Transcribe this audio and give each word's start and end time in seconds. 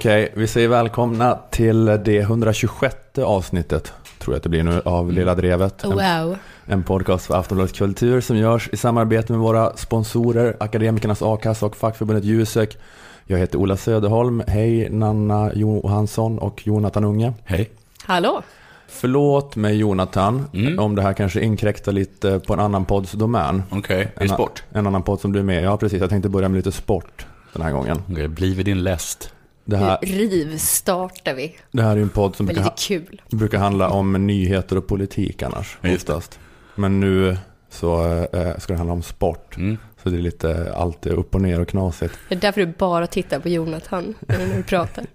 Okej, 0.00 0.32
vi 0.36 0.46
säger 0.46 0.68
välkomna 0.68 1.38
till 1.50 1.84
det 1.84 2.18
126 2.20 2.96
avsnittet, 3.18 3.92
tror 4.18 4.34
jag 4.34 4.36
att 4.36 4.42
det 4.42 4.48
blir 4.48 4.62
nu, 4.62 4.82
av 4.84 5.12
Lilla 5.12 5.34
Drevet. 5.34 5.84
En, 5.84 5.90
Wow. 5.90 6.36
en 6.66 6.82
podcast 6.82 7.26
för 7.26 7.34
Aftonbladet 7.34 7.76
Kultur 7.76 8.20
som 8.20 8.36
görs 8.36 8.68
i 8.72 8.76
samarbete 8.76 9.32
med 9.32 9.40
våra 9.40 9.76
sponsorer, 9.76 10.56
Akademikernas 10.60 11.22
A-kassa 11.22 11.66
och 11.66 11.76
fackförbundet 11.76 12.24
Jusek. 12.24 12.78
Jag 13.24 13.38
heter 13.38 13.58
Ola 13.58 13.76
Söderholm. 13.76 14.42
Hej 14.46 14.90
Nanna 14.90 15.50
Johansson 15.54 16.38
och 16.38 16.66
Jonathan 16.66 17.04
Unge. 17.04 17.32
Hej. 17.44 17.70
Hallå? 18.04 18.42
Förlåt 18.88 19.56
mig 19.56 19.76
Jonathan, 19.76 20.44
Mm. 20.54 20.78
om 20.78 20.94
det 20.94 21.02
här 21.02 21.12
kanske 21.12 21.40
inkräktar 21.40 21.92
lite 21.92 22.40
på 22.46 22.52
en 22.54 22.60
annan 22.60 22.84
podds 22.84 23.12
domän. 23.12 23.62
Okej, 23.70 24.12
det 24.16 24.22
En- 24.22 24.28
sport? 24.28 24.62
En 24.72 24.86
annan 24.86 25.02
podd 25.02 25.20
som 25.20 25.32
du 25.32 25.38
är 25.38 25.42
med 25.44 25.62
Ja, 25.64 25.76
precis. 25.76 26.00
Jag 26.00 26.10
tänkte 26.10 26.28
börja 26.28 26.48
med 26.48 26.56
lite 26.56 26.72
sport 26.72 27.26
den 27.52 27.62
här 27.62 27.72
gången. 27.72 28.02
Okej, 28.10 28.28
bli 28.28 28.54
vid 28.54 28.66
din 28.66 28.82
läst. 28.82 29.32
Det 29.64 29.76
här, 29.76 29.98
Nu 30.02 30.08
rivstartar 30.08 31.34
vi. 31.34 31.56
det 31.72 31.82
här 31.82 31.90
är 31.90 31.96
ju 31.96 32.02
en 32.02 32.08
podd 32.08 32.36
som 32.36 32.46
brukar, 32.46 32.72
kul. 32.78 33.22
brukar 33.30 33.58
handla 33.58 33.88
om 33.90 34.26
nyheter 34.26 34.76
och 34.78 34.86
politik 34.86 35.42
annars. 35.42 35.78
Oftast. 35.82 36.38
Men 36.74 37.00
nu 37.00 37.36
så 37.70 38.06
eh, 38.32 38.58
ska 38.58 38.72
det 38.72 38.76
handla 38.76 38.92
om 38.92 39.02
sport. 39.02 39.56
Mm. 39.56 39.78
Så 40.02 40.08
det 40.10 40.16
är 40.16 40.22
lite 40.22 40.74
alltid 40.76 41.12
upp 41.12 41.34
och 41.34 41.40
ner 41.40 41.60
och 41.60 41.68
knasigt. 41.68 42.14
Det 42.28 42.34
är 42.34 42.40
därför 42.40 42.60
du 42.60 42.72
bara 42.78 43.06
tittar 43.06 43.38
på 43.40 43.48
Jonathan 43.48 44.14
när 44.20 44.56
du 44.56 44.62
pratar. 44.62 45.06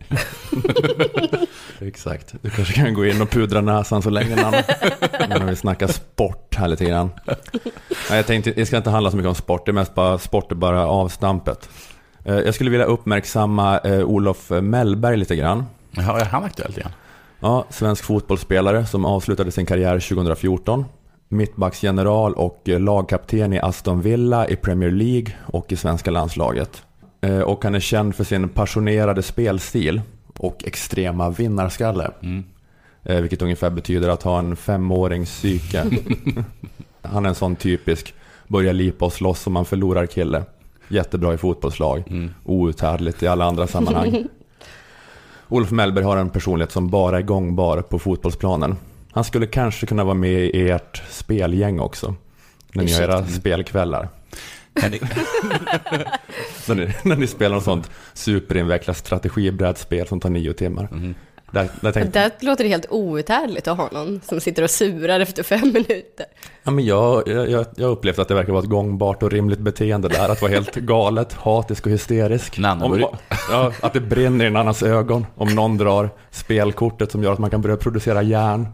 Exakt. 1.80 2.36
Du 2.42 2.50
kanske 2.50 2.74
kan 2.74 2.94
gå 2.94 3.06
in 3.06 3.22
och 3.22 3.30
pudra 3.30 3.62
näsan 3.62 4.02
så 4.02 4.10
länge. 4.10 4.36
När 5.30 5.46
vi 5.46 5.56
snackar 5.56 5.88
sport 5.88 6.56
här 6.56 6.68
lite 6.68 6.86
grann. 6.86 7.10
Nej, 8.10 8.18
jag 8.18 8.28
tänkte, 8.28 8.52
det 8.52 8.66
ska 8.66 8.78
inte 8.78 8.90
handla 8.90 9.12
så 9.12 9.18
mycket 9.18 9.30
om 9.30 9.36
sport. 9.36 9.66
Det 9.66 9.72
är 9.72 9.74
mest 9.74 9.96
bara, 9.96 10.18
sport 10.18 10.52
är 10.52 10.56
bara 10.56 10.88
avstampet. 10.88 11.70
Eh, 12.26 12.36
Jag 12.40 12.56
skulle 12.56 12.70
vilja 12.70 12.86
uppmärksamma 12.86 13.80
eh, 13.80 14.04
Olof 14.04 14.50
Mellberg 14.62 15.18
lite 15.18 15.36
grann. 15.36 15.66
Jaha, 15.92 16.20
är 16.20 16.26
han 16.26 16.44
aktuellt 16.44 16.78
igen? 16.78 16.92
Ja, 17.40 17.66
svensk 17.70 18.04
fotbollsspelare 18.04 18.86
som 18.86 19.06
avslutade 19.06 19.52
sin 19.52 19.66
karriär 19.66 20.00
2014. 20.00 20.86
Mittbacksgeneral 21.30 22.34
och 22.34 22.70
eh, 22.70 22.80
lagkapten 22.80 23.54
i 23.54 23.60
Aston 23.60 24.02
Villa 24.02 24.48
i 24.48 24.56
Premier 24.56 24.92
League 24.92 25.34
och 25.46 25.72
i 25.72 25.76
svenska 25.76 26.12
landslaget. 26.12 26.82
Och 27.46 27.64
han 27.64 27.76
är 27.76 27.80
känd 27.80 28.16
för 28.16 28.24
sin 28.24 28.50
passionerade 28.50 29.22
spelstil 29.24 30.02
och 30.38 30.64
extrema 30.66 31.30
vinnarskalle. 31.30 32.12
Mm. 32.22 32.44
Vilket 33.04 33.42
ungefär 33.42 33.70
betyder 33.70 34.10
att 34.10 34.24
ha 34.24 34.40
en 34.40 34.56
femårings 34.56 35.30
psyke. 35.30 35.84
Han 37.02 37.26
är 37.26 37.30
en 37.30 37.36
sån 37.36 37.56
typisk 37.56 38.14
börja 38.48 38.72
lipa 38.72 39.06
och 39.06 39.14
slåss 39.14 39.42
som 39.42 39.54
man 39.54 39.66
förlorar 39.66 40.06
kille. 40.06 40.44
Jättebra 40.88 41.34
i 41.34 41.38
fotbollslag. 41.38 42.04
Mm. 42.08 42.34
Outhärdligt 42.44 43.24
i 43.24 43.28
alla 43.28 43.46
andra 43.46 43.68
sammanhang. 43.68 44.28
Olof 45.48 45.72
Mellberg 45.72 46.06
har 46.06 46.18
en 46.18 46.30
personlighet 46.30 46.72
som 46.72 46.90
bara 46.90 47.18
är 47.18 47.22
gångbar 47.22 47.82
på 47.82 48.00
fotbollsplanen. 48.00 48.78
Han 49.12 49.24
skulle 49.24 49.48
kanske 49.48 49.86
kunna 49.86 50.04
vara 50.04 50.14
med 50.14 50.32
i 50.32 50.70
ert 50.70 51.04
spelgäng 51.10 51.80
också. 51.80 52.16
När 52.74 52.84
ni 52.84 52.94
har 52.94 53.02
era 53.02 53.26
spelkvällar. 53.26 54.10
När 56.68 56.76
ni, 56.76 56.94
när 57.04 57.16
ni 57.16 57.28
spelar 57.28 57.56
något 57.56 57.64
sånt 57.64 57.92
superinvecklat 58.14 58.98
strategibrädspel 58.98 60.08
som 60.08 60.20
tar 60.20 60.30
nio 60.30 60.54
timmar. 60.54 60.88
Mhm. 60.92 61.16
Där, 61.56 61.70
där 61.82 61.92
tänkte, 61.92 62.32
Det 62.40 62.46
låter 62.46 62.66
helt 62.66 62.86
outhärdligt 62.90 63.68
att 63.68 63.78
ha 63.78 63.90
någon 63.92 64.22
som 64.30 64.40
sitter 64.40 64.64
och 64.64 64.70
surar 64.70 65.20
efter 65.20 65.44
fem 65.44 65.62
minuter. 65.74 66.26
ja, 66.64 66.72
men 66.72 66.86
jag, 66.86 67.28
jag, 67.28 67.50
jag 67.50 67.66
jag 67.76 67.92
upplevde 67.92 68.22
att 68.22 68.28
det 68.28 68.34
verkar 68.34 68.52
vara 68.54 68.64
ett 68.64 68.70
gångbart 68.70 69.24
och 69.24 69.32
rimligt 69.32 69.60
beteende 69.60 70.08
där. 70.08 70.30
Att 70.30 70.42
vara 70.42 70.52
helt 70.52 70.76
galet, 70.76 71.34
hatisk 71.34 71.86
och 71.86 71.92
hysterisk. 71.92 72.60
Om, 72.82 73.06
ja, 73.52 73.72
att 73.82 73.94
det 73.94 74.00
brinner 74.00 74.46
i 74.46 74.48
en 74.48 74.56
annans 74.56 74.84
ögon. 74.84 75.26
Om 75.36 75.56
någon 75.56 75.78
drar 75.78 76.10
spelkortet 76.32 77.12
som 77.12 77.24
gör 77.24 77.34
att 77.34 77.40
man 77.40 77.50
kan 77.50 77.62
börja 77.62 77.78
producera 77.78 78.22
järn. 78.22 78.68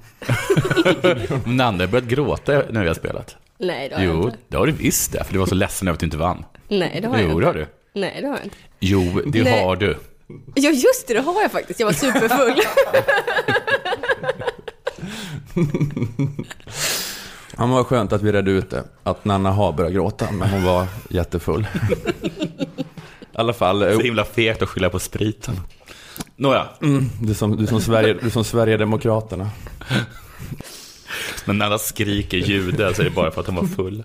Nanne 1.57 1.83
har 1.83 1.87
börjat 1.87 2.07
gråta 2.07 2.63
när 2.69 2.81
vi 2.81 2.87
har 2.87 2.93
spelat. 2.95 3.35
Nej, 3.57 3.89
det 3.89 3.95
har 3.95 4.03
jag 4.03 4.15
Jo, 4.15 4.23
inte. 4.25 4.37
det 4.47 4.57
har 4.57 4.65
du 4.65 4.71
visst 4.71 5.11
det, 5.11 5.23
för 5.23 5.33
du 5.33 5.39
var 5.39 5.45
så 5.45 5.55
ledsen 5.55 5.87
över 5.87 5.93
att 5.93 5.99
du 5.99 6.05
inte 6.05 6.17
vann. 6.17 6.45
Nej, 6.67 6.99
det 7.01 7.07
har 7.07 7.17
jag 7.17 7.23
Jo, 7.25 7.29
inte. 7.31 7.41
det 7.41 7.45
har 7.47 7.53
du. 7.53 7.65
Nej, 7.93 8.17
det 8.21 8.27
har 8.27 8.35
jag 8.35 8.43
inte. 8.43 8.55
Jo, 8.79 9.21
det 9.25 9.43
Nej. 9.43 9.63
har 9.63 9.75
du. 9.75 9.95
Ja, 10.55 10.69
just 10.71 11.07
det, 11.07 11.13
det 11.13 11.19
har 11.21 11.41
jag 11.41 11.51
faktiskt. 11.51 11.79
Jag 11.79 11.87
var 11.87 11.93
superfull. 11.93 12.61
Ja, 17.57 17.65
men 17.67 17.75
vad 17.75 17.85
skönt 17.85 18.13
att 18.13 18.21
vi 18.21 18.31
redde 18.31 18.51
ut 18.51 18.69
det. 18.69 18.83
Att 19.03 19.25
Nanna 19.25 19.51
har 19.51 19.73
börjat 19.73 19.93
gråta, 19.93 20.31
men 20.31 20.49
hon 20.49 20.63
var 20.63 20.87
jättefull. 21.09 21.67
I 23.31 23.33
alla 23.33 23.53
fall, 23.53 23.81
eh, 23.81 23.93
Så 23.93 23.99
himla 23.99 24.25
fegt 24.25 24.61
att 24.61 24.69
skylla 24.69 24.89
på 24.89 24.99
spriten. 24.99 25.59
Nåja, 26.35 26.67
mm, 26.81 27.09
du 27.21 27.33
som, 27.33 27.57
du 27.57 27.67
som, 27.67 27.81
Sverige, 27.81 28.13
du 28.23 28.29
som 28.29 28.43
Sverigedemokraterna. 28.43 29.49
men 31.45 31.57
när 31.57 31.65
alla 31.65 31.77
skriker 31.79 32.37
jude 32.37 32.93
så 32.95 33.01
är 33.01 33.05
det 33.05 33.11
bara 33.11 33.31
för 33.31 33.41
att 33.41 33.47
han 33.47 33.55
var 33.55 33.65
full. 33.65 34.03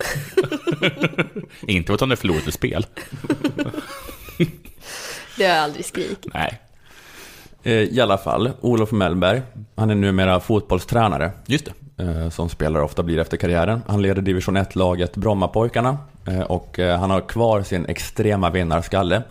inte 1.67 1.87
för 1.87 1.95
att 1.95 2.01
han 2.01 2.11
har 2.11 2.17
förlorat 2.17 2.47
ett 2.49 2.55
spel. 2.55 2.87
Det 5.37 5.45
har 5.47 5.55
jag 5.55 5.65
aldrig 5.65 5.85
skrikit. 5.85 6.27
Nej, 6.35 6.61
Eh, 7.63 7.73
I 7.73 8.01
alla 8.01 8.19
fall, 8.19 8.51
Olof 8.61 8.93
Mellberg, 8.93 9.43
han 9.77 9.91
är 9.91 9.95
numera 9.95 10.41
fotbollstränare. 10.41 11.31
just 11.47 11.69
det. 11.97 12.03
eh, 12.05 12.29
Som 12.31 12.49
spelare 12.49 12.83
ofta 12.83 13.03
blir 13.03 13.19
efter 13.19 13.37
karriären. 13.37 13.83
Han 13.87 14.03
leder 14.03 14.23
division 14.23 14.57
1-laget 14.57 15.17
Brommapojkarna. 15.17 15.99
eh, 16.27 16.41
Och 16.41 16.79
han 16.79 17.11
har 17.11 17.21
kvar 17.21 17.63
sin 17.63 17.87
extrema 17.87 18.51
vinnarskalle. 18.51 19.23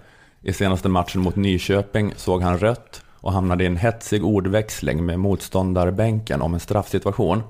I 0.42 0.54
senaste 0.54 0.90
matchen 0.90 1.22
mot 1.22 1.36
Nyköping 1.36 2.14
såg 2.18 2.42
han 2.42 2.58
rött 2.58 3.02
och 3.22 3.32
hamnade 3.34 3.64
i 3.64 3.68
en 3.68 3.78
hetsig 3.78 4.26
ordväxling 4.26 5.06
med 5.06 5.20
motståndarbänken 5.20 6.42
om 6.42 6.54
en 6.54 6.60
straffsituation. 6.60 7.44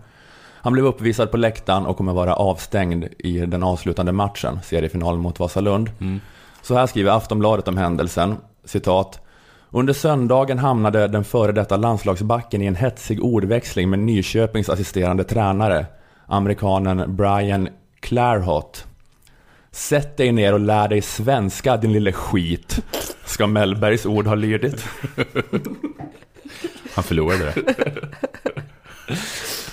Han 0.54 0.74
blev 0.74 0.86
uppvisad 0.86 1.32
på 1.32 1.38
läktaren 1.38 1.86
och 1.86 1.98
kommer 1.98 2.14
vara 2.14 2.34
avstängd 2.36 3.06
i 3.20 3.40
den 3.40 3.64
avslutande 3.64 4.12
matchen, 4.12 4.60
seriefinalen 4.64 5.20
mot 5.22 5.40
Vasalund. 5.40 5.90
Så 6.66 6.76
här 6.76 6.88
skriver 6.88 7.12
Aftonbladet 7.12 7.68
om 7.68 7.78
händelsen, 7.78 8.38
citat. 8.64 9.20
Under 9.70 9.94
söndagen 9.94 10.60
hamnade 10.60 11.08
den 11.08 11.24
före 11.24 11.52
detta 11.52 11.78
landslagsbacken 11.78 12.62
i 12.62 12.66
en 12.66 12.76
hetsig 12.76 13.24
ordväxling 13.24 13.90
med 13.90 14.00
Nyköpings 14.00 14.70
assisterande 14.70 15.24
tränare, 15.24 15.86
amerikanen 16.28 17.16
Brian 17.16 17.70
Clairhot. 18.00 18.86
Sätt 19.72 20.18
dig 20.18 20.32
ner 20.32 20.54
och 20.54 20.60
lär 20.60 20.88
dig 20.88 21.02
svenska 21.02 21.78
din 21.78 21.94
lille 21.94 22.12
skit, 22.12 22.82
ska 23.26 23.48
Mellbergs 23.48 24.06
ord 24.06 24.28
ha 24.28 24.36
lydit. 24.36 24.86
Han 26.96 27.04
förlorade 27.04 27.44
det. 27.44 27.74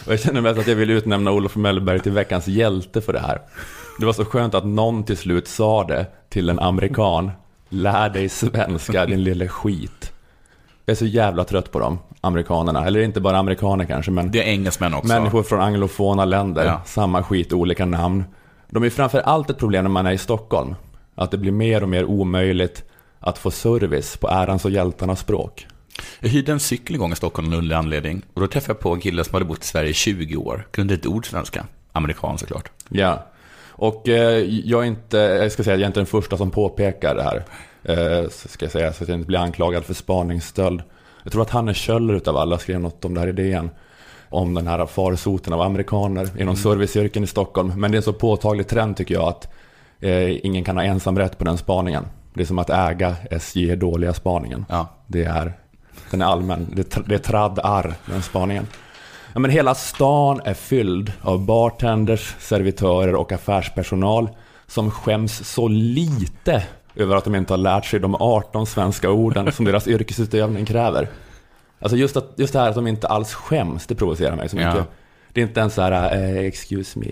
Och 0.07 0.13
jag 0.13 0.21
känner 0.21 0.41
mest 0.41 0.61
att 0.61 0.67
jag 0.67 0.77
vill 0.77 0.91
utnämna 0.91 1.33
Olof 1.33 1.57
Mellberg 1.57 2.01
till 2.01 2.13
veckans 2.13 2.49
hjälte 2.49 3.01
för 3.01 3.13
det 3.13 3.21
här. 3.21 3.41
Det 3.99 4.07
var 4.07 4.13
så 4.13 4.25
skönt 4.25 4.55
att 4.55 4.65
någon 4.65 5.05
till 5.05 5.17
slut 5.17 5.49
sa 5.49 5.85
det 5.85 6.07
till 6.29 6.49
en 6.49 6.59
amerikan. 6.59 7.31
Lär 7.69 8.09
dig 8.11 8.29
svenska 8.29 9.07
din 9.07 9.23
lille 9.25 9.49
skit. 9.49 10.13
Jag 10.85 10.93
är 10.93 10.97
så 10.97 11.07
jävla 11.07 11.45
trött 11.45 11.71
på 11.73 11.79
dem, 11.79 11.99
amerikanerna. 12.21 12.87
Eller 12.87 13.01
inte 13.01 13.21
bara 13.21 13.39
amerikaner 13.39 13.85
kanske, 13.85 14.11
men 14.11 14.31
Det 14.31 14.43
är 14.43 14.47
engelsmän 14.53 14.95
också. 14.95 15.09
människor 15.09 15.43
från 15.43 15.61
anglofona 15.61 16.25
länder. 16.25 16.65
Ja. 16.65 16.83
Samma 16.85 17.23
skit, 17.23 17.53
olika 17.53 17.87
namn. 17.87 18.25
De 18.71 18.83
är 18.83 18.91
framför 18.91 19.19
allt 19.21 19.51
ett 19.51 19.59
problem 19.59 19.85
när 19.85 19.91
man 19.91 20.07
är 20.07 20.13
i 20.13 20.19
Stockholm. 20.19 20.75
Att 21.15 21.31
det 21.31 21.39
blir 21.39 21.53
mer 21.53 21.83
och 21.83 21.89
mer 21.89 22.05
omöjligt 22.05 22.85
att 23.21 23.39
få 23.39 23.51
service 23.51 24.17
på 24.17 24.29
ärans 24.29 24.65
och 24.65 24.71
hjältarnas 24.71 25.21
språk. 25.21 25.67
Jag 26.21 26.29
hyrde 26.29 26.53
en 26.53 26.61
cykel 26.61 26.95
en 26.95 27.01
gång 27.01 27.13
i 27.13 27.17
Stockholm 27.17 27.49
av 27.49 27.53
en 27.53 27.59
underlig 27.59 27.77
anledning. 27.77 28.23
Och 28.35 28.41
då 28.41 28.47
träffade 28.47 28.71
jag 28.73 28.81
på 28.81 28.93
en 28.95 29.01
kille 29.01 29.25
som 29.25 29.35
hade 29.35 29.45
bott 29.45 29.65
i 29.65 29.67
Sverige 29.67 29.91
i 29.91 29.95
20 29.95 30.37
år. 30.37 30.67
Kunde 30.71 30.95
ett 30.95 31.07
ord 31.07 31.27
svenska. 31.27 31.67
Amerikan 31.93 32.39
såklart. 32.39 32.71
Ja, 32.89 33.27
och 33.73 34.09
eh, 34.09 34.39
jag 34.65 34.83
är 34.83 34.87
inte, 34.87 35.17
jag 35.17 35.53
ska 35.53 35.65
säga, 35.65 35.77
jag 35.77 35.83
är 35.83 35.87
inte 35.87 36.01
den 36.01 36.07
första 36.07 36.37
som 36.37 36.51
påpekar 36.51 37.15
det 37.15 37.23
här. 37.23 37.45
Eh, 37.83 38.29
ska 38.29 38.65
jag 38.65 38.73
säga, 38.73 38.93
så 38.93 39.05
att 39.05 39.09
jag 39.09 39.19
inte 39.19 39.27
blir 39.27 39.39
anklagad 39.39 39.85
för 39.85 39.95
spaningsstöld. 39.95 40.83
Jag 41.23 41.33
tror 41.33 41.43
att 41.43 41.51
Hanne 41.51 41.75
Kjöller 41.75 42.15
utav 42.15 42.37
alla 42.37 42.59
skrev 42.59 42.81
något 42.81 43.05
om 43.05 43.15
det 43.15 43.21
här 43.21 43.29
i 43.29 43.33
DN. 43.33 43.71
Om 44.29 44.55
den 44.55 44.67
här 44.67 44.87
farsoten 44.87 45.53
av 45.53 45.61
amerikaner 45.61 46.29
inom 46.39 46.57
serviceyrken 46.57 47.25
i 47.25 47.27
Stockholm. 47.27 47.73
Men 47.77 47.91
det 47.91 47.95
är 47.95 47.99
en 47.99 48.03
så 48.03 48.13
påtaglig 48.13 48.69
trend 48.69 48.97
tycker 48.97 49.15
jag 49.15 49.29
att 49.29 49.53
eh, 50.01 50.47
ingen 50.47 50.65
kan 50.65 50.77
ha 50.77 50.85
ensamrätt 50.85 51.39
på 51.39 51.45
den 51.45 51.59
spaningen. 51.59 52.05
Det 52.35 52.41
är 52.43 52.47
som 52.47 52.59
att 52.59 52.71
äga 52.71 53.17
SJ 53.31 53.77
dåliga 53.77 54.15
spaningen. 54.15 54.65
Ja. 54.69 54.87
Det 55.07 55.25
är, 55.25 55.53
den 56.11 56.23
är 56.23 56.27
allmän. 56.27 56.67
Det, 56.73 56.97
är 56.97 57.03
det 57.07 57.15
är 57.15 57.19
tradd 57.19 57.59
arr, 57.63 57.95
den 58.07 58.23
spaningen. 58.23 58.67
Ja, 59.35 59.41
men 59.41 59.51
hela 59.51 59.75
stan 59.75 60.41
är 60.45 60.55
fylld 60.55 61.13
av 61.23 61.47
bartenders, 61.47 62.35
servitörer 62.39 63.15
och 63.15 63.33
affärspersonal 63.33 64.29
som 64.67 64.91
skäms 64.91 65.49
så 65.49 65.69
lite 65.69 66.63
över 66.95 67.17
att 67.17 67.25
de 67.25 67.35
inte 67.35 67.53
har 67.53 67.59
lärt 67.59 67.85
sig 67.85 68.01
de 68.01 68.15
18 68.15 68.67
svenska 68.67 69.11
orden 69.11 69.53
som 69.53 69.65
deras 69.65 69.89
yrkesutövning 69.89 70.67
kräver. 70.67 71.09
Alltså 71.79 71.97
just, 71.97 72.17
att, 72.17 72.33
just 72.37 72.53
det 72.53 72.59
här 72.59 72.69
att 72.69 72.75
de 72.75 72.87
inte 72.87 73.09
alls 73.09 73.35
skäms, 73.35 73.87
det 73.87 73.95
provocerar 73.95 74.37
mig 74.37 74.49
så 74.49 74.57
mycket. 74.57 74.75
Ja. 74.75 74.85
Det 75.33 75.41
är 75.41 75.43
inte 75.43 75.61
ens 75.61 75.75
så 75.75 75.83
här, 75.83 76.17
eh, 76.17 76.39
excuse 76.39 76.99
me, 76.99 77.07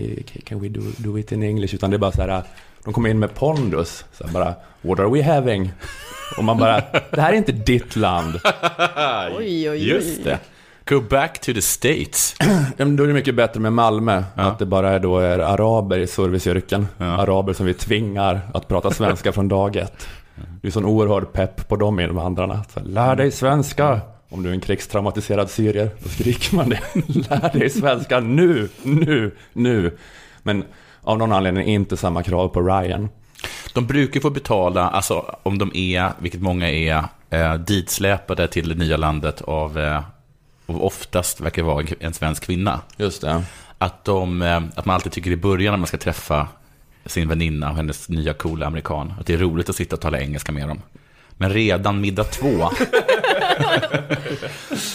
can 0.45 0.59
we 0.59 0.69
do, 0.69 0.81
do 0.97 1.17
it 1.17 1.31
in 1.31 1.43
English? 1.43 1.75
Utan 1.75 1.89
det 1.89 1.95
är 1.95 1.99
bara 1.99 2.11
så 2.11 2.21
här, 2.21 2.43
de 2.83 2.93
kommer 2.93 3.09
in 3.09 3.19
med 3.19 3.35
pondus. 3.35 4.05
Så 4.11 4.27
bara, 4.27 4.55
what 4.81 4.99
are 4.99 5.09
we 5.09 5.23
having? 5.23 5.71
Och 6.37 6.43
man 6.43 6.57
bara, 6.57 6.81
det 7.11 7.21
här 7.21 7.33
är 7.33 7.37
inte 7.37 7.51
ditt 7.51 7.95
land. 7.95 8.35
Oj, 9.37 9.69
oj, 9.69 9.69
oj. 9.69 9.89
Just 9.89 10.23
det. 10.23 10.39
Go 10.85 11.01
back 11.01 11.41
to 11.41 11.53
the 11.53 11.61
States. 11.61 12.35
Ja, 12.77 12.85
då 12.85 13.03
är 13.03 13.07
det 13.07 13.13
mycket 13.13 13.35
bättre 13.35 13.59
med 13.59 13.73
Malmö. 13.73 14.23
Att 14.35 14.59
det 14.59 14.65
bara 14.65 14.89
är 14.89 14.99
då 14.99 15.19
är 15.19 15.39
araber 15.39 15.99
i 15.99 16.07
serviceyrken. 16.07 16.87
Araber 16.97 17.53
som 17.53 17.65
vi 17.65 17.73
tvingar 17.73 18.41
att 18.53 18.67
prata 18.67 18.91
svenska 18.91 19.31
från 19.31 19.47
dag 19.47 19.75
ett. 19.75 20.07
Det 20.61 20.67
är 20.67 20.71
sån 20.71 20.85
oerhörd 20.85 21.33
pepp 21.33 21.67
på 21.67 21.75
de 21.75 21.99
invandrarna. 21.99 22.63
Så, 22.73 22.79
Lär 22.83 23.15
dig 23.15 23.31
svenska! 23.31 23.99
Om 24.29 24.43
du 24.43 24.49
är 24.49 24.53
en 24.53 24.61
krigstraumatiserad 24.61 25.49
syrier, 25.49 25.89
då 26.03 26.09
skriker 26.09 26.55
man 26.55 26.69
det. 26.69 26.79
Lär 27.07 27.59
dig 27.59 27.69
svenska 27.69 28.19
nu, 28.19 28.69
nu, 28.83 29.35
nu. 29.53 29.97
Men 30.43 30.63
av 31.01 31.17
någon 31.17 31.31
anledning 31.31 31.67
inte 31.67 31.97
samma 31.97 32.23
krav 32.23 32.47
på 32.47 32.61
Ryan. 32.61 33.09
De 33.73 33.87
brukar 33.87 34.19
få 34.19 34.29
betala, 34.29 34.89
alltså 34.89 35.35
om 35.43 35.57
de 35.57 35.71
är, 35.73 36.11
vilket 36.19 36.41
många 36.41 36.69
är, 36.69 37.03
eh, 37.29 37.53
ditsläpade 37.53 38.47
till 38.47 38.69
det 38.69 38.75
nya 38.75 38.97
landet 38.97 39.41
av, 39.41 39.79
eh, 39.79 40.01
och 40.75 40.85
oftast 40.85 41.41
verkar 41.41 41.63
vara 41.63 41.85
en 41.99 42.13
svensk 42.13 42.43
kvinna. 42.43 42.81
Just 42.97 43.21
det. 43.21 43.43
Att, 43.77 44.05
de, 44.05 44.41
eh, 44.41 44.61
att 44.75 44.85
man 44.85 44.93
alltid 44.93 45.11
tycker 45.11 45.31
i 45.31 45.37
början 45.37 45.71
när 45.71 45.77
man 45.77 45.87
ska 45.87 45.97
träffa 45.97 46.47
sin 47.05 47.27
väninna 47.27 47.69
och 47.69 47.75
hennes 47.75 48.09
nya 48.09 48.33
coola 48.33 48.65
amerikan, 48.65 49.13
att 49.19 49.25
det 49.25 49.33
är 49.33 49.37
roligt 49.37 49.69
att 49.69 49.75
sitta 49.75 49.95
och 49.95 50.01
tala 50.01 50.19
engelska 50.19 50.51
med 50.51 50.67
dem. 50.67 50.81
Men 51.31 51.49
redan 51.53 52.01
middag 52.01 52.23
två, 52.23 52.47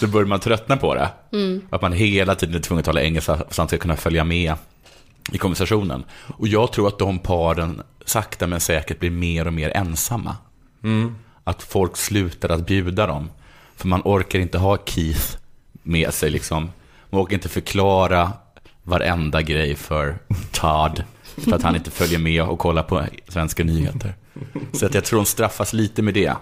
då 0.01 0.07
börjar 0.07 0.27
man 0.27 0.41
tröttna 0.41 0.77
på 0.77 0.95
det. 0.95 1.09
Att 1.71 1.83
man 1.83 1.93
hela 1.93 2.35
tiden 2.35 2.55
är 2.55 2.61
tvungen 2.61 2.79
att 2.79 2.85
tala 2.85 3.03
engelska 3.03 3.39
för 3.51 3.63
att 3.63 3.79
kunna 3.81 3.97
följa 3.97 4.25
med 4.25 4.55
i 5.33 5.39
konversationen. 5.39 6.05
Och 6.11 6.49
jag 6.49 6.73
tror 6.73 6.89
att 6.89 6.99
de 6.99 7.19
paren 7.19 7.83
sakta 8.05 8.47
men 8.47 8.61
säkert 8.61 9.01
blir 9.01 9.11
mer 9.11 9.47
och 9.47 9.53
mer 9.53 9.71
ensamma. 9.71 10.37
Att 11.45 11.63
folk 11.63 11.97
slutar 11.97 12.49
att 12.49 12.67
bjuda 12.67 13.07
dem. 13.07 13.31
För 13.77 13.89
man 13.89 14.03
orkar 14.05 14.39
inte 14.39 14.59
ha 14.59 14.79
Keith 14.85 15.37
med 15.87 16.15
sig 16.15 16.31
liksom. 16.31 16.71
Man 17.11 17.21
orkar 17.21 17.35
inte 17.35 17.49
förklara 17.49 18.33
varenda 18.83 19.43
grej 19.43 19.75
för 19.75 20.19
Todd. 20.53 21.05
För 21.37 21.53
att 21.53 21.63
han 21.63 21.77
inte 21.77 21.91
följer 21.91 22.19
med 22.19 22.43
och 22.43 22.59
kollar 22.59 22.83
på 22.83 23.05
svenska 23.29 23.65
nyheter. 23.65 24.15
Så 24.73 24.87
att 24.87 24.95
jag 24.95 25.05
tror 25.05 25.19
de 25.19 25.27
straffas 25.27 25.73
lite 25.73 26.03
med 26.03 26.15
det. 26.15 26.33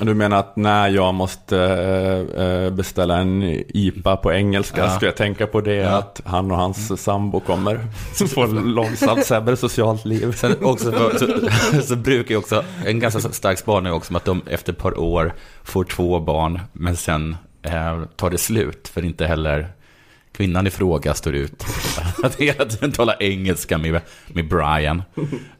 Du 0.00 0.14
menar 0.14 0.36
att 0.38 0.56
när 0.56 0.88
jag 0.88 1.14
måste 1.14 1.58
eh, 1.58 2.44
eh, 2.44 2.70
beställa 2.70 3.16
en 3.18 3.42
IPA 3.68 4.16
på 4.16 4.32
engelska 4.32 4.80
Ja. 4.80 4.90
ska 4.96 5.06
jag 5.06 5.16
tänka 5.16 5.46
på 5.46 5.60
det 5.60 5.84
att 5.84 6.20
han 6.24 6.50
och 6.50 6.56
hans 6.56 7.02
sambo 7.02 7.40
kommer 7.40 7.86
få 8.34 8.46
långsamt 8.46 9.24
sämre 9.26 9.56
socialt 9.56 10.04
liv. 10.04 10.32
Sen 10.32 10.54
också 10.64 10.92
för, 10.92 11.18
så, 11.18 11.82
så 11.82 11.96
brukar 11.96 12.30
ju 12.30 12.36
också, 12.36 12.64
en 12.86 13.00
ganska 13.00 13.20
stark 13.20 13.58
spaning 13.58 13.92
också 13.92 14.16
att 14.16 14.24
de 14.24 14.42
efter 14.46 14.72
ett 14.72 14.78
par 14.78 14.98
år 14.98 15.34
får 15.62 15.84
två 15.84 16.20
barn, 16.20 16.60
men 16.72 16.96
sen 16.96 17.36
eh, 17.62 18.02
tar 18.16 18.30
det 18.30 18.38
slut, 18.38 18.88
för 18.88 19.04
inte 19.04 19.26
heller 19.26 19.68
kvinnan 20.32 20.66
i 20.66 20.70
fråga 20.70 21.14
står 21.14 21.34
ut. 21.34 21.64
Att 22.22 22.34
hela 22.34 22.64
tiden 22.64 22.92
tala 22.92 23.16
engelska 23.20 23.78
med, 23.78 24.00
med 24.26 24.48
Brian. 24.48 25.02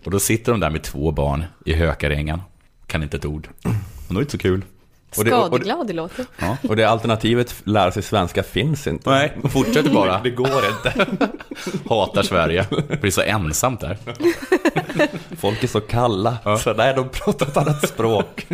Och 0.05 0.11
då 0.11 0.19
sitter 0.21 0.53
de 0.53 0.61
där 0.61 0.71
med 0.71 0.83
två 0.83 1.11
barn 1.11 1.45
i 1.65 1.75
hökarängen, 1.75 2.43
kan 2.87 3.03
inte 3.03 3.17
ett 3.17 3.25
ord. 3.25 3.49
Och 4.09 4.15
det 4.15 4.15
är 4.15 4.21
inte 4.21 4.33
så 4.33 4.39
kul. 4.39 4.65
Och 5.19 5.25
det- 5.25 5.33
och- 5.35 5.43
och 5.43 5.51
det- 5.51 5.65
Skadeglad 5.65 5.87
det 5.87 5.93
låter. 5.93 6.27
Ja. 6.39 6.57
Och 6.69 6.77
det 6.77 6.85
alternativet 6.85 7.55
lära 7.65 7.91
sig 7.93 8.03
svenska 8.03 8.43
finns 8.43 8.87
inte. 8.87 9.11
Nej, 9.11 9.37
fortsätter 9.51 9.91
bara. 9.91 10.21
Det 10.23 10.31
går 10.31 10.49
inte. 10.69 11.07
Hatar 11.89 12.23
Sverige. 12.23 12.67
Det 12.89 13.01
blir 13.01 13.11
så 13.11 13.21
ensamt 13.23 13.81
där. 13.81 13.97
Folk 15.37 15.63
är 15.65 15.69
så 15.69 15.81
kalla. 15.81 16.59
Så 16.59 16.73
nej, 16.75 16.95
de 16.95 17.09
pratar 17.09 17.47
ett 17.47 17.57
annat 17.57 17.89
språk. 17.89 18.47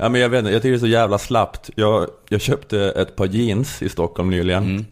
Ja, 0.00 0.08
men 0.08 0.20
jag 0.20 0.28
vet 0.28 0.38
inte, 0.38 0.52
jag 0.52 0.62
tycker 0.62 0.70
det 0.72 0.76
är 0.76 0.80
så 0.80 0.86
jävla 0.86 1.18
slappt. 1.18 1.70
Jag, 1.74 2.06
jag 2.28 2.40
köpte 2.40 2.80
ett 2.80 3.16
par 3.16 3.26
jeans 3.26 3.82
i 3.82 3.88
Stockholm 3.88 4.30
nyligen. 4.30 4.86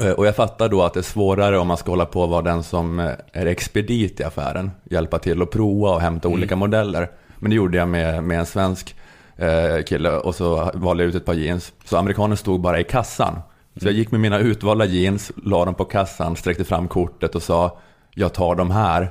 Eh, 0.00 0.10
Och 0.10 0.26
jag 0.26 0.36
fattar 0.36 0.68
då 0.68 0.82
att 0.82 0.94
det 0.94 1.00
är 1.00 1.02
svårare 1.02 1.58
om 1.58 1.66
man 1.66 1.76
ska 1.76 1.90
hålla 1.92 2.06
på 2.06 2.24
att 2.24 2.30
vara 2.30 2.42
den 2.42 2.62
som 2.62 2.98
eh, 3.00 3.10
är 3.32 3.46
expedit 3.46 4.20
i 4.20 4.24
affären. 4.24 4.70
Hjälpa 4.90 5.18
till 5.18 5.42
att 5.42 5.50
prova 5.50 5.90
och 5.94 6.00
hämta 6.00 6.28
olika 6.28 6.56
modeller. 6.56 7.10
Men 7.38 7.50
det 7.50 7.56
gjorde 7.56 7.78
jag 7.78 7.88
med, 7.88 8.24
med 8.24 8.38
en 8.38 8.46
svensk 8.46 8.94
eh, 9.36 9.82
kille 9.86 10.10
och 10.10 10.34
så 10.34 10.70
valde 10.74 11.02
jag 11.02 11.08
ut 11.08 11.14
ett 11.14 11.24
par 11.24 11.34
jeans. 11.34 11.72
Så 11.84 11.96
amerikanen 11.96 12.36
stod 12.36 12.60
bara 12.60 12.80
i 12.80 12.84
kassan. 12.84 13.40
Så 13.80 13.86
jag 13.86 13.94
gick 13.94 14.10
med 14.10 14.20
mina 14.20 14.38
utvalda 14.38 14.84
jeans, 14.84 15.32
la 15.44 15.64
dem 15.64 15.74
på 15.74 15.84
kassan, 15.84 16.36
sträckte 16.36 16.64
fram 16.64 16.88
kortet 16.88 17.34
och 17.34 17.42
sa 17.42 17.78
jag 18.14 18.32
tar 18.34 18.54
de 18.54 18.70
här. 18.70 19.10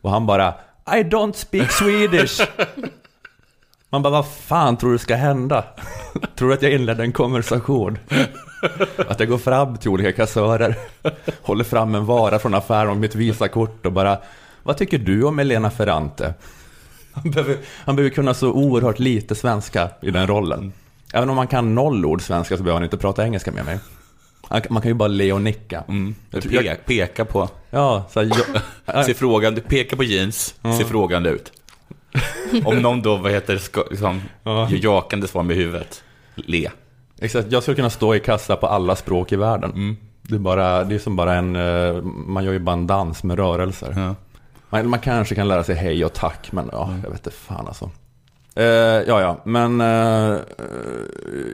Och 0.00 0.10
han 0.10 0.26
bara 0.26 0.54
I 0.86 1.02
don't 1.02 1.32
speak 1.32 1.70
Swedish. 1.72 2.40
Man 3.94 4.02
bara, 4.02 4.10
vad 4.10 4.26
fan 4.26 4.76
tror 4.76 4.92
du 4.92 4.98
ska 4.98 5.14
hända? 5.14 5.64
Tror 6.36 6.48
du 6.48 6.54
att 6.54 6.62
jag 6.62 6.72
inledde 6.72 7.02
en 7.02 7.12
konversation? 7.12 7.98
Att 9.08 9.20
jag 9.20 9.28
går 9.28 9.38
fram 9.38 9.76
till 9.76 9.90
olika 9.90 10.12
kassörer, 10.12 10.76
håller 11.42 11.64
fram 11.64 11.94
en 11.94 12.06
vara 12.06 12.38
från 12.38 12.54
affären 12.54 12.88
och 12.90 12.96
mitt 12.96 13.14
Visakort 13.14 13.86
och 13.86 13.92
bara, 13.92 14.18
vad 14.62 14.76
tycker 14.76 14.98
du 14.98 15.24
om 15.24 15.38
Elena 15.38 15.70
Ferrante? 15.70 16.34
Han 17.12 17.30
behöver, 17.30 17.56
han 17.84 17.96
behöver 17.96 18.14
kunna 18.14 18.34
så 18.34 18.52
oerhört 18.52 18.98
lite 18.98 19.34
svenska 19.34 19.88
i 20.02 20.10
den 20.10 20.26
rollen. 20.26 20.72
Även 21.12 21.30
om 21.30 21.36
man 21.36 21.46
kan 21.46 21.74
noll 21.74 22.06
ord 22.06 22.22
svenska 22.22 22.56
så 22.56 22.62
behöver 22.62 22.76
han 22.78 22.84
inte 22.84 22.96
prata 22.96 23.24
engelska 23.24 23.52
med 23.52 23.64
mig. 23.64 23.78
Man 24.70 24.82
kan 24.82 24.88
ju 24.90 24.94
bara 24.94 25.08
le 25.08 25.32
och 25.32 25.42
nicka. 25.42 25.84
Jag 26.30 26.42
tror- 26.42 26.54
jag- 26.54 26.64
Pe- 26.64 26.78
peka 26.86 27.24
på, 27.24 27.48
Ja, 27.70 28.04
så 28.12 28.20
här, 28.22 28.30
jag, 28.86 29.04
se 29.06 29.14
frågan, 29.14 29.60
peka 29.68 29.96
på 29.96 30.04
jeans, 30.04 30.54
se 30.78 30.84
frågande 30.84 31.30
ut. 31.30 31.52
Om 32.64 32.76
någon 32.82 33.02
då, 33.02 33.16
vad 33.16 33.32
heter 33.32 33.54
det, 33.54 33.90
liksom, 33.90 34.22
Ja. 34.42 34.68
gör 34.70 34.78
jakande 34.84 35.28
svar 35.28 35.42
med 35.42 35.56
huvudet, 35.56 36.02
le. 36.34 36.70
Exakt, 37.20 37.52
jag 37.52 37.62
skulle 37.62 37.74
kunna 37.74 37.90
stå 37.90 38.14
i 38.14 38.20
kassa 38.20 38.56
på 38.56 38.66
alla 38.66 38.96
språk 38.96 39.32
i 39.32 39.36
världen. 39.36 39.96
Det, 40.22 40.34
är 40.34 40.38
bara, 40.38 40.84
det 40.84 40.94
är 40.94 40.98
som 40.98 41.16
bara 41.16 41.34
en, 41.34 41.56
eh, 41.56 42.02
man 42.04 42.44
gör 42.44 42.52
ju 42.52 42.58
bara 42.58 42.72
en 42.72 42.86
dans 42.86 43.22
med 43.24 43.38
rörelser. 43.38 43.92
Ja. 43.96 44.14
Man, 44.70 44.88
man 44.88 45.00
kanske 45.00 45.34
kan 45.34 45.48
lära 45.48 45.64
sig 45.64 45.74
hej 45.74 46.04
och 46.04 46.12
tack, 46.12 46.52
men 46.52 46.68
ja, 46.72 46.94
jag 47.02 47.10
vet 47.10 47.18
inte 47.26 47.30
fan 47.38 47.66
alltså. 47.66 47.90
Eh, 48.56 48.64
ja, 48.64 49.20
ja, 49.20 49.40
men 49.44 49.80
eh, 49.80 50.38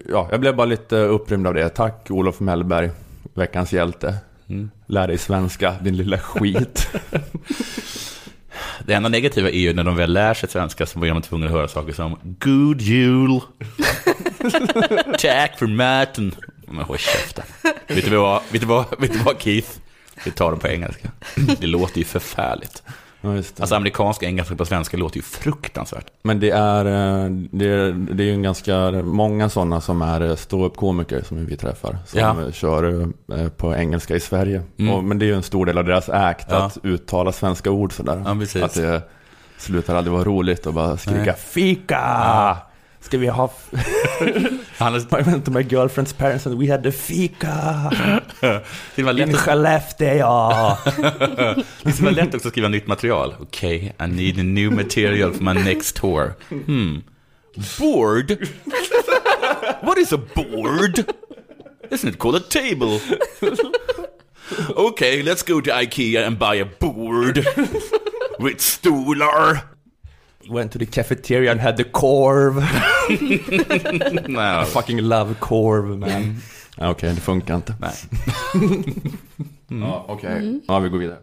ja, 0.09 0.29
jag 0.31 0.41
blev 0.41 0.57
bara 0.57 0.65
lite 0.67 0.97
upprymd 0.97 1.47
av 1.47 1.55
det. 1.55 1.69
Tack 1.69 2.07
Olof 2.11 2.41
Mellberg, 2.41 2.91
veckans 3.35 3.73
hjälte. 3.73 4.15
Lär 4.87 5.09
dig 5.09 5.19
svenska, 5.19 5.75
din 5.81 5.97
lilla 5.97 6.19
skit. 6.19 6.89
Det 8.91 8.95
enda 8.97 9.09
negativa 9.09 9.51
är 9.51 9.59
ju 9.59 9.73
när 9.73 9.85
de 9.85 9.97
väl 9.97 10.13
lär 10.13 10.35
sig 10.35 10.49
svenska 10.49 10.87
så 10.87 10.99
blir 10.99 11.11
de 11.11 11.23
tvungna 11.23 11.47
att 11.47 11.53
höra 11.53 11.69
saker 11.69 11.93
som 11.93 12.19
God 12.23 12.81
jul, 12.81 13.31
tack 15.19 15.59
för 15.59 15.67
maten. 15.67 16.35
Men 16.67 16.85
håll 16.85 16.99
käften. 16.99 17.45
Vet 17.89 18.05
du 18.05 18.17
vad, 18.17 18.43
vet 18.51 18.61
du 18.61 18.67
vad, 18.67 19.01
vet 19.01 19.13
du 19.13 19.19
vad 19.19 19.43
Keith? 19.43 19.69
Vi 20.25 20.31
tar 20.31 20.51
dem 20.51 20.61
på 20.61 20.69
engelska. 20.69 21.11
Det 21.61 21.67
låter 21.67 21.99
ju 21.99 22.05
förfärligt 22.05 22.83
ja. 23.21 23.31
Alltså 23.61 23.75
amerikanska 23.75 24.27
engelska 24.27 24.57
på 24.57 24.65
svenska 24.65 24.97
låter 24.97 25.17
ju 25.17 25.23
fruktansvärt. 25.23 26.07
Men 26.23 26.41
det 26.41 26.51
är, 26.51 26.85
eh, 26.85 27.31
det 27.31 27.67
är, 27.67 27.93
det 28.15 28.23
är 28.25 28.27
ju 28.37 28.43
ganska 28.43 28.91
många 29.05 29.49
sådana 29.49 29.81
som 29.81 30.03
är 30.03 30.37
ståuppkomiker 30.37 31.23
som 31.23 31.47
vi 31.47 31.57
träffar. 31.57 31.99
Som 32.07 32.21
Ja. 32.21 32.43
eh, 32.47 32.53
kör 32.53 33.01
eh, 33.39 33.49
på 33.49 33.75
engelska 33.75 34.17
i 34.17 34.21
Sverige. 34.21 34.63
Mm. 34.79 34.95
Och, 34.95 35.05
men 35.05 35.19
det 35.19 35.25
är 35.25 35.27
ju 35.27 35.35
en 35.35 35.43
stor 35.43 35.67
del 35.67 35.79
av 35.79 35.85
deras 35.85 36.09
act 36.09 36.47
Ja. 36.51 36.57
att 36.65 36.79
uttala 36.83 37.33
svenska 37.33 37.71
ord 37.71 37.93
sådär. 37.93 38.23
Ja, 38.27 38.35
precis. 38.41 38.63
Att 38.63 38.75
det 38.75 39.03
slutar 39.59 39.95
aldrig 39.95 40.13
vara 40.13 40.25
roligt 40.25 40.67
och 40.67 40.75
bara 40.75 40.97
skrika 40.97 41.19
Nej. 41.23 41.35
fika! 41.39 42.57
Ska 43.01 43.19
vi 43.19 43.27
ha... 43.27 43.51
Han 44.79 44.93
went 45.11 45.45
to 45.45 45.51
my 45.51 45.63
girlfriend's 45.63 46.13
parents 46.13 46.47
and 46.47 46.59
we 46.59 46.67
had 46.67 46.83
the 46.83 46.93
fika! 46.93 47.91
det 48.97 49.03
var 49.03 49.13
lätt 49.13 49.29
In 49.29 49.37
Skellefteå! 49.37 50.77
Det 51.83 52.01
var 52.01 52.11
lätt 52.11 52.35
också 52.35 52.49
att 52.49 52.55
skriva 52.55 52.69
nytt 52.69 52.87
material. 52.87 53.35
Okej, 53.41 53.93
I 54.01 54.07
need 54.07 54.41
a 54.41 54.43
new 54.43 54.73
material 54.73 55.33
for 55.33 55.43
my 55.43 55.55
next 55.55 55.97
tour. 55.97 56.35
Hmm. 56.49 57.03
Board? 57.79 58.49
What 59.83 59.99
is 59.99 60.13
a 60.13 60.21
board? 60.35 61.05
Isn't 61.91 62.09
it 62.09 62.19
called 62.19 62.37
a 62.37 62.45
table? 62.49 63.01
Okay, 64.77 65.23
let's 65.23 65.43
go 65.43 65.61
to 65.61 65.71
Ikea 65.71 66.27
and 66.27 66.39
buy 66.39 66.55
a 66.57 66.65
board. 66.81 67.37
With 68.39 68.61
stolar. 68.61 69.63
Went 70.49 70.73
to 70.73 70.79
the 70.79 70.87
cafeteria 70.87 71.53
and 71.53 71.61
had 71.61 71.77
the 71.77 71.85
korv. 71.85 72.63
No. 74.29 74.63
I 74.63 74.65
fucking 74.65 74.99
love 75.01 75.35
korv 75.41 75.99
man. 75.99 76.43
Okej, 76.79 77.15
det 77.15 77.21
funkar 77.21 77.55
inte. 77.57 77.75
Nej. 77.81 77.95
Ja, 79.81 80.05
okej. 80.09 80.61
Ja, 80.69 80.79
vi 80.79 80.89
går 80.89 80.99
vidare. 80.99 81.19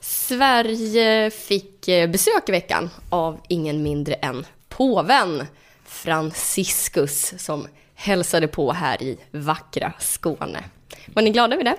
Sverige 0.00 1.30
fick 1.30 1.88
eh, 1.88 2.10
besök 2.10 2.48
i 2.48 2.52
veckan 2.52 2.90
av 3.08 3.40
ingen 3.48 3.82
mindre 3.82 4.14
än 4.14 4.46
påven 4.68 5.46
Franciscus 5.84 7.34
som 7.38 7.66
hälsade 8.00 8.48
på 8.48 8.72
här 8.72 9.02
i 9.02 9.18
vackra 9.30 9.92
Skåne. 9.98 10.64
Var 11.06 11.22
ni 11.22 11.30
glada 11.30 11.54
över 11.54 11.64
det? 11.64 11.76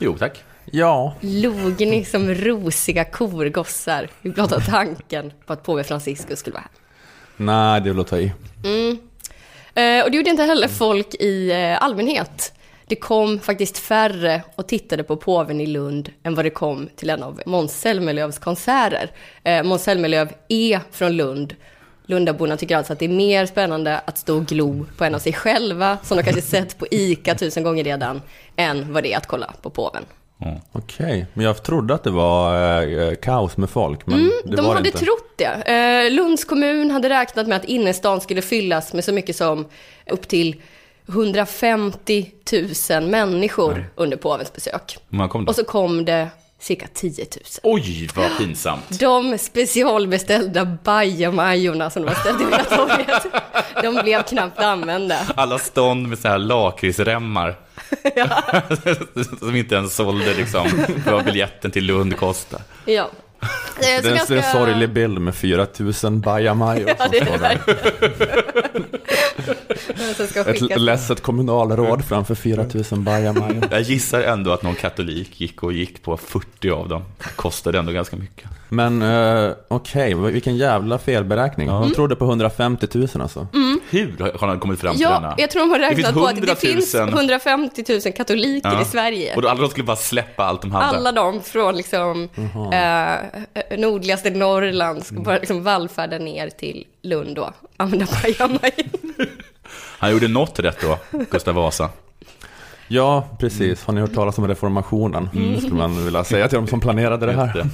Jo, 0.00 0.18
tack. 0.18 0.44
Ja, 0.72 1.14
Log 1.20 1.80
ni 1.80 2.04
som 2.04 2.34
rosiga 2.34 3.04
korgossar 3.04 4.08
vid 4.22 4.34
blotta 4.34 4.60
tanken 4.60 5.32
på 5.46 5.52
att 5.52 5.62
påve 5.62 5.84
Franciscus 5.84 6.38
skulle 6.38 6.54
vara 6.54 6.62
här? 6.62 6.70
nej 7.36 7.80
det 7.80 7.88
vill 7.90 7.96
jag 7.96 8.06
ta 8.06 8.18
i. 8.18 8.32
Eh, 9.74 10.04
och 10.04 10.10
det 10.10 10.16
gjorde 10.16 10.30
inte 10.30 10.42
heller 10.42 10.68
folk 10.68 11.14
i 11.14 11.50
eh, 11.50 11.82
allmänhet. 11.82 12.52
Det 12.86 12.96
kom 12.96 13.38
faktiskt 13.40 13.78
färre 13.78 14.42
och 14.54 14.68
tittade 14.68 15.02
på 15.02 15.16
påven 15.16 15.60
i 15.60 15.66
Lund 15.66 16.12
än 16.22 16.34
vad 16.34 16.44
det 16.44 16.50
kom 16.50 16.88
till 16.96 17.10
en 17.10 17.22
av 17.22 17.40
Måns 17.46 17.80
Zelmerlöws 17.80 18.38
konserter. 18.38 19.10
Eh, 19.44 19.62
Måns 19.62 19.82
Zelmerlöw 19.82 20.32
är 20.48 20.80
från 20.90 21.12
Lund. 21.16 21.54
Lundaborna 22.10 22.56
tycker 22.56 22.76
alltså 22.76 22.92
att 22.92 22.98
det 22.98 23.04
är 23.04 23.08
mer 23.08 23.46
spännande 23.46 23.98
att 23.98 24.18
stå 24.18 24.36
och 24.36 24.46
glo 24.46 24.86
på 24.96 25.04
en 25.04 25.14
av 25.14 25.18
sig 25.18 25.32
själva, 25.32 25.98
som 26.02 26.16
de 26.16 26.22
kanske 26.22 26.42
sett 26.42 26.78
på 26.78 26.86
ICA 26.90 27.34
tusen 27.34 27.62
gånger 27.62 27.84
redan, 27.84 28.22
än 28.56 28.92
vad 28.92 29.02
det 29.02 29.12
är 29.12 29.16
att 29.16 29.26
kolla 29.26 29.54
på 29.62 29.70
påven. 29.70 30.02
Okej, 30.72 31.26
men 31.34 31.44
jag 31.46 31.62
trodde 31.62 31.94
att 31.94 32.04
det 32.04 32.10
var 32.10 32.54
eh, 33.08 33.14
kaos 33.14 33.56
med 33.56 33.70
folk, 33.70 34.06
men 34.06 34.18
det 34.18 34.24
Mm, 34.24 34.32
de 34.44 34.56
var 34.56 34.62
det 34.62 34.74
hade 34.78 34.88
inte. 34.88 34.98
trott 34.98 35.32
det. 35.38 35.72
Eh, 35.72 36.12
Lunds 36.12 36.44
kommun 36.44 36.90
hade 36.90 37.08
räknat 37.08 37.46
med 37.46 37.56
att 37.56 37.64
innerstan 37.64 38.20
skulle 38.20 38.42
fyllas 38.42 38.92
med 38.92 39.04
så 39.04 39.12
mycket 39.12 39.36
som 39.36 39.66
upp 40.10 40.28
till 40.28 40.56
150 41.08 42.30
000 42.90 43.02
människor 43.08 43.90
under 43.94 44.16
påvens 44.16 44.52
besök. 44.52 44.98
Och 45.48 45.54
så 45.54 45.64
kom 45.64 46.04
det 46.04 46.28
cirka 46.60 46.86
10 46.94 47.24
000. 47.24 47.26
Oj, 47.62 48.08
vad 48.14 48.38
pinsamt. 48.38 49.00
De 49.00 49.38
specialbeställda 49.38 50.64
bajamajorna 50.84 51.90
som 51.90 52.02
de 52.02 52.08
har 52.08 52.14
ställt 52.14 52.40
i 52.40 52.44
hela 52.44 52.64
torget, 52.64 53.26
de 53.82 53.94
blev 54.02 54.22
knappt 54.22 54.58
använda. 54.58 55.18
Alla 55.36 55.58
stånd 55.58 56.08
med 56.08 56.18
så 56.18 56.28
här 56.28 56.38
lakritsremmar. 56.38 57.56
Som 59.38 59.56
inte 59.56 59.74
ens 59.74 59.94
sålde 59.96 60.34
liksom 60.34 60.66
vad 61.06 61.24
biljetten 61.24 61.70
till 61.70 61.84
Lund 61.84 62.16
kostar. 62.16 62.60
Ja. 62.84 63.10
Eh, 63.42 63.48
Det 63.80 63.86
är 63.86 64.10
en, 64.10 64.16
ganska- 64.16 64.36
en 64.36 64.52
sorglig 64.52 64.90
bild 64.92 65.18
med 65.20 65.34
4000 65.34 66.20
bajamajor 66.20 66.88
Ja, 66.88 66.96
som 66.96 67.10
det 67.10 67.24
står 67.26 67.38
där. 67.38 67.58
Ett 70.46 70.80
ledset 70.80 71.20
kommunalråd 71.22 72.04
framför 72.04 72.34
4000 72.34 73.04
bajamajor. 73.04 73.68
Jag 73.70 73.80
gissar 73.80 74.20
ändå 74.22 74.52
att 74.52 74.62
någon 74.62 74.74
katolik 74.74 75.40
gick 75.40 75.62
och 75.62 75.72
gick 75.72 76.02
på 76.02 76.16
40 76.16 76.70
av 76.70 76.88
dem. 76.88 77.02
Kostade 77.36 77.78
ändå 77.78 77.92
ganska 77.92 78.16
mycket. 78.16 78.48
Men 78.68 79.02
eh, 79.02 79.52
okej, 79.68 80.14
vilken 80.14 80.56
jävla 80.56 80.98
felberäkning. 80.98 81.68
De 81.68 81.92
trodde 81.94 82.16
på 82.16 82.24
150 82.24 82.86
000 82.94 83.08
alltså. 83.14 83.46
Hur 83.90 84.38
har 84.38 84.48
han 84.48 84.60
kommit 84.60 84.80
fram 84.80 84.92
till 84.94 85.02
Ja, 85.02 85.10
denna? 85.10 85.34
jag 85.38 85.50
tror 85.50 85.60
de 85.62 85.70
har 85.70 85.78
Det 85.78 85.86
finns 85.94 85.98
räknat 85.98 86.14
på 86.14 86.26
att 86.26 86.34
det 86.34 86.40
100 86.40 86.54
000. 86.64 86.72
finns 86.74 86.94
150 86.94 87.84
000 88.04 88.12
katoliker 88.12 88.70
Ja. 88.72 88.82
i 88.82 88.84
Sverige. 88.84 89.34
Och 89.36 89.42
då 89.42 89.48
alla 89.48 89.60
de 89.60 89.70
skulle 89.70 89.84
bara 89.84 89.96
släppa 89.96 90.44
allt 90.44 90.62
de 90.62 90.72
hade. 90.72 90.84
Alla 90.86 91.12
de 91.12 91.40
från 91.42 91.76
liksom, 91.76 92.28
eh, 92.72 93.78
nordligaste 93.78 94.30
Norrland 94.30 95.06
ska 95.06 95.20
bara 95.20 95.38
liksom 95.38 95.62
vallfärda 95.62 96.18
ner 96.18 96.50
till 96.50 96.84
Lund 97.02 97.38
och 97.38 97.50
använda 97.76 98.06
bajamajor. 98.22 98.86
Han 99.98 100.10
gjorde 100.12 100.28
något 100.28 100.58
rätt 100.58 100.78
då, 100.80 100.98
Gustav 101.30 101.54
Vasa. 101.54 101.90
Ja, 102.88 103.28
precis. 103.38 103.84
Har 103.84 103.94
ni 103.94 104.00
hört 104.00 104.14
talas 104.14 104.38
om 104.38 104.48
reformationen? 104.48 105.28
Skulle 105.58 105.74
man 105.74 106.04
vilja 106.04 106.24
säga 106.24 106.48
till 106.48 106.56
de 106.56 106.66
som 106.66 106.80
planerade 106.80 107.26
det 107.26 107.32
här. 107.32 107.58
Eh, 107.58 107.64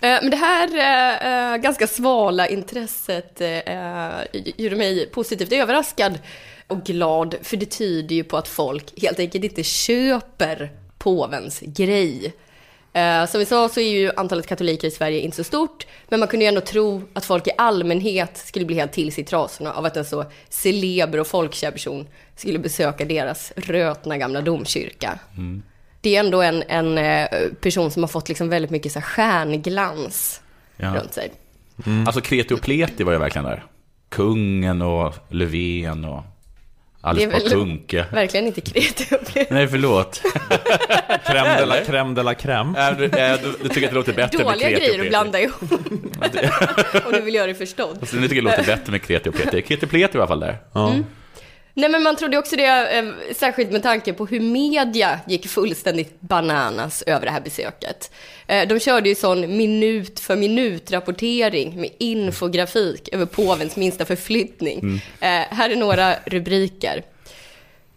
Men 0.00 0.30
det 0.30 0.36
här 0.36 0.68
eh, 1.52 1.56
ganska 1.56 1.86
svala 1.86 2.48
intresset 2.48 3.40
eh, 3.40 4.42
gjorde 4.56 4.76
mig 4.76 5.10
positivt 5.10 5.52
överraskad 5.52 6.18
och 6.66 6.84
glad, 6.84 7.34
för 7.42 7.56
det 7.56 7.66
tyder 7.66 8.16
ju 8.16 8.24
på 8.24 8.36
att 8.36 8.48
folk 8.48 9.02
helt 9.02 9.18
enkelt 9.18 9.44
inte 9.44 9.62
köper 9.62 10.70
påvens 10.98 11.60
grej. 11.60 12.34
Eh, 12.94 13.26
Som 13.26 13.38
vi 13.38 13.46
sa 13.46 13.68
så 13.68 13.80
är 13.80 13.88
ju 13.90 14.10
antalet 14.16 14.46
katoliker 14.46 14.88
i 14.88 14.90
Sverige 14.90 15.20
inte 15.20 15.36
så 15.36 15.44
stort, 15.44 15.86
men 16.08 16.20
man 16.20 16.28
kunde 16.28 16.44
ju 16.44 16.48
ändå 16.48 16.60
tro 16.60 17.02
att 17.12 17.24
folk 17.24 17.46
i 17.46 17.50
allmänhet 17.58 18.36
skulle 18.36 18.64
bli 18.64 18.76
helt 18.76 18.92
till 18.92 19.12
sig 19.12 19.22
i 19.24 19.26
trasorna 19.26 19.72
av 19.72 19.84
att 19.84 19.96
en 19.96 20.04
så 20.04 20.24
celeber 20.48 21.20
och 21.20 21.26
folkkär 21.26 21.70
person 21.70 22.06
skulle 22.36 22.58
besöka 22.58 23.04
deras 23.04 23.52
rötna 23.56 24.18
gamla 24.18 24.40
domkyrka. 24.40 25.18
Det 26.00 26.16
är 26.16 26.20
ändå 26.20 26.42
en, 26.42 26.62
en 26.68 26.98
eh, 26.98 27.28
person 27.60 27.90
som 27.90 28.02
har 28.02 28.08
fått 28.08 28.28
liksom 28.28 28.48
väldigt 28.48 28.70
mycket 28.70 28.92
så 28.92 28.98
här 28.98 29.06
stjärnglans 29.06 30.40
Ja. 30.76 30.94
runt 30.94 31.14
sig. 31.14 31.32
Alltså 32.06 32.20
kreti 32.20 32.54
och 32.54 32.60
pleti 32.62 33.04
var 33.04 33.12
ju 33.12 33.18
verkligen 33.18 33.44
där. 33.44 33.64
Kungen 34.08 34.82
och 34.82 35.14
Löfven 35.28 36.04
och 36.04 36.22
Alice 37.04 37.26
Det 37.26 37.36
är 37.36 37.40
väl- 37.40 37.50
Kuhnke. 37.50 38.04
Verkligen 38.12 38.46
inte 38.46 38.60
kreativt. 38.60 39.50
Nej, 39.50 39.68
förlåt. 39.68 40.22
Crème 41.26 41.60
de 41.60 41.66
la 41.66 41.80
crème 41.80 42.14
de 42.14 42.22
la 42.24 42.34
crème. 42.34 42.90
Äh, 42.90 42.98
du, 42.98 43.04
äh, 43.04 43.40
du, 43.42 43.54
du 43.62 43.68
tycker 43.68 43.86
att 43.86 43.90
det 43.90 43.94
låter 43.94 44.12
bättre 44.12 44.38
med 44.38 44.46
Dåliga 44.46 44.68
kreti 44.68 44.82
och 44.82 44.86
grejer 44.86 45.00
att 45.00 45.08
blanda 45.08 45.40
ihop. 45.40 45.62
Om 47.06 47.12
du 47.12 47.20
vill 47.20 47.34
göra 47.34 47.46
det 47.46 47.54
förstådd. 47.54 47.98
Alltså, 48.00 48.16
nu 48.16 48.22
tycker 48.28 48.36
jag 48.42 48.44
det 48.44 48.50
låter 48.56 48.76
bättre 48.76 48.92
med 48.92 49.02
kreti 49.02 49.28
och 49.28 49.34
pleti. 49.34 49.62
Kreti 49.62 49.86
och 49.86 49.90
pleti 49.90 50.16
i 50.16 50.20
alla 50.20 50.26
fall 50.28 50.40
där. 50.40 50.58
Ja. 50.72 50.94
Nej 51.76 51.90
men 51.90 52.02
man 52.02 52.16
trodde 52.16 52.38
också 52.38 52.56
det, 52.56 52.98
eh, 52.98 53.04
särskilt 53.36 53.72
med 53.72 53.82
tanke 53.82 54.12
på 54.12 54.26
hur 54.26 54.40
media 54.40 55.20
gick 55.26 55.48
fullständigt 55.48 56.20
bananas 56.20 57.02
över 57.06 57.26
det 57.26 57.32
här 57.32 57.40
besöket. 57.40 58.10
Eh, 58.46 58.68
de 58.68 58.80
körde 58.80 59.08
ju 59.08 59.14
sån 59.14 59.56
minut 59.56 60.20
för 60.20 60.36
minut 60.36 60.90
rapportering 60.92 61.80
med 61.80 61.90
infografik 61.98 63.08
över 63.12 63.26
påvens 63.26 63.76
minsta 63.76 64.04
förflyttning. 64.04 65.00
Eh, 65.20 65.28
här 65.28 65.70
är 65.70 65.76
några 65.76 66.14
rubriker. 66.26 67.02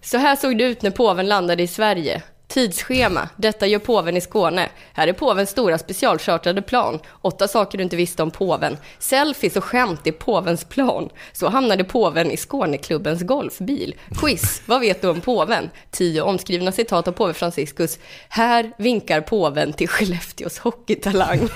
Så 0.02 0.18
här 0.18 0.36
såg 0.36 0.58
det 0.58 0.64
ut 0.64 0.82
när 0.82 0.92
påven 0.92 1.28
landade 1.28 1.64
i 1.64 1.68
Sverige. 1.68 2.22
Tidsschema. 2.48 3.30
Detta 3.36 3.68
gör 3.68 3.80
påven 3.80 4.18
i 4.18 4.22
Skåne. 4.22 4.70
Här 4.94 5.08
är 5.08 5.14
påvens 5.14 5.50
stora 5.50 5.78
specialchartrade 5.78 6.62
plan. 6.62 7.00
Åtta 7.22 7.48
saker 7.48 7.78
du 7.78 7.84
inte 7.84 7.96
visste 7.96 8.24
om 8.24 8.32
påven. 8.32 8.78
Selfies 9.00 9.56
och 9.56 9.64
skämt 9.64 10.08
i 10.08 10.12
påvens 10.12 10.64
plan. 10.64 11.10
Så 11.32 11.50
hamnade 11.50 11.84
påven 11.84 12.32
i 12.32 12.38
Skåneklubbens 12.38 13.22
golfbil. 13.22 13.96
Quiz. 14.22 14.62
Vad 14.66 14.82
vet 14.82 15.02
du 15.02 15.08
om 15.08 15.22
påven? 15.22 15.70
Tio 15.92 16.22
omskrivna 16.22 16.72
citat 16.72 17.08
av 17.08 17.12
påve 17.12 17.34
Franciscus. 17.34 18.00
Här 18.30 18.72
vinkar 18.78 19.22
påven 19.22 19.74
till 19.74 19.88
Skellefteås 19.88 20.60
hockeytalang. 20.60 21.40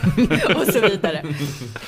och 0.56 0.74
så 0.74 0.80
vidare. 0.80 1.24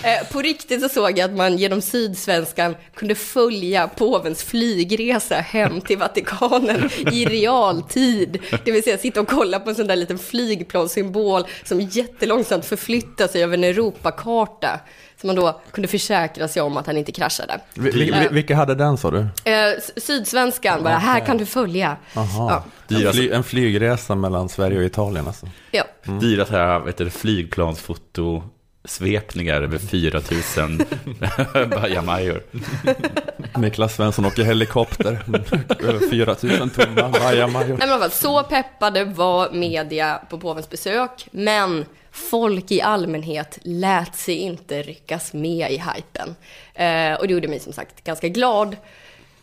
Eh, 0.04 0.32
på 0.32 0.42
riktigt 0.42 0.82
så 0.82 0.90
såg 0.90 1.18
jag 1.18 1.30
att 1.30 1.38
man 1.38 1.58
genom 1.58 1.82
Sydsvenskan 1.82 2.76
kunde 2.96 3.16
följa 3.16 3.88
påvens 3.88 4.44
flygresa 4.44 5.36
hem 5.36 5.82
till 5.82 5.98
Vatikanen 5.98 6.90
i 7.12 7.26
realtid. 7.26 8.40
Det 8.66 8.72
vill 8.72 8.84
säga 8.84 8.93
sitta 8.98 9.22
och 9.22 9.28
kolla 9.28 9.60
på 9.60 9.70
en 9.70 9.76
sån 9.76 9.88
där 9.88 9.96
liten 9.96 10.18
flygplanssymbol 10.20 11.44
som 11.64 11.82
jättelångsamt 11.82 12.66
förflyttar 12.66 13.28
sig 13.28 13.44
över 13.44 13.58
en 13.58 13.64
Europakarta. 13.64 14.80
Så 15.22 15.28
man 15.28 15.36
då 15.36 15.62
kunde 15.72 15.88
försäkra 15.88 16.48
sig 16.48 16.62
om 16.62 16.78
att 16.78 16.88
han 16.88 16.98
inte 16.98 17.12
kraschade. 17.12 17.60
Vi- 17.74 17.92
vi- 17.92 18.12
vi- 18.12 18.28
Vilka 18.32 18.56
hade 18.56 18.76
den 18.76 18.98
sa 18.98 19.12
du? 19.12 19.20
Eh, 19.20 19.74
Sydsvenskan 19.98 20.84
bara, 20.84 20.94
här 20.98 21.20
kan 21.26 21.38
du 21.38 21.46
följa. 21.46 21.98
Ja. 22.16 22.64
En, 22.90 22.96
Dyra- 22.98 23.12
fly, 23.12 23.30
en 23.32 23.44
flygresa 23.44 24.16
mellan 24.16 24.50
Sverige 24.50 24.78
och 24.78 24.84
Italien 24.84 25.28
alltså. 25.28 25.48
Ja. 25.72 25.84
Dyra 26.22 26.46
så 26.46 26.52
här, 26.52 26.80
vet 26.80 26.98
du, 26.98 27.10
flygplansfotosvepningar 28.88 29.62
över 29.62 29.78
4000 29.78 30.82
bajamajor. 31.70 32.44
Niklas 33.58 33.96
Svensson 33.96 34.26
åker 34.26 34.44
helikopter. 34.44 35.24
Över 35.84 36.10
4000 36.10 36.70
tomma 36.70 37.10
bajamajor. 37.10 37.78
Nej, 37.78 38.00
men 38.00 38.10
så 38.10 38.44
peppade 38.44 39.06
var 39.06 39.52
media 39.52 40.22
på 40.30 40.40
påvens 40.40 40.70
besök, 40.70 41.28
men 41.32 41.86
folk 42.12 42.72
i 42.72 42.82
allmänhet 42.82 43.60
lät 43.62 44.16
sig 44.16 44.36
inte 44.36 44.82
ryckas 44.82 45.34
med 45.34 45.72
i 45.72 45.78
hypen. 45.78 46.36
Eh, 46.74 47.20
och 47.20 47.28
det 47.28 47.34
gjorde 47.34 47.48
mig 47.48 47.60
som 47.60 47.74
sagt 47.74 48.04
ganska 48.04 48.28
glad. 48.28 48.76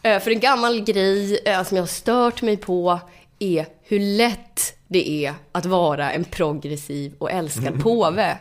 Eh, 0.03 0.21
för 0.21 0.31
en 0.31 0.41
gammal 0.41 0.81
grej 0.81 1.41
eh, 1.45 1.63
som 1.63 1.77
jag 1.77 1.83
har 1.83 1.89
stört 1.89 2.43
mig 2.43 2.57
på 2.57 3.01
är 3.39 3.67
hur 3.83 4.01
lätt 4.01 4.75
det 4.89 5.11
är 5.11 5.35
att 5.53 5.67
vara 5.67 6.13
en 6.13 6.25
progressiv 6.25 7.13
och 7.19 7.31
älskad 7.31 7.81
påve. 7.83 8.39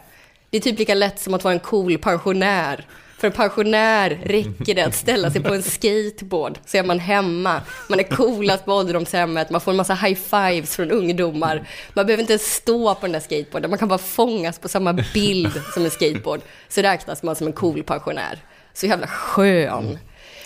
Det 0.50 0.58
är 0.58 0.62
typ 0.62 0.80
lika 0.80 0.94
lätt 0.94 1.20
som 1.20 1.34
att 1.34 1.44
vara 1.44 1.54
en 1.54 1.60
cool 1.60 1.98
pensionär. 1.98 2.86
För 3.20 3.28
en 3.28 3.34
pensionär 3.34 4.20
räcker 4.24 4.76
det 4.76 4.82
att 4.82 4.96
ställa 4.96 5.32
sig 5.32 5.44
på 5.44 5.54
en 5.54 5.64
skateboard 5.64 6.60
så 6.66 6.78
är 6.78 6.84
man 6.84 7.00
hemma. 7.00 7.62
Man 7.90 8.00
är 8.00 8.04
coolast 8.04 8.66
på 8.66 8.74
ålderdomshemmet, 8.74 9.50
man 9.50 9.62
får 9.62 9.72
en 9.72 9.78
massa 9.78 9.94
high-fives 9.94 10.76
från 10.76 10.92
ungdomar. 10.92 11.68
Man 11.94 12.06
behöver 12.06 12.22
inte 12.22 12.34
ens 12.34 12.54
stå 12.54 12.96
på 12.96 13.02
den 13.02 13.12
där 13.12 13.20
skateboarden, 13.20 13.70
man 13.70 13.80
kan 13.80 13.88
bara 13.88 14.00
fångas 14.00 14.60
på 14.60 14.68
samma 14.68 14.94
bild 14.94 15.62
som 15.74 15.86
en 15.86 15.92
skateboard. 15.92 16.42
Så 16.70 16.82
räknas 16.82 17.24
man 17.24 17.36
som 17.36 17.48
en 17.48 17.54
cool 17.54 17.84
pensionär. 17.84 18.40
Så 18.74 18.86
jävla 18.86 19.08
skön. 19.08 20.00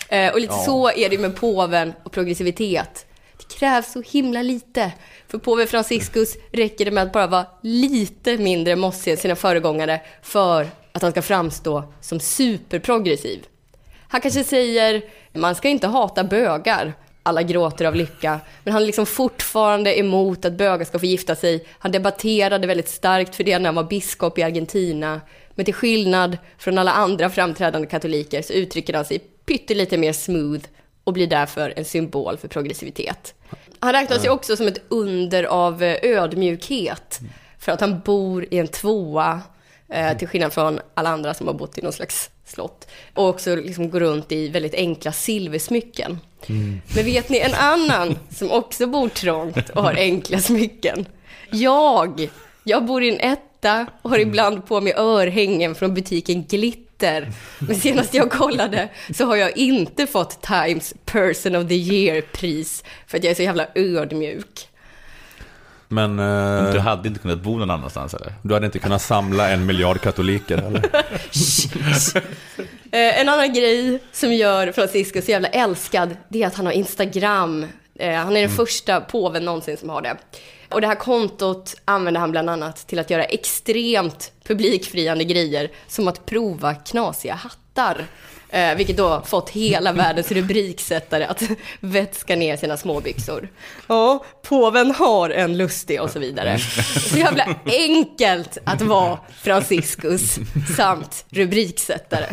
Eh, 0.08 0.32
och 0.32 0.40
lite 0.40 0.54
så 0.54 0.90
är 0.90 1.10
det 1.10 1.18
med 1.18 1.36
påven 1.36 1.92
och 2.02 2.12
progressivitet. 2.12 3.06
Det 3.36 3.54
krävs 3.58 3.92
så 3.92 4.02
himla 4.02 4.42
lite. 4.42 4.92
För 5.28 5.38
påve 5.38 5.66
Franciscus 5.66 6.36
räcker 6.52 6.84
det 6.84 6.90
med 6.90 7.02
att 7.02 7.12
bara 7.12 7.26
vara 7.26 7.46
lite 7.62 8.38
mindre 8.38 8.76
mossig 8.76 9.10
än 9.10 9.16
sina 9.16 9.36
föregångare 9.36 10.00
för 10.22 10.66
att 10.92 11.02
han 11.02 11.10
ska 11.10 11.22
framstå 11.22 11.84
som 12.00 12.20
superprogressiv. 12.20 13.46
Han 14.08 14.20
kanske 14.20 14.44
säger, 14.44 15.02
man 15.32 15.54
ska 15.54 15.68
inte 15.68 15.86
hata 15.86 16.24
bögar, 16.24 16.92
alla 17.22 17.42
gråter 17.42 17.84
av 17.84 17.94
lycka. 17.94 18.40
Men 18.64 18.72
han 18.72 18.82
är 18.82 18.86
liksom 18.86 19.06
fortfarande 19.06 19.98
emot 19.98 20.44
att 20.44 20.52
bögar 20.52 20.84
ska 20.84 20.98
få 20.98 21.06
gifta 21.06 21.36
sig. 21.36 21.66
Han 21.78 21.92
debatterade 21.92 22.66
väldigt 22.66 22.88
starkt 22.88 23.36
för 23.36 23.44
det 23.44 23.58
när 23.58 23.66
han 23.66 23.74
var 23.74 23.84
biskop 23.84 24.38
i 24.38 24.42
Argentina. 24.42 25.20
Men 25.54 25.64
till 25.64 25.74
skillnad 25.74 26.38
från 26.58 26.78
alla 26.78 26.92
andra 26.92 27.30
framträdande 27.30 27.88
katoliker 27.88 28.42
så 28.42 28.52
uttrycker 28.52 28.94
han 28.94 29.04
sig 29.04 29.18
pyttelite 29.18 29.98
mer 29.98 30.12
smooth 30.12 30.64
och 31.04 31.12
blir 31.12 31.26
därför 31.26 31.72
en 31.76 31.84
symbol 31.84 32.36
för 32.36 32.48
progressivitet. 32.48 33.34
Han 33.78 33.92
räknas 33.92 34.24
ju 34.24 34.28
också 34.28 34.56
som 34.56 34.68
ett 34.68 34.82
under 34.88 35.44
av 35.44 35.82
eh, 35.82 35.96
ödmjukhet 36.02 37.20
för 37.58 37.72
att 37.72 37.80
han 37.80 38.00
bor 38.00 38.46
i 38.50 38.58
en 38.58 38.68
tvåa 38.68 39.40
eh, 39.88 40.16
till 40.18 40.28
skillnad 40.28 40.52
från 40.52 40.80
alla 40.94 41.10
andra 41.10 41.34
som 41.34 41.46
har 41.46 41.54
bott 41.54 41.78
i 41.78 41.82
någon 41.82 41.92
slags 41.92 42.30
slott. 42.44 42.88
Och 43.14 43.28
också 43.28 43.56
liksom 43.56 43.90
går 43.90 44.00
runt 44.00 44.32
i 44.32 44.48
väldigt 44.48 44.74
enkla 44.74 45.12
silversmycken. 45.12 46.18
Mm. 46.46 46.80
Men 46.94 47.04
vet 47.04 47.28
ni 47.28 47.38
en 47.38 47.54
annan 47.54 48.18
som 48.30 48.50
också 48.50 48.86
bor 48.86 49.08
trångt 49.08 49.70
och 49.70 49.82
har 49.82 49.94
enkla 49.94 50.38
smycken? 50.38 51.06
Jag! 51.50 52.30
Jag 52.64 52.84
bor 52.84 53.02
i 53.02 53.08
en 53.08 53.32
etta 53.32 53.86
och 54.02 54.10
har 54.10 54.18
ibland 54.18 54.66
på 54.66 54.80
mig 54.80 54.92
örhängen 54.96 55.74
från 55.74 55.94
butiken 55.94 56.44
Glitter. 56.44 56.83
Men 57.58 57.76
senast 57.76 58.14
jag 58.14 58.30
kollade 58.30 58.88
så 59.14 59.24
har 59.24 59.36
jag 59.36 59.56
inte 59.56 60.06
fått 60.06 60.42
Times 60.42 60.94
Person 61.04 61.56
of 61.56 61.68
the 61.68 61.74
Year-pris 61.74 62.84
för 63.06 63.18
att 63.18 63.24
jag 63.24 63.30
är 63.30 63.34
så 63.34 63.42
jävla 63.42 63.66
ödmjuk. 63.74 64.68
Men, 65.88 66.18
eh, 66.18 66.72
du 66.72 66.78
hade 66.78 67.08
inte 67.08 67.20
kunnat 67.20 67.40
bo 67.40 67.58
någon 67.58 67.70
annanstans 67.70 68.14
eller? 68.14 68.32
Du 68.42 68.54
hade 68.54 68.66
inte 68.66 68.78
kunnat 68.78 69.02
samla 69.02 69.50
en 69.50 69.66
miljard 69.66 70.00
katoliker 70.00 70.58
eller? 70.58 70.84
eh, 72.92 73.20
en 73.20 73.28
annan 73.28 73.52
grej 73.52 74.02
som 74.12 74.32
gör 74.32 74.72
Francisco 74.72 75.22
så 75.22 75.30
jävla 75.30 75.48
älskad, 75.48 76.16
det 76.28 76.42
är 76.42 76.46
att 76.46 76.54
han 76.54 76.66
har 76.66 76.72
Instagram. 76.72 77.66
Eh, 77.98 78.14
han 78.14 78.28
är 78.28 78.40
den 78.40 78.44
mm. 78.44 78.56
första 78.56 79.00
påven 79.00 79.44
någonsin 79.44 79.76
som 79.76 79.88
har 79.88 80.02
det. 80.02 80.16
Och 80.74 80.80
det 80.80 80.86
här 80.86 80.94
kontot 80.94 81.74
använde 81.84 82.20
han 82.20 82.30
bland 82.30 82.50
annat 82.50 82.76
till 82.76 82.98
att 82.98 83.10
göra 83.10 83.24
extremt 83.24 84.32
publikfriande 84.44 85.24
grejer, 85.24 85.70
som 85.86 86.08
att 86.08 86.26
prova 86.26 86.74
knasiga 86.74 87.34
hattar. 87.34 88.06
Eh, 88.54 88.76
vilket 88.76 88.96
då 88.96 89.22
fått 89.26 89.50
hela 89.50 89.92
världens 89.92 90.32
rubriksättare 90.32 91.24
att 91.24 91.42
vätska 91.80 92.36
ner 92.36 92.56
sina 92.56 92.76
småbyxor. 92.76 93.48
Ja, 93.86 94.24
påven 94.42 94.90
har 94.90 95.30
en 95.30 95.56
lustig 95.56 96.02
och 96.02 96.10
så 96.10 96.18
vidare. 96.18 96.58
Så 97.10 97.18
jävla 97.18 97.46
enkelt 97.66 98.58
att 98.64 98.82
vara 98.82 99.18
Franciscus 99.42 100.38
samt 100.76 101.24
rubriksättare. 101.30 102.26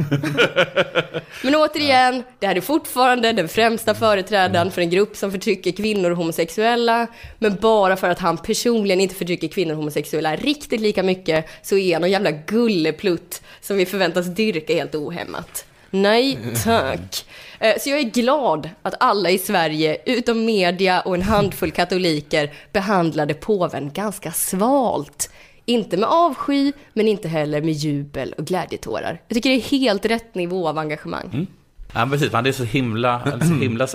Men 1.43 1.55
återigen, 1.55 2.23
det 2.39 2.47
här 2.47 2.55
är 2.55 2.61
fortfarande 2.61 3.31
den 3.31 3.47
främsta 3.47 3.95
företrädaren 3.95 4.71
för 4.71 4.81
en 4.81 4.89
grupp 4.89 5.15
som 5.15 5.31
förtrycker 5.31 5.71
kvinnor 5.71 6.11
och 6.11 6.17
homosexuella. 6.17 7.07
Men 7.39 7.55
bara 7.55 7.97
för 7.97 8.09
att 8.09 8.19
han 8.19 8.37
personligen 8.37 9.01
inte 9.01 9.15
förtrycker 9.15 9.47
kvinnor 9.47 9.71
och 9.71 9.77
homosexuella 9.77 10.35
riktigt 10.35 10.81
lika 10.81 11.03
mycket 11.03 11.45
så 11.61 11.77
är 11.77 11.93
han 11.93 12.01
någon 12.01 12.11
jävla 12.11 12.31
gulleplutt 12.31 13.41
som 13.61 13.77
vi 13.77 13.85
förväntas 13.85 14.25
dyrka 14.25 14.73
helt 14.73 14.95
ohämmat. 14.95 15.65
Nej 15.91 16.37
tack. 16.63 17.25
Eh, 17.59 17.73
så 17.79 17.89
jag 17.89 17.99
är 17.99 18.03
glad 18.03 18.69
att 18.81 18.93
alla 18.99 19.29
i 19.29 19.37
Sverige, 19.37 19.97
utom 20.05 20.45
media 20.45 21.01
och 21.01 21.15
en 21.15 21.21
handfull 21.21 21.71
katoliker, 21.71 22.51
behandlade 22.73 23.33
påven 23.33 23.91
ganska 23.93 24.31
svalt. 24.31 25.31
Inte 25.65 25.97
med 25.97 26.09
avsky, 26.09 26.71
men 26.93 27.07
inte 27.07 27.27
heller 27.27 27.61
med 27.61 27.73
jubel 27.73 28.33
och 28.37 28.45
glädjetårar. 28.45 29.21
Jag 29.27 29.35
tycker 29.35 29.49
det 29.49 29.55
är 29.55 29.79
helt 29.79 30.05
rätt 30.05 30.35
nivå 30.35 30.67
av 30.67 30.77
engagemang. 30.77 31.29
Mm. 31.33 31.47
Ja, 31.93 32.07
precis. 32.11 32.33
Han 32.33 32.45
är 32.45 32.51
så 32.51 32.63
himla, 32.63 33.39
så 33.41 33.53
himla 33.53 33.87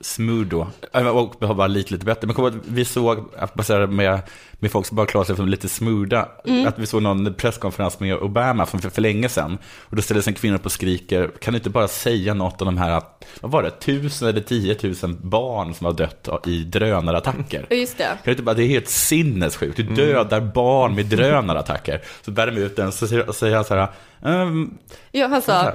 smooth 0.00 0.48
då. 0.48 0.66
Och 1.12 1.56
bara 1.56 1.66
lite, 1.66 1.92
lite 1.92 2.04
bättre. 2.04 2.26
Men 2.26 2.36
kom 2.36 2.44
att 2.44 2.54
vi 2.66 2.84
såg, 2.84 3.24
baserat 3.54 3.90
med, 3.90 4.20
med 4.52 4.70
folk 4.70 4.86
som 4.86 4.96
bara 4.96 5.06
klarar 5.06 5.24
sig 5.24 5.36
som 5.36 5.48
lite 5.48 5.68
smootha, 5.68 6.28
mm. 6.44 6.68
att 6.68 6.78
vi 6.78 6.86
såg 6.86 7.02
någon 7.02 7.34
presskonferens 7.34 8.00
med 8.00 8.16
Obama 8.16 8.66
för, 8.66 8.78
för, 8.78 8.90
för 8.90 9.02
länge 9.02 9.28
sedan. 9.28 9.58
Och 9.78 9.96
då 9.96 10.02
ställdes 10.02 10.28
en 10.28 10.34
kvinna 10.34 10.56
upp 10.56 10.66
och 10.66 10.72
skriker, 10.72 11.30
kan 11.40 11.52
du 11.52 11.58
inte 11.58 11.70
bara 11.70 11.88
säga 11.88 12.34
något 12.34 12.62
om 12.62 12.66
de 12.66 12.78
här, 12.78 13.02
vad 13.40 13.50
var 13.50 13.62
det, 13.62 13.70
tusen 13.70 14.28
eller 14.28 14.40
tiotusen 14.40 15.18
barn 15.22 15.74
som 15.74 15.84
har 15.84 15.92
dött 15.92 16.28
i 16.46 16.64
drönarattacker? 16.64 17.66
Just 17.70 17.98
det. 17.98 18.04
Kan 18.04 18.18
du 18.24 18.30
inte 18.30 18.42
bara, 18.42 18.54
det 18.54 18.62
är 18.62 18.68
helt 18.68 18.88
sinnessjukt, 18.88 19.76
du 19.76 19.82
mm. 19.82 19.94
dödar 19.94 20.38
mm. 20.38 20.50
barn 20.54 20.94
med 20.94 21.06
drönarattattacker. 21.06 22.02
Så 22.22 22.30
bär 22.30 22.46
de 22.46 22.60
ut 22.60 22.76
den, 22.76 22.92
så 22.92 23.06
säger 23.32 23.54
han 23.54 23.64
så 23.64 23.74
här, 23.74 23.88
um, 24.22 24.78
Ja, 25.12 25.26
han 25.26 25.42
sa, 25.42 25.68
uh, 25.68 25.72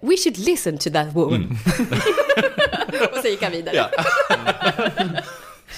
we 0.00 0.16
should 0.16 0.38
listen 0.38 0.78
to 0.78 0.90
that 0.90 1.14
woman. 1.14 1.34
Mm. 1.34 1.56
och 3.12 3.18
så 3.22 3.28
gick 3.28 3.42
han 3.42 3.52
vidare. 3.52 3.76
Ja. 3.76 3.88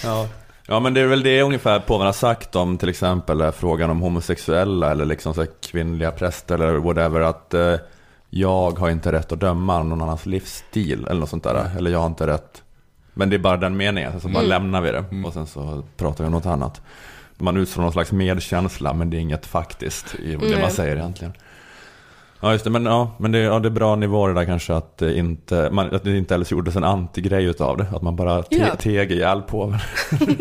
ja. 0.05 0.29
ja. 0.67 0.81
men 0.81 0.95
det 0.95 1.01
är 1.01 1.07
väl 1.07 1.23
det 1.23 1.43
ungefär 1.43 1.81
påven 1.81 2.07
har 2.07 2.13
sagt 2.13 2.57
om 2.57 2.79
till 2.79 2.89
exempel 2.89 3.53
frågan 3.53 3.91
om 3.91 4.01
homosexuella 4.01 4.91
eller 4.91 5.05
liksom 5.05 5.35
så 5.35 5.47
kvinnliga 5.61 6.11
präster 6.11 6.55
eller 6.55 6.75
whatever. 6.75 7.21
Att 7.21 7.55
uh, 7.55 7.77
jag 8.31 8.79
har 8.79 8.91
inte 8.91 9.13
rätt 9.13 9.33
att 9.33 9.41
döma 9.41 9.83
någon 9.83 10.03
annans 10.03 10.27
livsstil 10.27 11.07
eller 11.11 11.21
något 11.21 11.31
sånt 11.31 11.45
där. 11.45 11.71
Eller 11.77 11.91
jag 11.91 11.99
har 11.99 12.07
inte 12.07 12.27
rätt. 12.27 12.63
Men 13.15 13.31
det 13.31 13.37
är 13.37 13.39
bara 13.39 13.57
den 13.57 13.77
meningen, 13.77 14.21
så 14.21 14.29
bara 14.29 14.39
mm. 14.39 14.49
lämnar 14.49 14.81
vi 14.81 14.93
det. 14.93 15.05
Mm. 15.11 15.25
Och 15.25 15.33
sen 15.33 15.47
så 15.47 15.85
pratar 15.97 16.25
vi 16.25 16.27
om 16.27 16.33
något 16.33 16.47
annat. 16.47 16.81
Man 17.39 17.57
utstrålar 17.57 17.85
någon 17.85 17.93
slags 17.93 18.13
medkänsla, 18.13 18.95
men 18.95 19.11
det 19.11 19.17
är 19.17 19.19
inget 19.19 19.47
faktiskt 19.47 20.15
i 20.15 20.37
det 20.37 20.61
man 20.61 20.71
säger 20.71 20.97
egentligen. 20.97 21.33
Ja 22.45 22.53
just 22.53 22.65
det, 22.65 22.71
men, 22.71 22.85
ja, 22.85 23.17
men 23.19 23.33
det, 23.33 23.39
ja, 23.39 23.59
det 23.59 23.69
är 23.69 23.71
bra 23.71 23.97
nivåer 23.97 24.35
där 24.35 24.45
kanske 24.45 24.75
att 24.75 24.99
det 24.99 25.19
inte, 25.19 25.71
man, 25.73 25.95
att 25.95 26.05
det 26.05 26.19
inte 26.19 26.45
gjordes 26.51 26.77
en 26.77 26.85
antigrej 26.85 27.45
utav 27.45 27.77
det. 27.77 27.87
Att 27.93 28.03
man 28.03 28.17
bara 28.17 28.43
te, 28.43 28.57
ja. 28.57 28.77
teg 28.77 29.13
ihjäl 29.13 29.43
på 29.43 29.79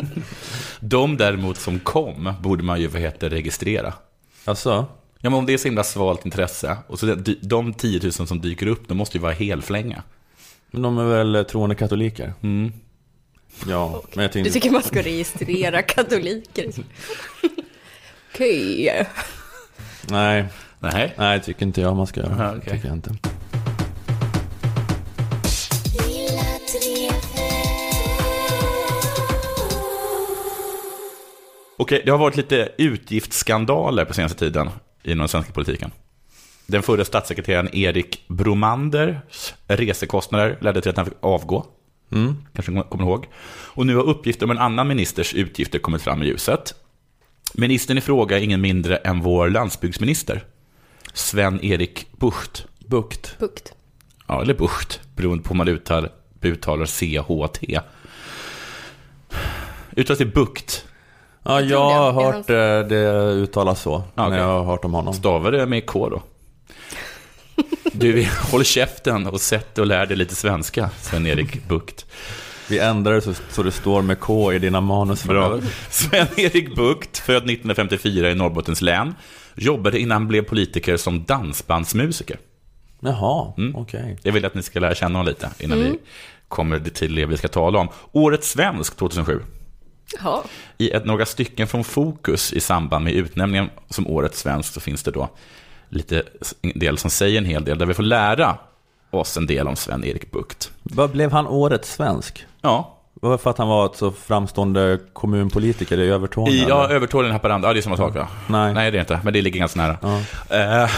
De 0.80 1.18
däremot 1.18 1.58
som 1.58 1.80
kom 1.80 2.34
borde 2.42 2.64
man 2.64 2.82
ju 2.82 2.88
vad 2.88 3.02
heter 3.02 3.30
registrera. 3.30 3.94
Alltså? 4.46 4.86
Ja 5.20 5.30
men 5.30 5.34
om 5.40 5.46
det 5.46 5.54
är 5.54 5.58
så 5.58 5.68
himla 5.68 5.84
svalt 5.84 6.26
intresse, 6.26 6.78
och 6.88 7.00
så 7.00 7.06
de, 7.06 7.38
de 7.42 7.74
10 7.74 8.00
000 8.04 8.12
som 8.12 8.42
dyker 8.42 8.68
upp, 8.68 8.88
de 8.88 8.98
måste 8.98 9.18
ju 9.18 9.22
vara 9.22 9.34
helflänga. 9.34 10.04
Men 10.72 10.82
de 10.82 10.98
är 10.98 11.06
väl 11.06 11.46
troende 11.46 11.76
katoliker? 11.76 12.34
Mm. 12.42 12.74
Ja, 13.68 13.90
okay. 13.90 14.12
men 14.14 14.24
jag 14.24 14.32
tänkte... 14.32 14.50
Du 14.50 14.54
tycker 14.54 14.72
man 14.72 14.84
ska 14.84 15.02
registrera 15.02 15.82
katoliker? 15.82 16.70
Okej. 18.34 18.90
Okay. 18.90 19.06
Nej, 20.10 20.46
Nej. 20.84 21.14
Nej, 21.18 21.40
det 21.40 21.46
tycker 21.46 21.66
inte 21.66 21.82
jag 21.82 21.96
man 21.96 22.08
ska 22.08 22.20
göra. 22.20 22.34
Aha, 22.34 22.58
okay. 22.58 22.74
tycker 22.74 22.88
jag 22.88 22.98
inte. 22.98 23.16
Okej, 31.78 32.02
det 32.06 32.12
har 32.12 32.18
varit 32.18 32.36
lite 32.36 32.70
utgiftsskandaler 32.78 34.06
på 34.06 34.14
senaste 34.14 34.40
tiden 34.40 34.70
inom 35.04 35.18
den 35.18 35.28
svenska 35.28 35.54
politiken. 35.54 35.92
Den 36.68 36.84
förre 36.84 37.06
statssekreteraren 37.06 37.76
Erik 37.76 38.24
Bromanders 38.28 39.54
resekostnader 39.68 40.58
ledde 40.62 40.82
till 40.82 40.90
att 40.90 40.98
han 40.98 41.06
fick 41.06 41.18
avgå. 41.20 41.66
Mm. 42.12 42.36
Kanske 42.54 42.84
kommer 42.90 43.06
ihåg. 43.06 43.28
Och 43.74 43.86
nu 43.86 43.96
har 43.96 44.04
uppgifter 44.04 44.46
om 44.46 44.52
en 44.52 44.58
annan 44.58 44.88
ministers 44.88 45.34
utgifter 45.34 45.80
kommit 45.80 46.02
fram 46.02 46.24
i 46.24 46.26
ljuset. 46.26 46.74
Ministern 47.54 47.98
i 47.98 48.02
fråga 48.02 48.38
är 48.38 48.42
ingen 48.42 48.62
mindre 48.62 48.98
än 48.98 49.22
vår 49.22 49.50
landsbygdsminister, 49.50 50.44
Sven-Erik 51.14 52.08
Bucht. 52.20 52.68
Bucht. 52.88 53.36
Bucht. 53.40 53.74
Ja, 54.28 54.42
eller 54.42 54.54
Bucht, 54.54 55.00
beroende 55.16 55.44
på 55.44 55.50
hur 55.50 55.58
man 55.58 55.68
uttalar, 55.68 56.12
uttalar 56.44 56.86
CHT. 56.86 57.60
Uttalas 59.96 60.18
det 60.18 60.26
Bucht? 60.26 60.86
Ja, 61.44 61.62
jag, 61.62 61.90
har 61.90 62.12
hört 62.12 62.48
det, 62.48 62.84
det 62.84 63.32
uttalas 63.32 63.82
så, 63.82 63.96
okay. 63.96 64.30
när 64.30 64.38
jag 64.38 64.46
har 64.46 64.64
hört 64.64 64.86
om 64.86 64.94
honom. 64.94 65.14
Stavar 65.14 65.52
det 65.52 65.66
med 65.66 65.86
K 65.86 66.10
då? 66.10 66.24
Du, 67.92 68.28
håll 68.52 68.64
käften 68.64 69.28
och 69.28 69.42
sätt 69.42 69.78
och 69.78 69.86
lär 69.86 70.06
dig 70.06 70.18
lite 70.18 70.36
svenska, 70.36 70.90
Sven-Erik 71.02 71.68
Bucht. 71.68 72.06
Vi 72.70 72.80
ändrar 72.80 73.14
det 73.14 73.22
så, 73.22 73.34
så 73.50 73.64
det 73.64 73.72
står 73.72 74.02
med 74.02 74.20
K 74.20 74.54
i 74.54 74.60
dina 74.60 74.82
manus. 74.82 75.24
Bra. 75.24 75.60
Sven-Erik 75.90 76.76
Bucht, 76.76 77.18
född 77.18 77.36
1954 77.36 78.32
i 78.32 78.36
Norrbottens 78.36 78.82
län, 78.82 79.16
jobbade 79.56 80.00
innan 80.00 80.16
han 80.16 80.28
blev 80.28 80.42
politiker 80.42 80.98
som 80.98 81.24
dansbandsmusiker. 81.24 82.38
Jaha, 83.00 83.54
mm. 83.58 83.76
okej. 83.76 84.00
Okay. 84.00 84.16
Jag 84.24 84.32
vill 84.32 84.46
att 84.46 84.56
ni 84.56 84.64
ska 84.64 84.80
lära 84.80 84.96
känna 84.96 85.20
honom 85.20 85.26
lite 85.26 85.50
innan 85.60 85.78
mm. 85.78 85.92
vi 85.92 86.00
kommer 86.48 86.80
till 86.80 87.16
det 87.16 87.26
vi 87.26 87.38
ska 87.38 87.48
tala 87.48 87.80
om. 87.80 87.88
Årets 88.12 88.52
svensk 88.52 88.96
2007. 88.96 89.42
Jaha. 90.20 90.44
I 90.78 90.92
ett, 90.92 91.06
några 91.06 91.26
stycken 91.26 91.68
från 91.68 91.84
Fokus 91.84 92.54
i 92.54 92.60
samband 92.60 93.06
med 93.06 93.14
utnämningen 93.14 93.70
som 93.90 94.08
Årets 94.08 94.40
svensk 94.40 94.74
så 94.74 94.80
finns 94.80 95.04
det 95.04 95.12
då 95.12 95.30
lite 95.90 96.24
del 96.76 96.98
som 96.98 97.10
säger 97.10 97.38
en 97.38 97.46
hel 97.46 97.64
del, 97.64 97.78
där 97.78 97.86
vi 97.86 97.94
får 97.94 98.04
lära 98.04 98.58
oss 99.10 99.38
en 99.38 99.46
del 99.46 99.68
om 99.68 99.76
Sven-Erik 99.76 100.32
Bucht. 100.32 100.72
Vad 100.84 101.12
blev 101.12 101.32
han 101.32 101.48
Årets 101.48 101.94
svensk? 101.94 102.46
Ja. 102.62 103.01
Var 103.24 103.38
för 103.38 103.50
att 103.50 103.58
han 103.58 103.68
var 103.68 103.86
ett 103.86 103.96
så 103.96 104.12
framstående 104.12 105.00
kommunpolitiker 105.14 106.00
i 106.00 106.10
Övertorneå? 106.10 106.54
I, 106.54 106.66
ja? 106.70 106.90
Övertorneå, 106.90 107.32
Haparanda, 107.32 107.68
ja 107.68 107.74
det 107.74 107.80
är 107.80 107.82
samma 107.82 107.98
sak 107.98 108.16
va? 108.16 108.28
Nej. 108.48 108.74
Nej, 108.74 108.92
det 108.92 108.98
är 108.98 109.00
inte, 109.00 109.20
men 109.24 109.34
det 109.34 109.42
ligger 109.42 109.60
ganska 109.60 109.82
nära. 109.82 109.98
Ja. 110.02 110.18
Eh, 110.58 110.90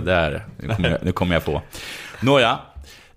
där, 0.04 0.46
nu 0.56 0.68
kommer, 0.68 0.90
jag, 0.90 0.98
nu 1.02 1.12
kommer 1.12 1.34
jag 1.34 1.44
på. 1.44 1.62
Nåja, 2.20 2.58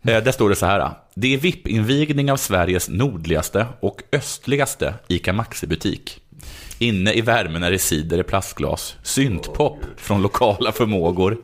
eh, 0.01 0.23
där 0.23 0.31
står 0.31 0.49
det 0.49 0.55
så 0.55 0.65
här. 0.65 0.91
Det 1.13 1.33
är 1.33 1.37
VIP-invigning 1.37 2.31
av 2.31 2.37
Sveriges 2.37 2.89
nordligaste 2.89 3.65
och 3.79 4.01
östligaste 4.11 4.93
ICA 5.07 5.33
Maxi-butik. 5.33 6.21
Inne 6.79 7.13
i 7.13 7.21
värmen 7.21 7.63
är 7.63 7.71
det 7.71 7.79
cider 7.79 8.19
i 8.19 8.23
plastglas, 8.23 8.95
syntpop 9.03 9.79
från 9.97 10.21
lokala 10.21 10.71
förmågor 10.71 11.37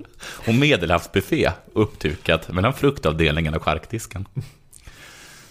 och 0.47 0.53
medelhavsbuffé 0.53 1.51
uppdukat 1.73 2.49
mellan 2.53 2.73
fruktavdelningen 2.73 3.53
och 3.53 3.63
charkdisken. 3.63 4.25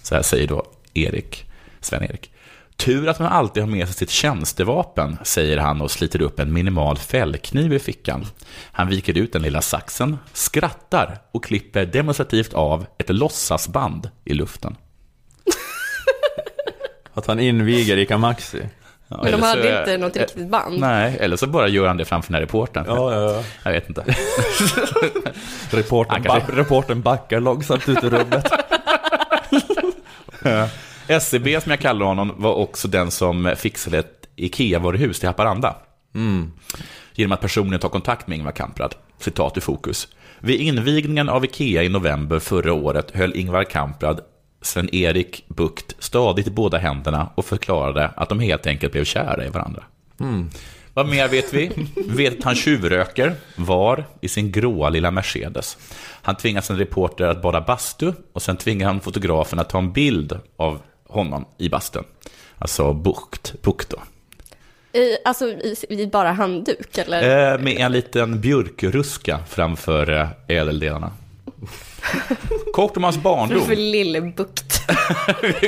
Så 0.03 0.15
här 0.15 0.23
säger 0.23 0.47
då 0.47 0.65
Erik, 0.95 1.51
Sven-Erik. 1.81 2.33
Tur 2.77 3.09
att 3.09 3.19
man 3.19 3.29
alltid 3.33 3.63
har 3.63 3.71
med 3.71 3.87
sig 3.87 3.97
sitt 3.97 4.11
tjänstevapen, 4.11 5.19
säger 5.25 5.57
han 5.59 5.81
och 5.81 5.91
sliter 5.91 6.23
upp 6.23 6.41
en 6.41 6.53
minimal 6.53 6.97
fällkniv 6.99 7.73
i 7.73 7.79
fickan. 7.79 8.27
Han 8.73 8.89
viker 8.89 9.19
ut 9.19 9.33
den 9.33 9.43
lilla 9.43 9.63
saxen, 9.63 10.19
skrattar 10.33 11.19
och 11.33 11.45
klipper 11.45 11.87
demonstrativt 11.87 12.55
av 12.55 12.87
ett 12.99 13.09
låtsasband 13.09 14.11
i 14.25 14.35
luften. 14.35 14.77
Att 17.15 17.27
han 17.27 17.41
inviger 17.41 17.97
Ica 17.97 18.19
Maxi? 18.19 18.59
Ja, 19.09 19.17
Men 19.23 19.25
de 19.25 19.29
eller 19.33 19.39
så- 19.39 19.47
hade 19.47 19.79
inte 19.81 19.97
något 19.99 20.17
eh, 20.17 20.21
riktigt 20.21 20.49
band. 20.51 20.81
Nej, 20.81 21.17
eller 21.21 21.37
så 21.37 21.47
bara 21.47 21.69
gör 21.69 21.87
han 21.87 21.97
det 21.97 22.05
framför 22.05 22.29
den 22.33 22.35
här 22.35 22.41
reportern. 22.43 22.85
Ja, 22.89 23.15
ja, 23.15 23.33
ja. 23.33 23.43
Jag 23.63 23.73
vet 23.73 23.89
inte. 23.89 24.05
Kanske- 25.71 26.23
ba- 26.29 26.41
reportern 26.53 27.03
backar 27.03 27.41
långsamt 27.41 27.89
ut 27.89 28.05
ur 28.05 28.11
rummet. 28.11 28.47
SCB, 31.07 31.61
som 31.61 31.71
jag 31.71 31.81
kallar 31.81 32.07
honom, 32.07 32.33
var 32.37 32.55
också 32.55 32.89
den 32.89 33.11
som 33.11 33.55
fixade 33.57 33.99
ett 33.99 34.29
IKEA-varuhus 34.37 35.19
till 35.19 35.29
Haparanda. 35.29 35.77
Genom 37.15 37.33
att 37.33 37.41
personligen 37.41 37.81
ta 37.81 37.89
kontakt 37.89 38.27
med 38.27 38.39
Ingvar 38.39 38.53
Kamprad. 38.53 38.95
Citat 39.19 39.57
i 39.57 39.61
fokus. 39.61 40.09
Vid 40.39 40.61
invigningen 40.61 41.29
av 41.29 41.45
IKEA 41.45 41.83
i 41.83 41.89
november 41.89 42.39
förra 42.39 42.73
året 42.73 43.11
höll 43.11 43.37
Ingvar 43.37 43.65
Kamprad 43.65 44.21
Sven-Erik 44.63 45.45
Bukt 45.49 45.95
stadigt 45.99 46.47
i 46.47 46.51
båda 46.51 46.79
händerna 46.79 47.29
och 47.35 47.45
förklarade 47.45 48.09
att 48.17 48.29
de 48.29 48.41
helt 48.41 48.67
enkelt 48.67 48.93
blev 48.93 49.05
kära 49.05 49.47
i 49.47 49.49
varandra. 49.49 49.85
Vad 50.95 51.09
mer 51.09 51.29
vet 51.29 51.53
vi? 51.55 51.71
Vi 51.97 52.25
vet 52.25 52.39
att 52.39 52.45
han 52.45 52.55
tjuvröker, 52.55 53.35
var, 53.57 54.05
i 54.21 54.29
sin 54.29 54.53
gråa 54.53 54.89
lilla 54.89 55.11
Mercedes. 55.11 55.77
Han 56.23 56.37
tvingas 56.37 56.71
en 56.71 56.79
reporter 56.79 57.25
att 57.25 57.43
bada 57.43 57.61
bastu 57.61 58.13
och 58.33 58.43
sen 58.43 58.57
tvingar 58.57 58.87
han 58.87 59.01
fotografen 59.01 59.59
att 59.59 59.69
ta 59.69 59.79
en 59.79 59.93
bild 59.93 60.39
av 60.57 60.79
honom 61.09 61.45
i 61.59 61.69
bastun. 61.69 62.05
Alltså 62.59 62.93
bukt, 62.93 63.63
bukt 63.63 63.91
då. 63.91 63.99
I, 64.99 65.17
alltså 65.25 65.49
i, 65.49 65.77
i 65.89 66.07
bara 66.07 66.33
handduk 66.33 66.99
eller? 66.99 67.53
Eh, 67.53 67.59
med 67.59 67.77
en 67.77 67.93
liten 67.93 68.41
björkruska 68.41 69.39
framför 69.49 70.13
eh, 70.13 70.29
ädeldelarna. 70.57 71.13
Kort 72.73 72.97
om 72.97 73.05
hans 73.05 73.19
barndom. 73.19 73.61
För 73.67 73.77
lille 73.77 74.21
bukt. 74.21 74.83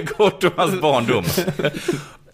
Kort 0.16 0.44
om 0.44 0.50
hans 0.56 0.80
barndom. 0.80 1.24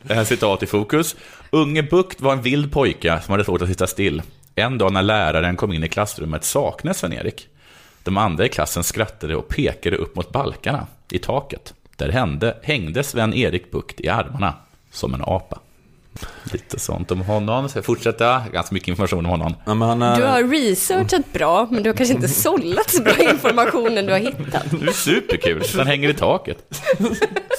Eh, 0.09 0.25
Citat 0.25 0.63
i 0.63 0.67
fokus. 0.67 1.17
Unge 1.51 1.83
Bukt 1.83 2.21
var 2.21 2.33
en 2.33 2.43
vild 2.43 2.73
pojke 2.73 3.21
som 3.25 3.33
hade 3.33 3.45
svårt 3.45 3.63
att 3.63 3.69
sitta 3.69 3.87
still. 3.87 4.23
En 4.55 4.79
dag 4.79 4.93
när 4.93 5.03
läraren 5.03 5.57
kom 5.57 5.73
in 5.73 5.85
i 5.85 5.89
klassrummet 5.89 6.45
saknades 6.45 6.99
Sven-Erik. 6.99 7.49
De 8.03 8.17
andra 8.17 8.47
i 8.47 8.49
klassen 8.49 8.85
skrattade 8.85 9.37
och 9.37 9.49
pekade 9.49 9.97
upp 9.97 10.17
mot 10.17 10.33
balkarna 10.33 10.87
i 11.11 11.19
taket. 11.19 11.75
Där 11.97 12.09
hände, 12.09 12.57
hängde 12.63 13.03
Sven-Erik 13.03 13.71
Bukt 13.71 14.01
i 14.01 14.09
armarna 14.09 14.55
som 14.91 15.15
en 15.15 15.23
apa. 15.23 15.59
Lite 16.53 16.79
sånt 16.81 17.11
om 17.11 17.21
honom. 17.21 17.69
Så 17.69 17.79
jag 17.79 17.85
fortsätta. 17.85 18.43
Ganska 18.53 18.75
mycket 18.75 18.89
information 18.89 19.19
om 19.19 19.31
honom. 19.31 19.55
Ja, 19.67 19.75
men 19.75 19.89
han 19.89 20.03
är... 20.03 20.17
Du 20.17 20.23
har 20.25 20.43
researchat 20.43 21.33
bra, 21.33 21.69
men 21.71 21.83
du 21.83 21.91
har 21.91 21.97
kanske 21.97 22.15
inte 22.15 22.29
sållat 22.29 22.91
så 22.91 23.03
bra 23.03 23.31
informationen 23.31 24.07
du 24.07 24.13
har 24.13 24.19
hittat. 24.19 24.65
Det 24.81 24.87
är 24.89 24.93
superkul. 24.93 25.63
Den 25.77 25.87
hänger 25.87 26.09
i 26.09 26.15
taket. 26.15 26.83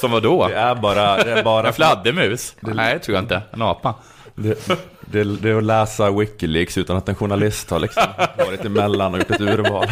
Som 0.01 0.11
vad 0.11 0.23
då? 0.23 0.47
Det 0.47 0.55
är 0.55 0.75
bara... 0.75 1.23
Det 1.23 1.31
är 1.31 1.43
bara 1.43 1.67
En 1.67 1.73
fladdermus? 1.73 2.55
Nej, 2.59 2.93
det 2.93 2.99
tror 2.99 3.15
jag 3.15 3.23
inte. 3.23 3.41
En 3.53 3.61
apa. 3.61 3.95
Det, 4.35 4.67
det, 5.01 5.23
det 5.23 5.49
är 5.49 5.55
att 5.57 5.63
läsa 5.63 6.11
Wikileaks 6.11 6.77
utan 6.77 6.97
att 6.97 7.09
en 7.09 7.15
journalist 7.15 7.69
har 7.69 7.79
liksom 7.79 8.03
varit 8.37 8.65
emellan 8.65 9.13
och 9.13 9.19
gjort 9.19 9.31
ett 9.31 9.41
urval. 9.41 9.87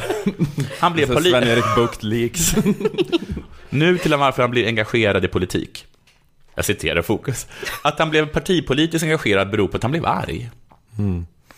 Han 0.79 0.93
blev 0.93 1.07
Så 1.07 1.13
poli- 1.13 1.29
Sven-Erik 1.31 1.75
Bucht 1.75 2.03
Leaks. 2.03 2.55
Nu 3.69 3.97
till 3.97 4.13
varför 4.15 4.41
han 4.43 4.51
blir 4.51 4.67
engagerad 4.67 5.25
i 5.25 5.27
politik. 5.27 5.85
Jag 6.57 6.65
citerar 6.65 7.01
Fokus. 7.01 7.47
Att 7.81 7.99
han 7.99 8.09
blev 8.09 8.25
partipolitiskt 8.25 9.03
engagerad 9.03 9.49
beror 9.49 9.67
på 9.67 9.77
att 9.77 9.83
han 9.83 9.91
blev 9.91 10.05
arg. 10.05 10.49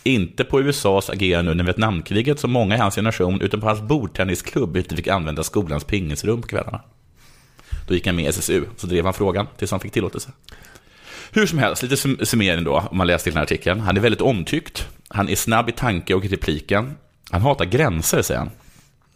Inte 0.02 0.44
på 0.44 0.60
USAs 0.60 1.10
agerande 1.10 1.50
under 1.50 1.64
Vietnamkriget 1.64 2.40
som 2.40 2.50
många 2.50 2.74
i 2.74 2.78
hans 2.78 2.94
generation, 2.94 3.40
utan 3.40 3.60
på 3.60 3.66
hans 3.66 3.80
bordtennisklubb 3.80 4.76
inte 4.76 4.96
fick 4.96 5.08
använda 5.08 5.42
skolans 5.42 5.84
pingisrum 5.84 6.42
på 6.42 6.48
kvällarna. 6.48 6.80
Då 7.88 7.94
gick 7.94 8.06
han 8.06 8.16
med 8.16 8.24
i 8.24 8.28
SSU, 8.28 8.64
så 8.76 8.86
drev 8.86 9.04
han 9.04 9.14
frågan 9.14 9.46
tills 9.56 9.70
han 9.70 9.80
fick 9.80 9.92
tillåtelse. 9.92 10.30
Hur 11.30 11.46
som 11.46 11.58
helst, 11.58 11.82
lite 11.82 11.94
sum- 11.94 12.24
summering 12.24 12.64
då, 12.64 12.88
om 12.90 12.96
man 12.96 13.06
läser 13.06 13.30
den 13.30 13.36
här 13.36 13.44
artikeln. 13.44 13.80
Han 13.80 13.96
är 13.96 14.00
väldigt 14.00 14.20
omtyckt, 14.20 14.88
han 15.08 15.28
är 15.28 15.36
snabb 15.36 15.68
i 15.68 15.72
tanke 15.72 16.14
och 16.14 16.24
i 16.24 16.28
repliken. 16.28 16.96
Han 17.30 17.42
hatar 17.42 17.64
gränser, 17.64 18.22
säger 18.22 18.40
han. 18.40 18.50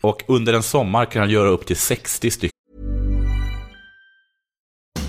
Och 0.01 0.23
under 0.27 0.53
en 0.53 0.62
sommar 0.62 1.05
kan 1.05 1.20
han 1.23 1.31
göra 1.31 1.49
upp 1.49 1.66
till 1.66 1.77
60 1.77 2.31
stycken 2.31 2.54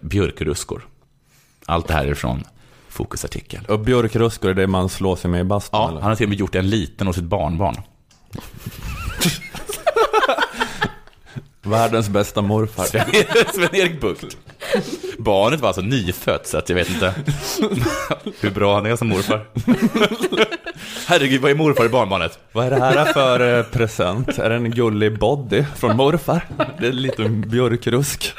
Björkruskor. 0.00 0.86
Allt 1.66 1.88
det 1.88 1.94
här 1.94 2.06
är 2.06 2.14
från 2.14 2.44
Fokusartikel. 2.88 3.64
Och 3.68 3.80
björkruskor 3.80 4.50
är 4.50 4.54
det 4.54 4.66
man 4.66 4.88
slår 4.88 5.16
sig 5.16 5.30
med 5.30 5.40
i 5.40 5.44
bastun 5.44 5.80
Ja, 5.80 5.88
eller? 5.88 6.00
han 6.00 6.08
har 6.10 6.16
till 6.16 6.26
och 6.26 6.30
med 6.30 6.38
gjort 6.38 6.54
en 6.54 6.70
liten 6.70 7.08
åt 7.08 7.14
sitt 7.14 7.24
barnbarn. 7.24 7.76
Världens 11.62 12.08
bästa 12.08 12.42
morfar. 12.42 12.84
Sven-Erik 13.54 14.00
Bucht. 14.00 14.36
Barnet 15.18 15.60
var 15.60 15.68
alltså 15.68 15.82
nyfött, 15.82 16.46
så 16.46 16.58
att 16.58 16.68
jag 16.68 16.76
vet 16.76 16.90
inte 16.90 17.14
hur 18.40 18.50
bra 18.50 18.74
han 18.74 18.86
är 18.86 18.96
som 18.96 19.08
morfar. 19.08 19.46
Herregud, 21.06 21.40
vad 21.42 21.50
är 21.50 21.54
morfar 21.54 21.84
i 21.84 21.88
barnbarnet? 21.88 22.38
Vad 22.52 22.66
är 22.66 22.70
det 22.70 22.76
här 22.76 23.12
för 23.12 23.58
eh, 23.58 23.62
present? 23.64 24.38
Är 24.38 24.50
det 24.50 24.56
en 24.56 24.70
gullig 24.70 25.18
body 25.18 25.64
från 25.76 25.96
morfar? 25.96 26.46
Det 26.78 26.86
är 26.86 26.90
en 26.90 27.02
liten 27.02 27.40
björkrusk 27.50 28.32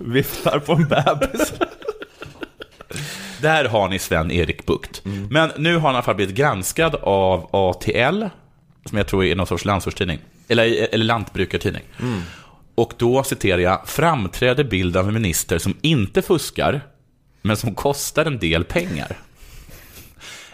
viftar 0.00 0.58
på 0.58 0.72
en 0.72 0.88
bebis. 0.88 1.52
Där 3.40 3.64
har 3.64 3.88
ni 3.88 3.98
Sven-Erik 3.98 4.66
Bucht. 4.66 5.02
Men 5.30 5.50
nu 5.58 5.74
har 5.74 5.80
han 5.80 5.92
i 5.92 5.94
alla 5.94 6.02
fall 6.02 6.14
blivit 6.14 6.34
granskad 6.34 6.94
av 6.94 7.48
ATL, 7.52 8.24
som 8.84 8.98
jag 8.98 9.06
tror 9.06 9.24
är 9.24 9.34
någon 9.34 9.46
sorts 9.46 9.64
landsortstidning, 9.64 10.18
eller, 10.48 10.94
eller 10.94 11.04
lantbrukartidning. 11.04 11.82
Och 12.74 12.92
då 12.96 13.22
citerar 13.22 13.58
jag, 13.58 13.88
framträder 13.88 14.64
bild 14.64 14.96
av 14.96 15.08
en 15.08 15.14
minister 15.14 15.58
som 15.58 15.76
inte 15.82 16.22
fuskar, 16.22 16.80
men 17.42 17.56
som 17.56 17.74
kostar 17.74 18.24
en 18.24 18.38
del 18.38 18.64
pengar. 18.64 19.16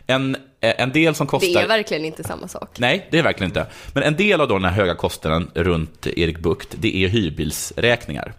En, 0.06 0.37
en 0.61 0.92
del 0.92 1.14
som 1.14 1.26
kostar... 1.26 1.48
Det 1.48 1.61
är 1.61 1.68
verkligen 1.68 2.04
inte 2.04 2.24
samma 2.24 2.48
sak. 2.48 2.78
Nej, 2.78 3.09
det 3.11 3.18
är 3.18 3.22
verkligen 3.22 3.50
inte. 3.50 3.66
Men 3.92 4.02
en 4.02 4.16
del 4.16 4.40
av 4.40 4.48
då 4.48 4.54
den 4.54 4.64
här 4.64 4.72
höga 4.72 4.94
kostnaden 4.94 5.50
runt 5.54 6.06
Erik 6.06 6.38
Bucht, 6.38 6.68
det 6.78 6.96
är 6.96 7.09
hyrbilsräkningar. 7.09 8.32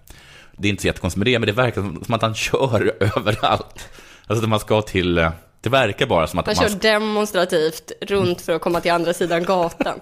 Det 0.58 0.67
är 0.67 0.70
inte 0.70 0.82
så 0.82 0.88
jättekonstigt 0.88 1.17
med 1.17 1.28
det, 1.28 1.39
men 1.39 1.48
det 1.48 1.54
verkar 1.54 1.82
som 2.06 2.13
att 2.13 2.22
han 2.22 2.36
kör 2.36 2.93
överallt. 3.17 3.89
Alltså 4.28 4.43
att 4.46 4.50
man 4.50 4.60
ska 4.60 4.82
till... 4.82 5.17
eh, 5.17 5.32
Det 5.62 5.70
verkar 5.70 6.06
bara 6.08 6.28
som 6.28 6.39
att 6.39 6.46
Man 6.46 6.56
man... 6.62 6.70
kör 6.70 6.80
demonstrativt 6.80 7.91
runt 8.02 8.41
för 8.41 8.54
att 8.56 8.62
komma 8.62 8.80
till 8.82 8.91
andra 8.91 9.13
sidan 9.13 9.43
gatan. 9.43 10.00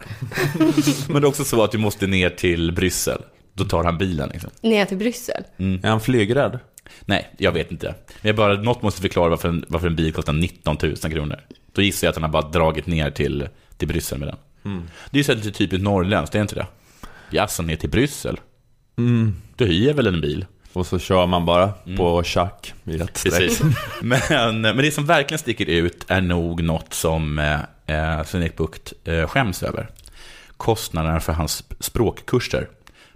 Men 1.10 1.22
det 1.22 1.26
är 1.26 1.30
också 1.30 1.44
så 1.44 1.64
att 1.64 1.72
du 1.72 1.78
måste 1.78 2.08
ner 2.08 2.30
till 2.30 2.72
Bryssel. 2.72 3.22
Då 3.54 3.64
tar 3.66 3.84
han 3.84 3.98
bilen 3.98 4.30
liksom. 4.30 4.50
Ner 4.62 4.86
till 4.86 4.98
Bryssel. 4.98 5.44
Är 5.58 5.88
han 5.90 6.02
flygrädd? 6.02 6.60
Nej, 7.06 7.36
jag 7.38 7.52
vet 7.52 7.72
inte. 7.72 7.88
Men 8.22 8.30
jag 8.30 8.36
bara, 8.36 8.54
något 8.54 8.82
måste 8.82 9.02
förklara 9.02 9.30
varför 9.30 9.50
en, 9.50 9.66
varför 9.68 9.88
en 9.88 9.96
bil 9.96 10.14
kostar 10.14 10.34
19 10.34 10.78
000 10.84 10.96
kronor. 10.96 11.40
Då 11.74 11.82
gissar 11.82 12.08
jag 12.08 12.10
att 12.10 12.16
han 12.16 12.24
har 12.24 12.42
bara 12.42 12.50
dragit 12.52 12.88
ner 12.88 13.12
till, 13.12 13.48
till 13.78 13.88
Bryssel 13.88 14.20
med 14.20 14.28
den. 14.28 14.38
Det 15.10 15.16
är 15.16 15.18
ju 15.18 15.24
så 15.24 15.34
lite 15.34 15.52
typiskt 15.52 15.84
norrländskt, 15.84 16.32
det 16.34 16.40
är 16.40 16.42
inte 16.42 16.56
det? 16.56 16.68
Jaså, 17.32 17.64
ner 17.64 17.76
till 17.76 17.90
Bryssel? 17.90 18.40
Mm. 18.98 19.36
Du 19.56 19.66
hyr 19.66 19.94
väl 19.94 20.08
en 20.08 20.22
bil? 20.22 20.46
Och 20.74 20.88
så 20.88 21.00
kör 21.00 21.28
man 21.28 21.46
bara 21.46 21.74
på 21.98 22.24
tjack 22.24 22.74
i 22.84 22.98
streck. 22.98 23.14
Precis. 23.14 23.62
Men, 24.02 24.62
men 24.62 24.78
det 24.78 24.92
som 24.92 25.06
verkligen 25.06 25.40
sticker 25.40 25.66
ut 25.66 26.06
är 26.08 26.22
nog 26.22 26.64
något 26.64 26.94
som 26.94 27.40
eh, 27.40 27.60
eh, 27.86 28.24
Sven-Erik 28.24 28.58
Bucht 28.58 28.94
eh, 29.04 29.28
skäms 29.28 29.64
över. 29.64 29.90
Kostnaderna 30.58 31.20
för 31.20 31.34
hans 31.34 31.64
språkkurser 31.80 32.68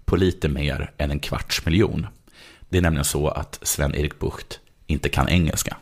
på 0.05 0.15
lite 0.15 0.47
mer 0.47 0.91
än 0.97 1.11
en 1.11 1.19
kvarts 1.19 1.65
miljon. 1.65 2.07
Det 2.69 2.77
är 2.77 2.81
nämligen 2.81 3.05
så 3.05 3.27
att 3.27 3.59
Sven-Erik 3.61 4.19
Bucht 4.19 4.59
inte 4.87 5.09
kan 5.09 5.29
engelska. 5.29 5.77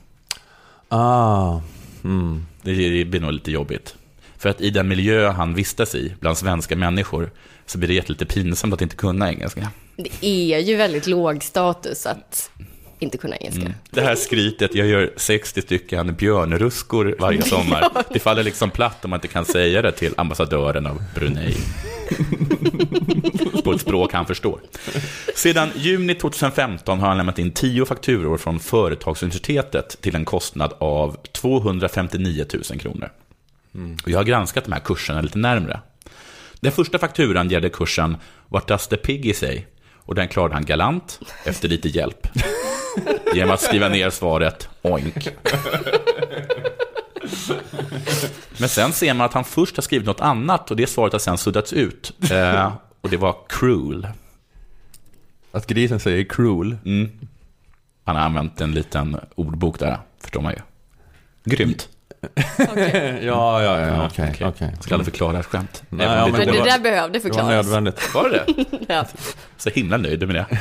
Ah, 0.90 1.60
mm. 2.04 2.46
Det, 2.62 2.90
det 2.90 3.06
blir 3.06 3.20
nog 3.20 3.32
lite 3.32 3.52
jobbigt. 3.52 3.96
För 4.38 4.50
att 4.50 4.62
i 4.62 4.70
den 4.70 4.88
miljö 4.88 5.30
han 5.30 5.54
vistas 5.54 5.96
i, 5.96 6.16
bland 6.20 6.38
svenska 6.38 6.76
människor, 6.76 7.32
så 7.66 7.78
blir 7.78 7.88
det 7.88 7.94
jättelite 7.94 8.26
pinsamt 8.26 8.74
att 8.74 8.82
inte 8.82 8.96
kunna 8.96 9.30
engelska. 9.30 9.72
Det 9.98 10.26
är 10.26 10.60
ju 10.60 10.76
väldigt 10.76 11.08
låg 11.08 11.44
status 11.44 12.06
att 12.06 12.52
inte 13.00 13.18
kunna 13.18 13.38
engelska. 13.38 13.74
Det 13.90 14.02
här 14.02 14.16
skrytet, 14.16 14.76
jag 14.76 14.88
gör 14.88 15.14
60 15.16 15.62
stycken 15.62 16.16
björnruskor 16.16 17.16
varje 17.20 17.42
sommar. 17.42 17.92
Det 18.14 18.20
faller 18.20 18.44
liksom 18.44 18.72
platt 18.72 19.06
om 19.06 19.10
man 19.10 19.18
inte 19.18 19.28
kan 19.28 19.46
säga 19.46 19.82
det 19.82 19.92
till 19.92 20.14
ambassadören 20.18 20.86
av 20.86 21.04
Brunei. 21.16 21.56
På 23.64 23.72
ett 23.72 23.82
språk 23.82 24.14
han 24.14 24.26
förstår. 24.26 24.62
Sedan 25.36 25.70
juni 25.76 26.16
2015 26.16 27.00
har 27.00 27.08
han 27.08 27.18
lämnat 27.18 27.40
in 27.40 27.52
10 27.52 27.86
fakturor 27.86 28.38
från 28.38 28.60
Företagsuniversitetet 28.60 30.02
till 30.02 30.16
en 30.16 30.26
kostnad 30.26 30.74
av 30.78 31.18
259 31.32 32.46
000 32.54 32.80
kronor. 32.80 33.10
Och 34.04 34.10
jag 34.10 34.20
har 34.20 34.24
granskat 34.24 34.64
de 34.66 34.72
här 34.72 34.80
kurserna 34.80 35.22
lite 35.22 35.38
närmre. 35.38 35.80
Den 36.60 36.72
första 36.72 37.00
fakturan 37.00 37.50
gällde 37.50 37.70
kursen 37.70 38.18
What 38.48 38.68
does 38.68 38.88
the 38.88 38.98
piggy 38.98 39.34
say? 39.34 39.64
Och 40.08 40.16
den 40.16 40.28
klarade 40.28 40.54
han 40.54 40.66
galant 40.66 41.20
efter 41.44 41.68
lite 41.68 41.88
hjälp. 41.88 42.28
Genom 43.34 43.54
att 43.54 43.62
skriva 43.62 43.90
ner 43.90 44.10
svaret 44.10 44.70
oink. 44.82 45.28
Men 48.58 48.70
sen 48.70 48.94
ser 48.94 49.14
man 49.14 49.26
att 49.26 49.34
han 49.34 49.44
först 49.44 49.76
har 49.76 49.82
skrivit 49.82 50.08
något 50.08 50.22
annat 50.22 50.72
och 50.72 50.78
det 50.78 50.88
svaret 50.88 51.14
har 51.14 51.20
sen 51.20 51.38
suddats 51.38 51.74
ut. 51.74 52.32
Eh, 52.32 52.74
och 53.02 53.10
det 53.10 53.18
var 53.18 53.36
cruel. 53.50 54.08
Att 55.52 55.68
grisen 55.68 56.00
säger 56.00 56.24
cruel. 56.24 56.78
Mm. 56.86 57.10
Han 58.04 58.16
har 58.16 58.24
använt 58.24 58.62
en 58.62 58.72
liten 58.72 59.20
ordbok 59.36 59.80
där, 59.80 59.98
förstår 60.22 60.42
man 60.42 60.54
ju. 60.54 60.60
Grymt. 61.56 61.90
Ja, 63.22 63.64
ja, 63.64 63.80
ja, 63.80 64.06
okej. 64.12 64.30
okej. 64.34 64.48
okej. 64.48 64.72
Ska 64.80 64.94
aldrig 64.96 65.06
förklara 65.14 65.40
ett 65.40 65.46
skämt. 65.46 65.84
Nej, 65.90 66.06
ja, 66.08 66.14
men 66.26 66.32
det 66.32 66.38
Men 66.38 66.48
det 66.48 66.60
var- 66.60 66.66
där 66.66 66.80
behövde 66.80 67.20
Det 67.20 67.24
var 67.24 67.30
förklaras. 67.30 67.48
nödvändigt. 67.66 68.14
Var 68.14 68.30
det 68.30 68.44
det? 68.48 68.66
Ja. 68.94 69.06
Så 69.58 69.70
himla 69.70 69.98
nöjd 69.98 70.28
med 70.28 70.36
det. 70.36 70.46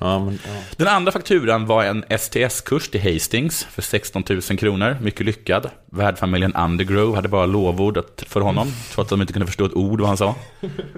Ja, 0.00 0.18
men, 0.18 0.38
ja. 0.46 0.50
Den 0.76 0.88
andra 0.88 1.12
fakturan 1.12 1.66
var 1.66 1.84
en 1.84 2.04
STS-kurs 2.18 2.88
till 2.90 3.12
Hastings 3.14 3.64
för 3.64 3.82
16 3.82 4.24
000 4.28 4.40
kronor. 4.42 4.96
Mycket 5.00 5.26
lyckad. 5.26 5.70
Värdfamiljen 5.92 6.54
Undergrove 6.54 7.16
hade 7.16 7.28
bara 7.28 7.46
lovord 7.46 7.98
för 8.26 8.40
honom, 8.40 8.72
trots 8.94 9.06
att 9.06 9.08
de 9.10 9.20
inte 9.20 9.32
kunde 9.32 9.46
förstå 9.46 9.64
ett 9.66 9.74
ord 9.74 10.00
vad 10.00 10.08
han 10.08 10.16
sa. 10.16 10.34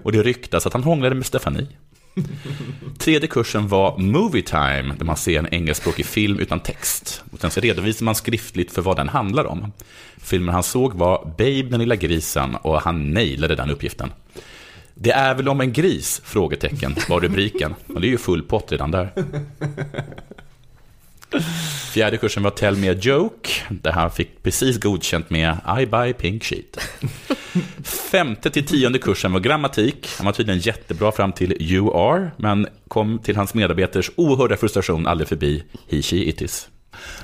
Och 0.03 0.13
det 0.13 0.23
ryktas 0.23 0.67
att 0.67 0.73
han 0.73 0.83
hånglade 0.83 1.15
med 1.15 1.27
Stefanie. 1.27 1.67
Tredje 2.99 3.29
kursen 3.29 3.69
var 3.69 3.99
Movie 3.99 4.43
Time, 4.43 4.95
där 4.99 5.05
man 5.05 5.17
ser 5.17 5.39
en 5.39 5.55
engelskspråkig 5.55 6.07
film 6.07 6.39
utan 6.39 6.61
text. 6.61 7.23
Och 7.33 7.41
sen 7.41 7.51
så 7.51 7.61
redovisar 7.61 8.05
man 8.05 8.15
skriftligt 8.15 8.73
för 8.73 8.83
vad 8.83 8.97
den 8.97 9.09
handlar 9.09 9.45
om. 9.45 9.73
Filmen 10.19 10.55
han 10.55 10.63
såg 10.63 10.95
var 10.95 11.25
Babe 11.25 11.63
den 11.63 11.81
lilla 11.81 11.97
grisen 11.97 12.57
och 12.57 12.81
han 12.81 13.11
nailade 13.11 13.55
den 13.55 13.71
uppgiften. 13.71 14.13
Det 14.95 15.11
är 15.11 15.35
väl 15.35 15.49
om 15.49 15.61
en 15.61 15.73
gris? 15.73 16.21
Frågetecken 16.25 16.97
var 17.09 17.21
rubriken. 17.21 17.75
Och 17.87 18.01
det 18.01 18.07
är 18.07 18.11
ju 18.11 18.19
full 18.19 18.43
pott 18.43 18.73
redan 18.73 18.91
där. 18.91 19.13
Fjärde 21.93 22.17
kursen 22.17 22.43
var 22.43 22.51
Tell 22.51 22.77
me 22.77 22.91
a 22.91 22.95
joke, 23.01 23.51
där 23.69 23.93
han 23.93 24.11
fick 24.11 24.43
precis 24.43 24.81
godkänt 24.81 25.31
med 25.31 25.57
I 25.81 25.87
buy 25.87 26.13
pink 26.13 26.45
sheet. 26.45 26.79
Femte 28.11 28.51
till 28.51 28.67
tionde 28.67 28.99
kursen 28.99 29.33
var 29.33 29.41
grammatik. 29.41 30.09
Han 30.17 30.27
var 30.27 30.33
tydligen 30.33 30.61
jättebra 30.61 31.13
fram 31.13 31.33
till 31.33 31.63
you 31.63 31.97
are, 31.97 32.31
men 32.37 32.67
kom 32.89 33.19
till 33.19 33.37
hans 33.37 33.55
medarbetares 33.55 34.11
oerhörda 34.17 34.57
frustration 34.57 35.07
aldrig 35.07 35.29
förbi 35.29 35.65
he, 35.89 36.03
she, 36.03 36.17
it 36.17 36.43
is. 36.43 36.69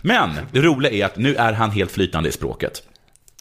Men 0.00 0.30
det 0.52 0.60
roliga 0.60 0.92
är 0.92 1.04
att 1.04 1.16
nu 1.16 1.34
är 1.34 1.52
han 1.52 1.70
helt 1.70 1.90
flytande 1.90 2.28
i 2.28 2.32
språket. 2.32 2.82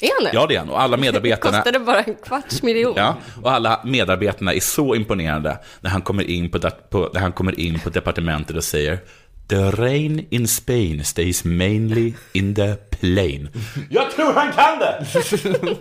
Är 0.02 0.10
han 0.16 0.24
det? 0.24 0.32
Ja, 0.34 0.48
det 0.48 0.56
är 0.56 0.60
han. 0.60 0.70
Och 0.70 0.82
alla 0.82 0.98
medarbetarna... 0.98 1.58
Kostade 1.64 1.80
bara 1.80 2.02
en 2.02 2.16
kvarts 2.16 2.64
miljon. 2.64 2.94
Ja, 2.98 3.18
och 3.42 3.52
alla 3.52 3.82
medarbetarna 3.86 4.54
är 4.54 4.60
så 4.60 4.96
imponerade 4.96 5.58
när 5.82 5.90
han 5.90 6.02
kommer 6.02 6.24
in 6.24 6.52
på, 6.52 6.60
på, 6.90 7.10
när 7.14 7.22
han 7.22 7.32
kommer 7.32 7.60
in 7.60 7.80
på 7.80 7.90
departementet 7.90 8.56
och 8.56 8.64
säger 8.64 9.00
The 9.48 9.72
rain 9.72 10.28
in 10.30 10.48
Spain 10.48 11.04
stays 11.04 11.44
mainly 11.44 12.14
in 12.34 12.56
the 12.56 12.76
plain. 12.76 13.50
Jag 13.90 14.12
tror 14.12 14.34
han 14.34 14.52
kan 14.52 14.80
det! 14.80 15.06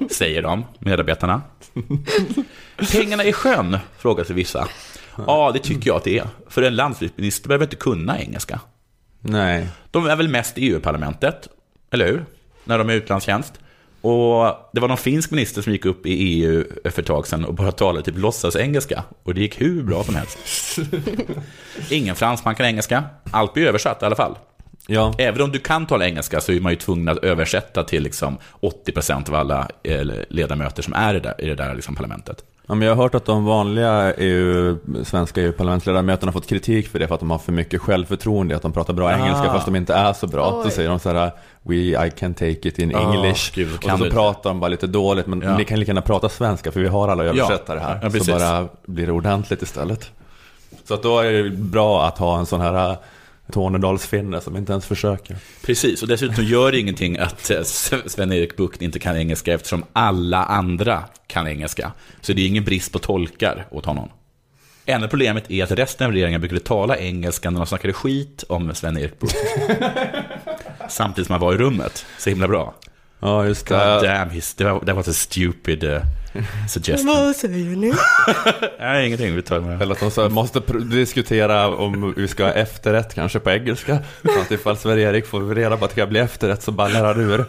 Säger 0.15 0.43
de, 0.43 0.65
medarbetarna. 0.79 1.43
Pengarna 2.93 3.25
i 3.25 3.33
sjön, 3.33 3.79
frågar 3.99 4.25
sig 4.25 4.37
vissa. 4.37 4.69
Ja, 5.27 5.51
det 5.55 5.59
tycker 5.59 5.91
jag 5.91 5.97
att 5.97 6.05
det 6.05 6.19
är. 6.19 6.27
För 6.49 6.63
en 6.63 6.77
landsbygdsminister 6.77 7.49
behöver 7.49 7.65
inte 7.65 7.77
kunna 7.77 8.21
engelska. 8.21 8.61
Nej. 9.21 9.69
De 9.91 10.07
är 10.07 10.17
väl 10.17 10.29
mest 10.29 10.59
i 10.59 10.69
EU-parlamentet, 10.69 11.49
eller 11.91 12.07
hur? 12.07 12.25
När 12.65 12.79
de 12.79 12.91
är 12.91 12.95
utlandstjänst. 12.95 13.61
Och 14.05 14.71
det 14.73 14.81
var 14.81 14.89
någon 14.89 14.97
finsk 14.97 15.31
minister 15.31 15.63
som 15.63 15.73
gick 15.73 15.85
upp 15.85 16.07
i 16.07 16.11
EU 16.13 16.65
för 16.85 17.03
ett 17.03 17.07
tag 17.07 17.27
sedan 17.27 17.45
och 17.45 17.55
bara 17.55 17.73
talade 17.73 18.05
typ 18.05 18.19
låtsas 18.19 18.57
engelska. 18.57 19.03
Och 19.23 19.35
det 19.35 19.41
gick 19.41 19.61
hur 19.61 19.83
bra 19.83 20.05
som 20.05 20.15
helst. 20.15 20.79
Ingen 21.91 22.17
fransman 22.17 22.55
kan 22.55 22.67
engelska. 22.67 23.05
Allt 23.31 23.55
blir 23.55 23.67
översatt 23.67 24.03
i 24.03 24.05
alla 24.05 24.17
fall. 24.17 24.37
Ja. 24.87 25.15
Även 25.19 25.43
om 25.43 25.53
du 25.53 25.59
kan 25.59 25.87
tala 25.87 26.07
engelska 26.07 26.41
så 26.41 26.53
är 26.53 26.61
man 26.61 26.73
ju 26.73 26.77
tvungen 26.77 27.09
att 27.09 27.19
översätta 27.19 27.85
till 27.85 28.03
liksom 28.03 28.39
80% 28.61 29.29
av 29.29 29.35
alla 29.35 29.69
eh, 29.83 30.01
ledamöter 30.29 30.83
som 30.83 30.93
är 30.95 31.15
i 31.15 31.21
det 31.21 31.35
där, 31.39 31.45
i 31.45 31.47
det 31.47 31.55
där 31.55 31.75
liksom 31.75 31.95
parlamentet. 31.95 32.45
Ja, 32.67 32.75
men 32.75 32.89
jag 32.89 32.95
har 32.95 33.03
hört 33.03 33.15
att 33.15 33.25
de 33.25 33.45
vanliga 33.45 34.15
EU, 34.15 34.77
svenska 35.05 35.41
EU-parlamentsledamöterna 35.43 36.33
har 36.33 36.33
fått 36.33 36.49
kritik 36.49 36.89
för 36.89 36.99
det 36.99 37.07
för 37.09 37.15
att 37.15 37.21
de 37.21 37.31
har 37.31 37.39
för 37.39 37.53
mycket 37.53 37.81
självförtroende, 37.81 38.57
att 38.57 38.63
de 38.63 38.73
pratar 38.73 38.95
bra 38.95 39.07
Ah. 39.09 39.13
engelska 39.13 39.45
fast 39.45 39.67
de 39.67 39.77
inte 39.77 39.95
är 39.95 40.13
så 40.13 40.27
bra. 40.27 40.57
Oj. 40.59 40.65
Så 40.65 40.71
säger 40.71 40.89
de 40.89 40.99
så 40.99 41.13
här, 41.13 41.33
we, 41.69 42.07
I 42.07 42.11
can 42.11 42.35
take 42.35 42.69
it 42.69 42.79
in 42.79 42.95
Ah, 42.95 43.15
English. 43.15 43.53
gud, 43.55 43.75
och 43.75 43.83
kan 43.83 43.99
så 43.99 44.11
pratar 44.11 44.51
de 44.51 44.61
bara 44.61 44.69
lite 44.69 44.87
dåligt, 44.87 45.27
men 45.27 45.41
Ja. 45.41 45.57
ni 45.59 45.65
kan 45.65 45.79
lika 45.81 45.91
gärna 45.91 46.03
prata 46.03 46.29
svenska 46.29 46.73
för 46.73 46.81
vi 46.81 46.89
har 46.89 47.09
alla 47.09 47.25
översättare 47.25 47.79
Ja, 47.81 47.87
här. 47.87 48.01
ja, 48.03 48.11
så 48.25 48.33
bara 48.33 48.69
blir 48.87 49.07
det 49.07 49.13
ordentligt 49.13 49.63
istället. 49.63 50.11
Så 50.85 50.95
att 50.95 51.03
då 51.03 51.19
är 51.21 51.33
det 51.33 51.51
bra 51.51 52.07
att 52.07 52.19
ha 52.19 52.39
en 52.39 52.47
sån 52.47 52.61
här 52.61 52.91
äh, 52.91 52.97
Tornedalsfinne 53.53 54.41
som 54.41 54.57
inte 54.57 54.73
ens 54.73 54.87
försöker. 54.87 55.37
Precis, 55.65 56.03
och 56.03 56.09
dessutom 56.09 56.45
gör 56.45 56.73
det 56.73 56.79
ingenting 56.81 57.19
att 57.19 57.51
eh, 57.51 57.63
Sven-Erik 58.07 58.57
Bucht 58.57 58.83
inte 58.83 58.99
kan 58.99 59.17
engelska 59.17 59.55
eftersom 59.55 59.85
alla 59.93 60.45
andra 60.45 61.05
kan 61.27 61.49
engelska. 61.49 61.93
Så 62.21 62.33
det 62.33 62.43
är 62.43 62.47
ingen 62.47 62.65
brist 62.65 62.93
på 62.93 62.99
tolkar 62.99 63.67
åt 63.71 63.85
honom. 63.87 64.09
Enda 64.87 65.09
problemet 65.09 65.51
är 65.51 65.65
att 65.65 65.71
resten 65.71 66.07
av 66.07 66.13
regeringen 66.13 66.41
brukade 66.41 66.61
tala 66.61 66.97
engelska 66.97 67.51
när 67.51 67.61
de 67.61 67.67
snackade 67.67 67.93
skit 67.93 68.45
om 68.49 68.75
Sven-Erik 68.75 69.21
Bucht. 69.21 69.37
Samtidigt 70.89 71.27
som 71.27 71.33
han 71.33 71.41
var 71.41 71.55
i 71.55 71.57
rummet. 71.57 72.07
Så 72.19 72.31
himla 72.31 72.49
bra. 72.49 72.75
Ja, 73.21 73.47
just 73.47 73.69
God 73.69 73.79
det. 73.79 74.01
damn, 74.03 74.31
his, 74.31 74.55
det 74.55 74.65
var, 74.65 74.81
that 74.81 74.97
was 74.97 75.09
a 75.09 75.13
stupid 75.13 75.85
uh, 75.85 76.01
suggestion. 76.69 77.07
Vad 77.07 77.37
säger 77.37 77.77
ni? 77.77 77.93
Nej, 78.79 79.07
ingenting. 79.07 79.35
Vi 79.37 79.43
tar 79.43 79.55
det 79.61 79.67
med. 79.67 79.83
Eller 79.83 79.93
att 79.95 80.01
de 80.01 80.11
så 80.11 80.29
måste 80.29 80.61
diskutera 80.91 81.69
om 81.69 82.15
vi 82.17 82.29
ska 82.29 82.45
ha 82.45 82.53
efterrätt 82.53 83.15
kanske 83.15 83.41
på 83.41 83.51
engelska. 83.51 83.99
Så 84.23 84.41
att 84.41 84.51
ifall 84.51 84.77
Sverige-Erik 84.77 85.27
får 85.27 85.55
reda 85.55 85.77
på 85.77 85.85
att 85.85 85.91
det 85.91 85.95
ska 85.95 86.07
bli 86.07 86.21
efterrätt 86.21 86.63
så 86.63 86.73
ballar 86.73 87.05
han 87.05 87.21
ur. 87.21 87.45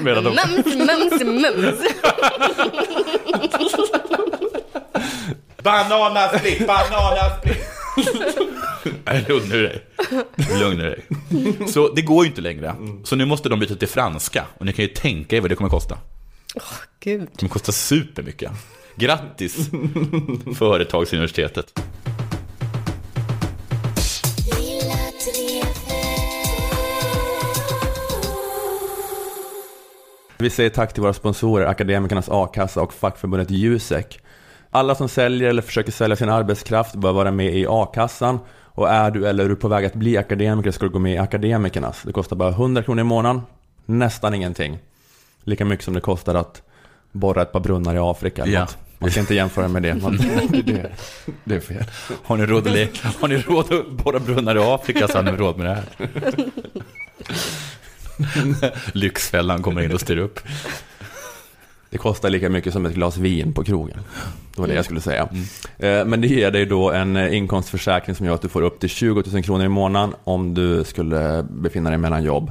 Medan 0.02 0.24
de 0.24 0.30
Mums, 0.30 0.74
mums, 0.74 1.24
mums. 1.24 1.80
Bananasplit, 5.62 6.66
bananasplit. 6.66 7.66
Nej, 9.04 9.24
lugna 9.28 9.56
dig. 9.56 9.82
Lugna 10.60 10.84
dig. 10.84 11.04
Så 11.68 11.94
det 11.94 12.02
går 12.02 12.24
ju 12.24 12.30
inte 12.30 12.40
längre. 12.40 12.74
Så 13.04 13.16
nu 13.16 13.24
måste 13.24 13.48
de 13.48 13.60
byta 13.60 13.74
till 13.74 13.88
franska. 13.88 14.46
Och 14.58 14.66
ni 14.66 14.72
kan 14.72 14.84
ju 14.84 14.88
tänka 14.88 15.36
er 15.36 15.40
vad 15.40 15.50
det 15.50 15.54
kommer 15.54 15.70
kosta. 15.70 15.98
Gud. 17.00 17.20
Det 17.20 17.38
kommer 17.38 17.50
kosta 17.50 17.72
supermycket. 17.72 18.52
Grattis, 18.96 19.56
Företagsuniversitetet. 20.58 21.80
Vi 30.38 30.50
säger 30.50 30.70
tack 30.70 30.92
till 30.92 31.02
våra 31.02 31.12
sponsorer, 31.12 31.66
Akademikernas 31.66 32.28
A-kassa 32.28 32.82
och 32.82 32.92
fackförbundet 32.94 33.50
Jusek. 33.50 34.20
Alla 34.70 34.94
som 34.94 35.08
säljer 35.08 35.48
eller 35.48 35.62
försöker 35.62 35.92
sälja 35.92 36.16
sin 36.16 36.28
arbetskraft 36.28 36.94
bör 36.94 37.12
vara 37.12 37.30
med 37.30 37.56
i 37.56 37.66
A-kassan. 37.68 38.38
Och 38.76 38.88
är 38.90 39.10
du 39.10 39.28
eller 39.28 39.44
är 39.44 39.48
du 39.48 39.56
på 39.56 39.68
väg 39.68 39.84
att 39.84 39.94
bli 39.94 40.16
akademiker 40.16 40.70
ska 40.70 40.84
du 40.84 40.90
gå 40.92 40.98
med 40.98 41.14
i 41.14 41.18
Akademikernas. 41.18 42.02
Det 42.02 42.12
kostar 42.12 42.36
bara 42.36 42.48
100 42.50 42.82
kronor 42.82 43.00
i 43.00 43.04
månaden. 43.04 43.42
Nästan 43.86 44.34
ingenting. 44.34 44.78
Lika 45.44 45.64
mycket 45.64 45.84
som 45.84 45.94
det 45.94 46.00
kostar 46.00 46.34
att 46.34 46.62
borra 47.12 47.42
ett 47.42 47.52
par 47.52 47.60
brunnar 47.60 47.94
i 47.94 47.98
Afrika 47.98 48.42
eller 48.42 48.52
Ja, 48.52 48.60
något. 48.60 48.76
Man 48.98 49.10
ska 49.10 49.20
inte 49.20 49.34
jämföra 49.34 49.68
med 49.68 49.82
det. 49.82 49.94
Man, 49.94 50.16
det, 50.64 50.90
det 51.44 51.54
är 51.54 51.60
fel. 51.60 51.84
Har 52.24 52.36
ni 52.36 52.46
råd 52.46 52.66
att, 52.66 52.72
le- 52.72 52.88
har 53.20 53.28
ni 53.28 53.36
råd 53.38 53.72
att 53.72 53.90
borra 53.90 54.18
brunnar 54.18 54.56
i 54.56 54.58
Afrika 54.58 55.08
så 55.08 55.18
har 55.18 55.22
ni 55.22 55.30
råd 55.30 55.56
med 55.58 55.66
det 55.66 55.74
här. 55.74 55.84
Lyxfällan 58.92 59.62
kommer 59.62 59.82
in 59.82 59.92
och 59.92 60.00
styr 60.00 60.16
upp. 60.16 60.40
Det 61.90 61.98
kostar 61.98 62.30
lika 62.30 62.50
mycket 62.50 62.72
som 62.72 62.86
ett 62.86 62.94
glas 62.94 63.16
vin 63.16 63.52
på 63.52 63.64
krogen. 63.64 63.98
Det 64.54 64.60
var 64.60 64.68
det 64.68 64.74
jag 64.74 64.84
skulle 64.84 65.00
säga. 65.00 65.28
Eh, 65.78 66.04
Men 66.04 66.20
det 66.20 66.28
ger 66.28 66.50
dig 66.50 66.66
då 66.66 66.90
en 66.90 67.16
eh, 67.16 67.36
inkomstförsäkring 67.36 68.16
som 68.16 68.26
gör 68.26 68.34
att 68.34 68.42
du 68.42 68.48
får 68.48 68.62
upp 68.62 68.80
till 68.80 68.88
20 68.88 69.22
000 69.32 69.42
kronor 69.42 69.64
i 69.64 69.68
månaden 69.68 70.14
om 70.24 70.54
du 70.54 70.84
skulle 70.84 71.46
befinna 71.50 71.90
dig 71.90 71.98
mellan 71.98 72.24
jobb. 72.24 72.50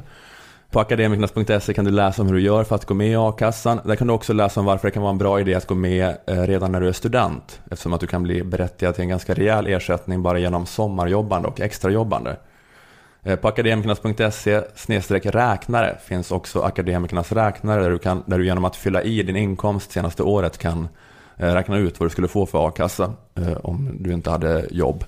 På 0.70 0.80
akademikernas.se 0.80 1.74
kan 1.74 1.84
du 1.84 1.90
läsa 1.90 2.22
om 2.22 2.28
hur 2.28 2.34
du 2.34 2.40
gör 2.40 2.64
för 2.64 2.74
att 2.74 2.84
gå 2.84 2.94
med 2.94 3.08
i 3.08 3.16
a-kassan. 3.16 3.80
Där 3.84 3.96
kan 3.96 4.06
du 4.06 4.12
också 4.12 4.32
läsa 4.32 4.60
om 4.60 4.66
varför 4.66 4.88
det 4.88 4.92
kan 4.92 5.02
vara 5.02 5.12
en 5.12 5.18
bra 5.18 5.40
idé 5.40 5.54
att 5.54 5.66
gå 5.66 5.74
med 5.74 6.16
eh, 6.26 6.42
redan 6.42 6.72
när 6.72 6.80
du 6.80 6.88
är 6.88 6.92
student. 6.92 7.60
Eftersom 7.70 7.92
att 7.92 8.00
du 8.00 8.06
kan 8.06 8.22
bli 8.22 8.42
berättigad 8.42 8.94
till 8.94 9.02
en 9.02 9.08
ganska 9.08 9.34
rejäl 9.34 9.66
ersättning 9.66 10.22
bara 10.22 10.38
genom 10.38 10.66
sommarjobbande 10.66 11.48
och 11.48 11.60
extrajobbande. 11.60 12.36
Eh, 13.26 13.36
på 13.36 13.48
akademikernas.se 13.48 14.60
räknare 15.30 15.98
finns 16.04 16.30
också 16.30 16.60
akademikernas 16.60 17.32
räknare 17.32 17.82
där 17.82 17.90
du, 17.90 17.98
kan, 17.98 18.22
där 18.26 18.38
du 18.38 18.44
genom 18.46 18.64
att 18.64 18.76
fylla 18.76 19.02
i 19.02 19.22
din 19.22 19.36
inkomst 19.36 19.92
senaste 19.92 20.22
året 20.22 20.58
kan 20.58 20.88
eh, 21.36 21.54
räkna 21.54 21.78
ut 21.78 22.00
vad 22.00 22.06
du 22.06 22.10
skulle 22.10 22.28
få 22.28 22.46
för 22.46 22.68
a-kassa 22.68 23.12
eh, 23.34 23.56
om 23.62 23.90
du 24.00 24.12
inte 24.12 24.30
hade 24.30 24.66
jobb. 24.70 25.04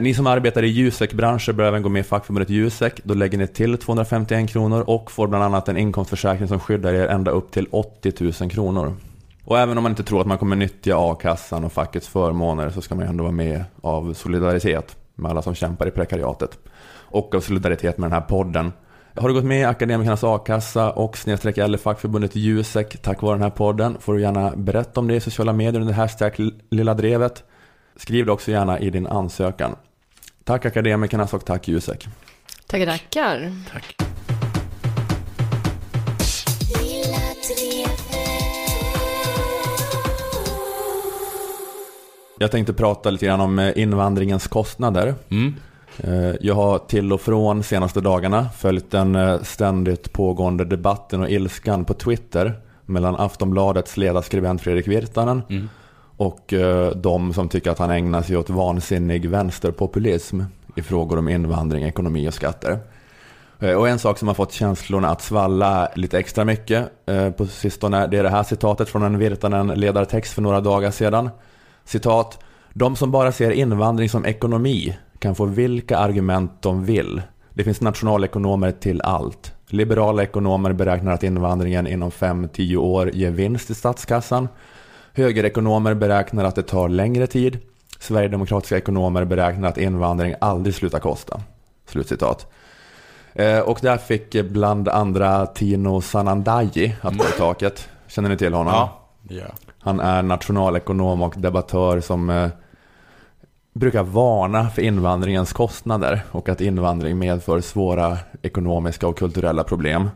Ni 0.00 0.14
som 0.14 0.26
arbetar 0.26 0.62
i 0.62 0.66
Jusek-branscher 0.66 1.52
bör 1.52 1.64
även 1.64 1.82
gå 1.82 1.88
med 1.88 2.00
i 2.00 2.02
fackförbundet 2.02 2.50
Jusek. 2.50 3.00
Då 3.04 3.14
lägger 3.14 3.38
ni 3.38 3.46
till 3.46 3.78
251 3.78 4.50
kronor 4.50 4.84
och 4.86 5.10
får 5.10 5.26
bland 5.26 5.44
annat 5.44 5.68
en 5.68 5.76
inkomstförsäkring 5.76 6.48
som 6.48 6.60
skyddar 6.60 6.92
er 6.92 7.08
ända 7.08 7.30
upp 7.30 7.52
till 7.52 7.66
80 7.70 8.12
000 8.40 8.50
kronor. 8.50 8.94
Och 9.44 9.58
även 9.58 9.76
om 9.76 9.82
man 9.82 9.92
inte 9.92 10.02
tror 10.02 10.20
att 10.20 10.26
man 10.26 10.38
kommer 10.38 10.56
nyttja 10.56 10.96
a-kassan 10.98 11.64
och 11.64 11.72
fackets 11.72 12.08
förmåner 12.08 12.70
så 12.70 12.80
ska 12.80 12.94
man 12.94 13.04
ju 13.04 13.08
ändå 13.08 13.24
vara 13.24 13.32
med 13.32 13.64
av 13.80 14.14
solidaritet 14.14 14.96
med 15.14 15.30
alla 15.30 15.42
som 15.42 15.54
kämpar 15.54 15.88
i 15.88 15.90
prekariatet. 15.90 16.58
Och 17.10 17.34
av 17.34 17.40
solidaritet 17.40 17.98
med 17.98 18.10
den 18.10 18.20
här 18.20 18.28
podden. 18.28 18.72
Har 19.16 19.28
du 19.28 19.34
gått 19.34 19.44
med 19.44 19.60
i 19.60 19.64
Akademikernas 19.64 20.24
a-kassa 20.24 20.90
och 20.90 21.18
snedstreck 21.18 21.58
eller 21.58 21.78
fackförbundet 21.78 22.36
Jusek 22.36 23.02
tack 23.02 23.22
vare 23.22 23.34
den 23.34 23.42
här 23.42 23.50
podden 23.50 23.96
får 24.00 24.14
du 24.14 24.20
gärna 24.20 24.56
berätta 24.56 25.00
om 25.00 25.08
det 25.08 25.14
i 25.14 25.20
sociala 25.20 25.52
medier 25.52 25.80
under 25.80 25.94
hashtag 25.94 26.34
lilla 26.70 26.94
drevet. 26.94 27.44
Skriv 27.96 28.26
det 28.26 28.32
också 28.32 28.50
gärna 28.50 28.78
i 28.78 28.90
din 28.90 29.06
ansökan. 29.06 29.76
Tack 30.44 30.66
Akademikernas 30.66 31.34
och 31.34 31.44
tack 31.44 31.68
Jusek. 31.68 32.08
Tackar, 32.66 32.86
tackar. 32.86 33.52
Tack. 33.72 33.96
Jag 42.38 42.50
tänkte 42.50 42.72
prata 42.72 43.10
lite 43.10 43.26
grann 43.26 43.40
om 43.40 43.58
eh, 43.58 43.78
invandringens 43.78 44.48
kostnader. 44.48 45.14
Mm. 45.28 45.54
Eh, 46.04 46.34
Jag 46.40 46.54
har 46.54 46.78
till 46.78 47.12
och 47.12 47.20
från 47.20 47.62
senaste 47.62 48.00
dagarna 48.00 48.48
följt 48.56 48.90
den 48.90 49.14
eh, 49.14 49.42
ständigt 49.42 50.12
pågående 50.12 50.64
debatten 50.64 51.20
och 51.20 51.30
ilskan 51.30 51.84
på 51.84 51.94
Twitter 51.94 52.60
mellan 52.86 53.16
Aftonbladets 53.16 53.96
ledarskribent 53.96 54.60
Fredrik 54.60 54.88
Virtanen 54.88 55.42
Mm. 55.48 55.68
och 56.16 56.52
eh, 56.52 56.90
de 56.90 57.32
som 57.32 57.48
tycker 57.48 57.70
att 57.70 57.78
han 57.78 57.90
ägnar 57.90 58.22
sig 58.22 58.36
åt 58.36 58.50
vansinnig 58.50 59.28
vänsterpopulism 59.28 60.40
i 60.76 60.82
frågor 60.82 61.18
om 61.18 61.28
invandring, 61.28 61.84
ekonomi 61.84 62.28
och 62.28 62.34
skatter. 62.34 62.78
Och 63.76 63.88
en 63.88 63.98
sak 63.98 64.18
som 64.18 64.28
har 64.28 64.34
fått 64.34 64.52
känslorna 64.52 65.08
att 65.08 65.22
svalla 65.22 65.88
lite 65.94 66.18
extra 66.18 66.44
mycket 66.44 67.06
på 67.36 67.46
sistone, 67.46 68.06
det 68.06 68.18
är 68.18 68.22
det 68.22 68.28
här 68.28 68.42
citatet 68.42 68.88
från 68.88 69.02
en 69.02 69.18
Virtanen-ledartext 69.18 70.32
för 70.32 70.42
några 70.42 70.60
dagar 70.60 70.90
sedan. 70.90 71.30
Citat. 71.84 72.38
De 72.72 72.96
som 72.96 73.10
bara 73.10 73.32
ser 73.32 73.50
invandring 73.50 74.08
som 74.08 74.24
ekonomi 74.26 74.96
kan 75.20 75.34
få 75.34 75.44
vilka 75.44 75.98
argument 75.98 76.52
de 76.62 76.84
vill. 76.84 77.22
Det 77.54 77.64
finns 77.64 77.80
nationalekonomer 77.80 78.72
till 78.72 79.02
allt. 79.02 79.52
Liberala 79.66 80.22
ekonomer 80.22 80.72
beräknar 80.72 81.12
att 81.12 81.22
invandringen 81.22 81.86
inom 81.86 82.10
5-10 82.10 82.76
år 82.76 83.10
ger 83.10 83.30
vinst 83.30 83.70
i 83.70 83.74
statskassan. 83.74 84.48
Högerekonomer 85.12 85.94
beräknar 85.94 86.44
att 86.44 86.54
det 86.54 86.62
tar 86.62 86.88
längre 86.88 87.26
tid. 87.26 87.58
Sverigedemokratiska 87.98 88.76
ekonomer 88.76 89.24
beräknar 89.24 89.68
att 89.68 89.78
invandring 89.78 90.34
aldrig 90.40 90.74
slutar 90.74 90.98
kosta. 90.98 91.40
Slutcitat. 91.86 92.46
Eh, 93.34 93.58
Och 93.58 93.78
där 93.82 93.96
fick 93.96 94.42
bland 94.42 94.88
andra 94.88 95.46
Tino 95.46 96.00
Sanandaji 96.00 96.96
att 97.00 97.18
gå 97.18 97.24
i 97.24 97.38
taket. 97.38 97.88
Känner 98.06 98.28
ni 98.28 98.36
till 98.36 98.54
honom? 98.54 98.72
Ja. 98.74 99.00
ja. 99.28 99.44
Han 99.78 100.00
är 100.00 100.22
nationalekonom 100.22 101.22
och 101.22 101.34
debattör 101.36 102.00
som 102.00 102.30
eh, 102.30 102.48
brukar 103.80 104.02
varna 104.02 104.70
för 104.70 104.82
invandringens 104.82 105.52
kostnader 105.52 106.22
och 106.30 106.48
att 106.48 106.60
invandring 106.60 107.18
medför 107.18 107.60
svåra 107.60 108.18
ekonomiska 108.42 109.08
och 109.08 109.18
kulturella 109.18 109.64
problem 109.64 110.10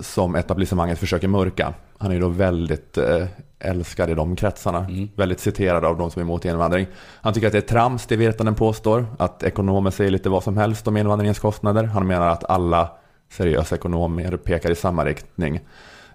som 0.00 0.34
etablissemanget 0.34 0.98
försöker 0.98 1.28
mörka. 1.28 1.74
Han 1.98 2.10
är 2.10 2.14
ju 2.14 2.20
då 2.20 2.28
väldigt 2.28 2.98
eh, 2.98 3.26
älskad 3.58 4.10
i 4.10 4.14
de 4.14 4.36
kretsarna, 4.36 4.86
väldigt 5.14 5.40
citerad 5.40 5.84
av 5.84 5.98
de 5.98 6.10
som 6.10 6.20
är 6.20 6.24
emot 6.24 6.44
invandring. 6.44 6.86
Han 7.20 7.32
tycker 7.32 7.46
att 7.46 7.52
det 7.52 7.58
är 7.58 7.74
trams 7.74 8.06
det 8.06 8.16
Virtanen 8.16 8.54
påstår, 8.54 9.06
att 9.18 9.42
ekonomer 9.42 9.90
säger 9.90 10.10
lite 10.10 10.28
vad 10.28 10.42
som 10.42 10.56
helst 10.56 10.88
om 10.88 10.96
invandringens 10.96 11.38
kostnader. 11.38 11.84
Han 11.84 12.06
menar 12.06 12.28
att 12.28 12.44
alla 12.44 12.90
seriösa 13.30 13.74
ekonomer 13.74 14.36
pekar 14.36 14.70
i 14.70 14.74
samma 14.74 15.04
riktning. 15.04 15.60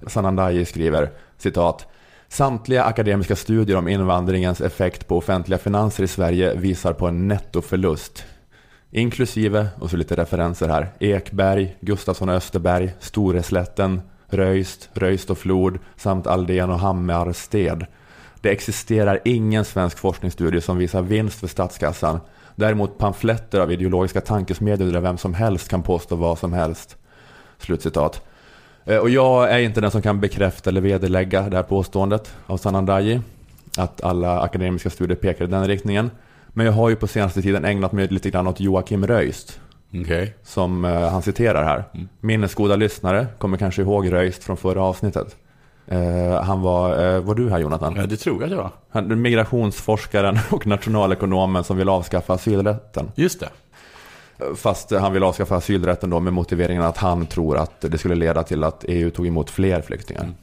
Sanandaji 0.08 0.66
skriver, 0.66 1.10
citat, 1.38 1.88
Samtliga 2.32 2.84
akademiska 2.84 3.36
studier 3.36 3.78
om 3.78 3.88
invandringens 3.88 4.62
effekt 4.62 5.08
på 5.08 5.17
offentliga 5.17 5.58
finanser 5.58 6.04
i 6.04 6.08
Sverige 6.08 6.56
visar 6.56 6.94
på 6.94 7.08
en 7.08 7.28
nettoförlust. 7.28 8.26
Inklusive, 8.91 9.67
och 9.80 9.89
så 9.89 9.98
lite 9.98 10.15
referenser 10.15 10.70
här, 10.70 10.94
Ekberg, 11.00 11.76
Gustafsson 11.82 12.30
och 12.30 12.36
Österberg, 12.36 12.94
Storeslätten, 13.00 14.02
Röjst, 14.28 14.89
Röjst 14.94 15.30
och 15.30 15.38
Flod 15.38 15.80
samt 15.96 16.28
Aldén 16.28 16.70
och 16.70 16.80
Hammarsted. 16.80 17.86
Det 18.41 18.50
existerar 18.50 19.20
ingen 19.26 19.65
svensk 19.65 19.98
forskningsstudie 19.98 20.62
som 20.62 20.78
visar 20.78 21.02
vinst 21.02 21.39
för 21.39 21.48
statskassan. 21.48 22.20
Däremot 22.56 22.98
pamfletter 22.98 23.60
av 23.60 23.72
ideologiska 23.72 24.22
tankesmedjor 24.22 24.91
där 24.91 25.02
vem 25.02 25.17
som 25.17 25.34
helst 25.34 25.70
kan 25.70 25.84
påstå 25.84 26.15
vad 26.15 26.39
som 26.39 26.54
helst. 26.54 26.98
Slutcitat. 27.58 28.22
Eh, 28.86 28.98
Och 28.98 29.10
jag 29.10 29.52
är 29.52 29.60
inte 29.60 29.82
den 29.82 29.91
som 29.91 30.02
kan 30.02 30.20
bekräfta 30.20 30.70
eller 30.70 30.82
vederlägga 30.82 31.41
det 31.50 31.56
här 31.56 31.63
påståendet 31.63 32.34
av 32.48 32.58
Sanandaji. 32.58 33.22
Att 33.78 34.04
alla 34.04 34.41
akademiska 34.41 34.89
studier 34.89 35.17
pekar 35.17 35.46
i 35.46 35.48
den 35.48 35.67
riktningen. 35.67 36.12
Men 36.54 36.65
jag 36.65 36.74
har 36.74 36.89
ju 36.89 36.96
på 36.96 37.08
senaste 37.08 37.41
tiden 37.41 37.65
ägnat 37.65 37.91
mig 37.91 38.08
lite 38.08 38.30
grann 38.30 38.48
åt 38.48 38.60
Joakim 38.60 39.08
Röist. 39.08 39.60
Okej. 40.02 40.36
Som 40.44 40.86
eh, 40.86 41.10
han 41.10 41.22
citerar 41.22 41.63
här. 41.63 41.84
Minnesgoda 42.20 42.76
lyssnare 42.76 43.28
kommer 43.38 43.58
kanske 43.58 43.82
ihåg 43.82 44.12
Röist 44.13 44.44
från 44.44 44.58
förra 44.58 44.84
avsnittet. 44.84 45.36
Eh, 45.88 46.41
han 46.44 46.62
var, 46.62 47.20
var 47.20 47.36
du 47.36 47.50
här 47.50 47.60
Jonathan? 47.60 47.94
Ja, 47.98 48.06
det 48.06 48.17
tror 48.17 48.36
jag 48.36 48.44
att 48.44 48.50
det 48.50 48.56
var. 48.56 48.70
Han, 48.89 49.22
migrationsforskaren 49.22 50.38
och 50.52 50.67
nationalekonomen 50.67 51.63
som 51.63 51.78
vill 51.78 51.89
avskaffa 51.89 52.34
asylrätten. 52.34 53.12
Just 53.15 53.39
det. 53.39 53.50
Fast 54.56 54.91
han 54.91 55.13
vill 55.13 55.23
avskaffa 55.23 55.56
asylrätten 55.56 56.10
då 56.10 56.19
med 56.19 56.34
motiveringen 56.34 56.84
att 56.84 56.97
han 56.97 57.25
tror 57.25 57.58
att 57.58 57.82
det 57.82 57.97
skulle 57.97 58.15
leda 58.15 58.43
till 58.43 58.63
att 58.63 58.86
EU 58.88 59.10
tog 59.10 59.27
emot 59.27 59.49
fler 59.49 59.82
flyktingar. 59.82 60.34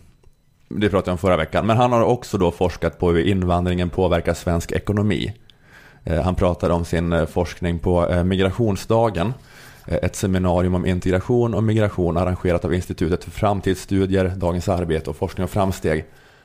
Det 0.68 0.90
pratade 0.90 1.10
jag 1.10 1.12
om 1.12 1.18
förra 1.18 1.36
veckan. 1.36 1.66
Men 1.66 1.76
han 1.76 1.92
har 1.92 2.02
också 2.02 2.38
då 2.38 2.50
forskat 2.50 2.98
på 2.98 3.12
hur 3.12 3.26
invandringen 3.26 3.90
påverkar 3.90 4.34
svensk 4.34 4.72
ekonomi. 4.72 5.34
Eh, 6.04 6.22
Han 6.22 6.34
pratade 6.34 6.74
om 6.74 6.84
sin 6.84 7.12
eh, 7.12 7.26
forskning 7.26 7.78
på 7.78 8.08
eh, 8.08 8.24
migrationsdagen. 8.24 9.34
Ett 9.86 10.16
seminarium 10.16 10.74
om 10.74 10.86
integration 10.86 11.54
och 11.54 11.62
migration 11.62 12.16
arrangerat 12.16 12.64
av 12.64 12.74
Institutet 12.74 13.24
för 13.24 13.30
framtidsstudier, 13.30 14.32
Dagens 14.36 14.68
Arbete 14.68 15.10
och 15.10 15.16
Forskning 15.16 15.44
och 15.44 15.50
Framsteg. 15.50 16.04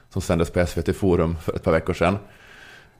Som 0.10 0.22
sändes 0.22 0.50
på 0.50 0.66
SVT 0.66 0.96
Forum 0.96 1.36
för 1.42 1.56
ett 1.56 1.64
par 1.64 1.72
veckor 1.72 1.94
sedan. 1.94 2.18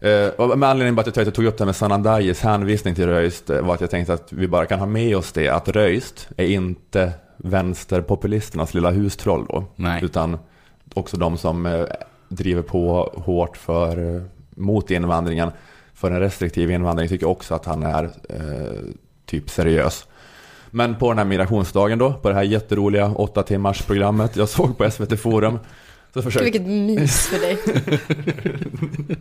Eh, 0.04 0.56
med 0.58 0.70
anledning 0.70 0.94
av 0.94 1.00
att 1.00 1.16
jag 1.16 1.34
tog 1.34 1.46
upp 1.46 1.58
det 1.58 1.62
här 1.62 1.66
med 1.66 1.76
Sanandajis 1.76 2.42
hänvisning 2.42 2.96
till 2.96 3.08
Röist 3.08 3.50
eh, 3.50 3.62
var 3.62 3.74
att 3.74 3.82
jag 3.82 3.90
tänkte 3.90 4.14
att 4.14 4.34
vi 4.34 4.48
bara 4.48 4.66
kan 4.66 4.80
ha 4.80 4.86
med 4.86 5.18
oss 5.18 5.32
det 5.32 5.50
att 5.50 5.68
Röist 5.68 6.30
är 6.38 6.46
inte 6.46 7.12
vänsterpopulisternas 7.38 8.74
lilla 8.74 8.92
hustroll 8.92 9.46
då. 9.50 9.64
Nej. 9.76 10.04
Utan 10.04 10.38
också 10.94 11.18
de 11.18 11.38
som 11.38 11.66
eh, 11.66 11.86
driver 12.30 12.62
på 12.62 13.14
hårt 13.16 13.58
för, 13.58 14.16
eh, 14.16 14.22
mot 14.50 14.92
invandringen. 14.92 15.52
För 15.94 16.12
en 16.12 16.20
restriktiv 16.20 16.72
invandring 16.72 17.10
tycker 17.10 17.28
också 17.28 17.56
att 17.56 17.66
han 17.66 17.84
är 17.84 18.04
eh, 18.30 18.80
typ 19.26 19.50
seriös. 19.50 20.08
Men 20.70 20.96
på 20.96 21.10
den 21.10 21.18
här 21.18 21.26
migrationsdagen 21.26 22.00
då, 22.00 22.14
på 22.14 22.30
det 22.30 22.36
här 22.36 22.44
jätteroliga 22.44 23.08
åtta 23.16 23.44
timmars 23.44 23.82
programmet 23.82 24.36
jag 24.36 24.50
såg 24.50 24.78
på 24.78 24.92
SVT 24.92 25.20
Forum. 25.20 25.60
Så 26.14 26.20
Gud, 26.20 26.24
försökte, 26.24 26.44
vilket 26.44 26.68
mys 26.68 27.28
för 27.28 27.40
dig. 27.40 27.58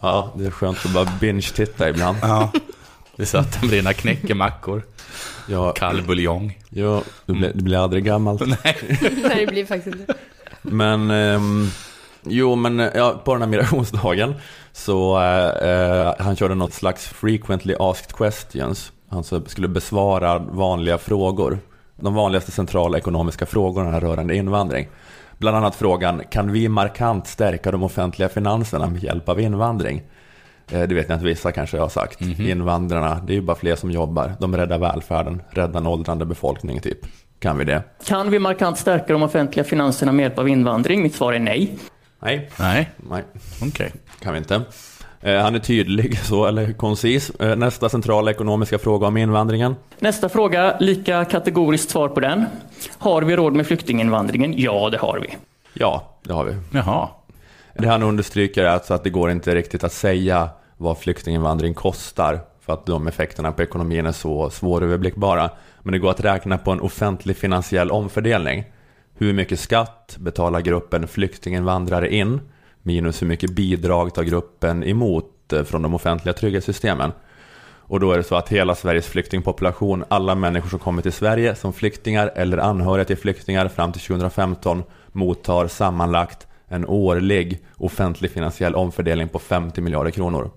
ja, 0.00 0.32
det 0.34 0.46
är 0.46 0.50
skönt 0.50 0.78
att 0.84 0.92
bara 0.92 1.12
binge-titta 1.20 1.88
ibland. 1.88 2.18
Ja. 2.22 2.52
Vi 3.16 3.26
satt 3.26 3.62
med 3.62 3.70
dina 3.70 3.92
knäckemackor, 3.92 4.82
Ja, 5.48 5.72
kall 5.72 6.02
buljong. 6.02 6.58
ja 6.70 7.02
det, 7.26 7.32
blir, 7.32 7.52
det 7.54 7.62
blir 7.62 7.78
aldrig 7.78 8.04
gammalt. 8.04 8.40
Nej, 8.64 8.76
det 9.36 9.46
blir 9.46 9.66
faktiskt 9.66 9.96
inte. 9.96 10.14
Men 10.62 11.10
ehm, 11.10 11.70
Jo, 12.22 12.54
men 12.54 12.78
ja, 12.78 13.20
på 13.24 13.32
den 13.32 13.42
här 13.42 13.48
migrationsdagen 13.48 14.34
så 14.72 15.20
eh, 15.62 16.14
han 16.18 16.36
körde 16.36 16.54
något 16.54 16.72
slags 16.72 17.06
frequently 17.06 17.74
asked 17.78 18.12
questions. 18.16 18.92
Han 19.10 19.24
skulle 19.24 19.68
besvara 19.68 20.38
vanliga 20.38 20.98
frågor. 20.98 21.58
De 21.96 22.14
vanligaste 22.14 22.50
centrala 22.50 22.98
ekonomiska 22.98 23.46
frågorna 23.46 24.00
rörande 24.00 24.36
invandring. 24.36 24.88
Bland 25.38 25.56
annat 25.56 25.74
frågan, 25.74 26.22
kan 26.30 26.52
vi 26.52 26.68
markant 26.68 27.26
stärka 27.26 27.70
de 27.70 27.82
offentliga 27.82 28.28
finanserna 28.28 28.86
med 28.86 29.02
hjälp 29.02 29.28
av 29.28 29.40
invandring? 29.40 30.02
Eh, 30.70 30.82
det 30.82 30.94
vet 30.94 31.08
ni 31.08 31.14
att 31.14 31.22
vissa 31.22 31.52
kanske 31.52 31.78
har 31.78 31.88
sagt. 31.88 32.20
Mm 32.20 32.34
-hmm. 32.34 32.50
Invandrarna, 32.50 33.20
det 33.26 33.32
är 33.32 33.34
ju 33.34 33.40
bara 33.42 33.56
fler 33.56 33.76
som 33.76 33.90
jobbar. 33.90 34.34
De 34.40 34.56
räddar 34.56 34.78
välfärden, 34.78 35.42
räddar 35.50 35.80
en 35.80 35.86
åldrande 35.86 36.26
befolkning 36.26 36.80
typ. 36.80 36.98
Kan 37.38 37.58
vi 37.58 37.64
det? 37.64 37.82
Kan 38.06 38.30
vi 38.30 38.38
markant 38.38 38.78
stärka 38.78 39.12
de 39.12 39.22
offentliga 39.22 39.64
finanserna 39.64 40.12
med 40.12 40.22
hjälp 40.22 40.38
av 40.38 40.48
invandring? 40.48 41.02
Mitt 41.02 41.14
svar 41.14 41.32
är 41.32 41.38
nej. 41.38 41.78
Nej. 42.20 42.50
Nej. 42.58 42.90
Nej. 42.96 43.24
Okej. 43.56 43.68
Okay. 43.68 43.90
Kan 44.20 44.32
vi 44.32 44.38
inte. 44.38 44.62
Eh, 45.20 45.40
han 45.40 45.54
är 45.54 45.58
tydlig, 45.58 46.18
så, 46.24 46.46
eller 46.46 46.72
koncis. 46.72 47.30
Eh, 47.30 47.56
nästa 47.56 47.88
centrala 47.88 48.30
ekonomiska 48.30 48.78
fråga 48.78 49.06
om 49.06 49.16
invandringen. 49.16 49.76
Nästa 49.98 50.28
fråga, 50.28 50.76
lika 50.80 51.24
kategoriskt 51.24 51.90
svar 51.90 52.08
på 52.08 52.20
den. 52.20 52.44
Har 52.98 53.22
vi 53.22 53.36
råd 53.36 53.52
med 53.52 53.66
flyktinginvandringen? 53.66 54.54
Ja, 54.56 54.88
det 54.90 54.98
har 54.98 55.20
vi. 55.20 55.36
Ja, 55.72 56.18
det 56.22 56.32
har 56.32 56.44
vi. 56.44 56.56
Jaha. 56.72 57.08
Det 57.74 57.88
han 57.88 58.02
understryker 58.02 58.64
är 58.64 58.68
alltså 58.68 58.94
att 58.94 59.04
det 59.04 59.10
går 59.10 59.30
inte 59.30 59.54
riktigt 59.54 59.84
att 59.84 59.92
säga 59.92 60.48
vad 60.76 60.98
flyktinginvandring 60.98 61.74
kostar 61.74 62.40
för 62.60 62.72
att 62.72 62.86
de 62.86 63.06
effekterna 63.08 63.52
på 63.52 63.62
ekonomin 63.62 64.06
är 64.06 64.12
så 64.12 64.50
svåröverblickbara. 64.50 65.50
Men 65.82 65.92
det 65.92 65.98
går 65.98 66.10
att 66.10 66.20
räkna 66.24 66.58
på 66.58 66.70
en 66.70 66.80
offentlig 66.80 67.36
finansiell 67.36 67.90
omfördelning. 67.90 68.64
Hur 69.14 69.32
mycket 69.32 69.60
skatt 69.60 70.16
betalar 70.18 70.60
gruppen 70.60 71.08
flyktinginvandrare 71.08 72.14
in? 72.14 72.40
Minus 72.88 73.22
hur 73.22 73.26
mycket 73.26 73.50
bidrag 73.50 74.14
tar 74.14 74.22
gruppen 74.22 74.84
emot 74.84 75.52
eh, 75.52 75.64
från 75.64 75.82
de 75.82 75.94
offentliga 75.94 76.32
trygghetssystemen. 76.32 77.12
Och 77.88 78.00
då 78.00 78.12
är 78.12 78.16
det 78.16 78.24
så 78.24 78.36
att 78.36 78.48
hela 78.48 78.74
Sveriges 78.74 79.06
flyktingpopulation, 79.06 80.04
alla 80.08 80.34
människor 80.34 80.68
som 80.68 80.78
kommer 80.78 81.02
till 81.02 81.12
Sverige 81.12 81.54
som 81.54 81.72
flyktingar 81.72 82.32
eller 82.34 82.58
anhöriga 82.58 83.04
till 83.04 83.16
flyktingar 83.16 83.68
fram 83.68 83.92
till 83.92 84.02
2015 84.02 84.82
mottar 85.12 85.68
sammanlagt 85.68 86.46
en 86.68 86.86
årlig 86.86 87.58
offentlig 87.76 88.30
finansiell 88.30 88.74
omfördelning 88.74 89.28
på 89.28 89.38
50 89.38 89.80
miljarder 89.80 90.10
kronor. 90.10 90.50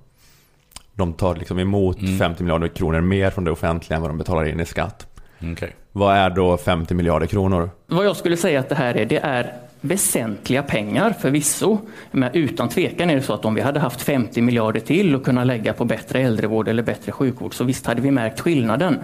De 0.94 1.14
tar 1.14 1.36
liksom 1.36 1.60
emot 1.60 2.02
mm. 2.02 2.20
50 2.20 2.44
miljarder 2.44 2.68
kronor 2.68 3.02
mer 3.02 3.30
från 3.30 3.44
det 3.44 3.52
offentliga 3.52 3.96
än 3.96 4.02
vad 4.02 4.12
de 4.12 4.18
betalar 4.18 4.46
in 4.46 4.60
i 4.60 4.66
skatt. 4.66 5.08
Okay. 5.52 5.70
Vad 5.92 6.16
är 6.16 6.30
då 6.30 6.58
50 6.58 6.94
miljarder 6.94 7.28
kronor? 7.28 7.70
Vad 7.88 8.06
jag 8.06 8.16
skulle 8.16 8.38
säga 8.38 8.60
att 8.60 8.70
det 8.70 8.76
här 8.76 8.98
är, 8.98 9.06
det 9.06 9.18
är 9.18 9.54
väsentliga 9.82 10.64
pengar 10.64 11.16
förvisso. 11.22 11.78
Men 12.12 12.34
utan 12.34 12.70
tvekan 12.70 13.10
är 13.10 13.16
det 13.16 13.22
så 13.22 13.34
att 13.34 13.46
om 13.46 13.54
vi 13.54 13.62
hade 13.62 13.80
haft 13.80 14.02
50 14.02 14.42
miljarder 14.42 14.80
till 14.80 15.16
att 15.16 15.24
kunna 15.24 15.44
lägga 15.44 15.74
på 15.74 15.86
bättre 15.86 16.20
äldrevård 16.20 16.68
eller 16.68 16.84
bättre 16.84 17.12
sjukvård 17.12 17.54
så 17.54 17.64
visst 17.64 17.86
hade 17.86 18.02
vi 18.02 18.12
märkt 18.12 18.40
skillnaden. 18.40 19.00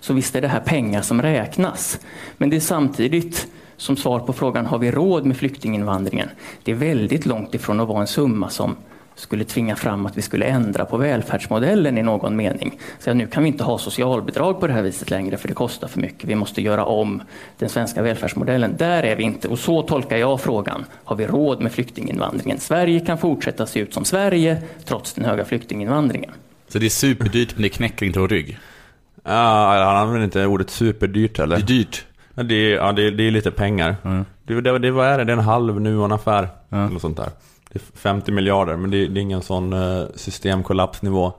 Så 0.00 0.12
visst 0.12 0.36
är 0.36 0.40
det 0.40 0.48
här 0.48 0.60
pengar 0.60 1.02
som 1.02 1.22
räknas. 1.22 2.00
Men 2.38 2.50
det 2.50 2.56
är 2.56 2.60
samtidigt 2.60 3.46
som 3.76 3.96
svar 3.96 4.20
på 4.20 4.32
frågan 4.32 4.66
har 4.66 4.78
vi 4.78 4.90
råd 4.90 5.26
med 5.26 5.36
flyktinginvandringen? 5.36 6.28
Det 6.62 6.70
är 6.70 6.76
väldigt 6.76 7.26
långt 7.26 7.54
ifrån 7.54 7.80
att 7.80 7.88
vara 7.88 8.00
en 8.00 8.06
summa 8.06 8.48
som 8.48 8.76
skulle 9.16 9.44
tvinga 9.44 9.76
fram 9.76 10.06
att 10.06 10.18
vi 10.18 10.22
skulle 10.22 10.46
ändra 10.46 10.84
på 10.84 10.96
välfärdsmodellen 10.96 11.98
i 11.98 12.02
någon 12.02 12.36
mening. 12.36 12.78
Så 12.98 13.14
nu 13.14 13.26
kan 13.26 13.42
vi 13.42 13.48
inte 13.48 13.64
ha 13.64 13.78
socialbidrag 13.78 14.60
på 14.60 14.66
det 14.66 14.72
här 14.72 14.82
viset 14.82 15.10
längre 15.10 15.36
för 15.36 15.48
det 15.48 15.54
kostar 15.54 15.88
för 15.88 16.00
mycket. 16.00 16.30
Vi 16.30 16.34
måste 16.34 16.62
göra 16.62 16.84
om 16.84 17.22
den 17.58 17.68
svenska 17.68 18.02
välfärdsmodellen. 18.02 18.76
Där 18.78 19.02
är 19.02 19.16
vi 19.16 19.22
inte 19.22 19.48
och 19.48 19.58
så 19.58 19.82
tolkar 19.82 20.16
jag 20.16 20.40
frågan. 20.40 20.84
Har 21.04 21.16
vi 21.16 21.26
råd 21.26 21.62
med 21.62 21.72
flyktinginvandringen? 21.72 22.60
Sverige 22.60 23.00
kan 23.00 23.18
fortsätta 23.18 23.66
se 23.66 23.80
ut 23.80 23.94
som 23.94 24.04
Sverige 24.04 24.62
trots 24.84 25.12
den 25.12 25.24
höga 25.24 25.44
flyktinginvandringen. 25.44 26.30
Så 26.68 26.78
det 26.78 26.86
är 26.86 26.90
superdyrt 26.90 27.52
men 27.54 27.62
det 27.62 27.68
knäcker 27.68 28.06
inte 28.06 28.18
vår 28.18 28.28
rygg? 28.28 28.58
Ja, 29.24 29.84
han 29.84 29.96
använder 29.96 30.24
inte 30.24 30.46
ordet 30.46 30.70
superdyrt 30.70 31.38
heller. 31.38 31.56
Det 31.56 31.62
är 31.62 31.66
dyrt. 31.66 32.04
Ja, 32.34 32.42
det 32.42 32.54
är, 32.54 32.76
ja, 32.76 32.92
det 32.92 33.06
är, 33.06 33.10
det 33.10 33.22
är 33.22 33.30
lite 33.30 33.50
pengar. 33.50 33.96
Mm. 34.04 34.24
Det, 34.44 34.60
det, 34.60 34.78
det, 34.78 34.90
vad 34.90 35.06
är 35.06 35.18
det? 35.18 35.24
Det 35.24 35.32
är 35.32 35.36
en 35.36 35.44
halv 35.44 35.80
Nuon-affär. 35.80 36.48
Mm. 36.70 36.88
Eller 36.88 36.98
sånt 36.98 37.16
där. 37.16 37.30
Det 37.76 37.82
är 37.82 37.98
50 37.98 38.32
miljarder, 38.32 38.76
men 38.76 38.90
det, 38.90 39.06
det 39.06 39.20
är 39.20 39.22
ingen 39.22 39.42
sån 39.42 39.72
eh, 39.72 40.04
systemkollapsnivå 40.14 41.32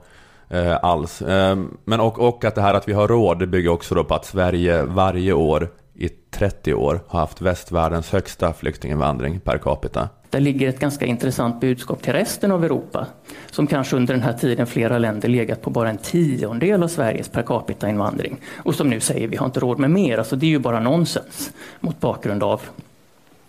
eh, 0.48 0.76
alls. 0.82 1.22
Ehm, 1.22 1.76
men 1.84 2.00
och, 2.00 2.18
och 2.18 2.44
att 2.44 2.54
det 2.54 2.60
här 2.60 2.74
att 2.74 2.88
vi 2.88 2.92
har 2.92 3.08
råd, 3.08 3.38
det 3.38 3.46
bygger 3.46 3.70
också 3.70 3.94
då 3.94 4.04
på 4.04 4.14
att 4.14 4.24
Sverige 4.24 4.82
varje 4.82 5.32
år 5.32 5.68
i 5.94 6.08
30 6.08 6.74
år 6.74 7.00
har 7.06 7.20
haft 7.20 7.40
västvärldens 7.40 8.10
högsta 8.10 8.52
flyktinginvandring 8.52 9.40
per 9.40 9.58
capita. 9.58 10.08
Där 10.30 10.40
ligger 10.40 10.68
ett 10.68 10.80
ganska 10.80 11.06
intressant 11.06 11.60
budskap 11.60 12.02
till 12.02 12.12
resten 12.12 12.52
av 12.52 12.64
Europa 12.64 13.06
som 13.50 13.66
kanske 13.66 13.96
under 13.96 14.14
den 14.14 14.22
här 14.22 14.32
tiden 14.32 14.66
flera 14.66 14.98
länder 14.98 15.28
legat 15.28 15.62
på 15.62 15.70
bara 15.70 15.90
en 15.90 15.98
tiondel 15.98 16.82
av 16.82 16.88
Sveriges 16.88 17.28
per 17.28 17.42
capita-invandring 17.42 18.36
och 18.64 18.74
som 18.74 18.90
nu 18.90 19.00
säger 19.00 19.28
vi 19.28 19.36
har 19.36 19.46
inte 19.46 19.60
råd 19.60 19.78
med 19.78 19.90
mer. 19.90 20.18
Alltså 20.18 20.36
det 20.36 20.46
är 20.46 20.50
ju 20.50 20.58
bara 20.58 20.80
nonsens 20.80 21.52
mot 21.80 22.00
bakgrund 22.00 22.42
av 22.42 22.60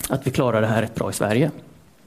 att 0.09 0.27
vi 0.27 0.31
klarar 0.31 0.61
det 0.61 0.67
här 0.67 0.81
rätt 0.81 0.95
bra 0.95 1.09
i 1.09 1.13
Sverige. 1.13 1.51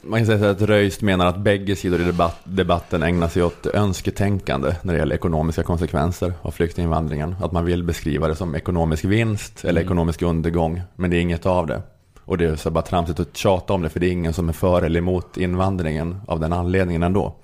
Man 0.05 0.21
kan 0.21 0.27
säga 0.27 0.51
att 0.51 0.63
Röist 0.63 1.03
menar 1.03 1.27
att 1.27 1.39
bägge 1.39 1.77
sidor 1.77 2.01
i 2.01 2.05
debatt, 2.05 2.41
debatten 2.45 3.03
ägnar 3.03 3.29
sig 3.29 3.43
åt 3.43 3.67
önsketänkande 3.67 4.75
när 4.83 4.93
det 4.93 4.99
gäller 4.99 5.15
ekonomiska 5.15 5.63
konsekvenser 5.63 6.33
av 6.43 6.51
flyktinginvandringen. 6.51 7.37
Att 7.41 7.53
man 7.53 7.65
vill 7.65 7.83
beskriva 7.83 8.29
det 8.29 8.35
som 8.35 8.55
ekonomisk 8.55 9.05
vinst 9.05 9.65
eller 9.65 9.81
mm. 9.81 9.85
ekonomisk 9.85 10.23
undergång, 10.23 10.83
men 10.97 11.11
det 11.11 11.17
är 11.17 11.21
inget 11.21 11.47
av 11.47 11.67
det. 11.67 11.83
Och 12.25 12.39
det 12.39 12.47
är 12.47 12.57
så 12.57 12.71
bara 12.71 12.83
tramsigt 12.83 13.21
att 13.21 13.37
tjata 13.37 13.73
om 13.73 13.83
det, 13.83 13.89
för 13.89 14.01
det 14.01 14.07
är 14.07 14.13
ingen 14.13 14.33
som 14.33 14.49
är 14.49 14.53
för 14.53 14.83
eller 14.83 14.99
emot 14.99 15.37
invandringen 15.37 16.21
av 16.27 16.41
den 16.41 16.53
anledningen 16.53 17.03
ändå. 17.03 17.37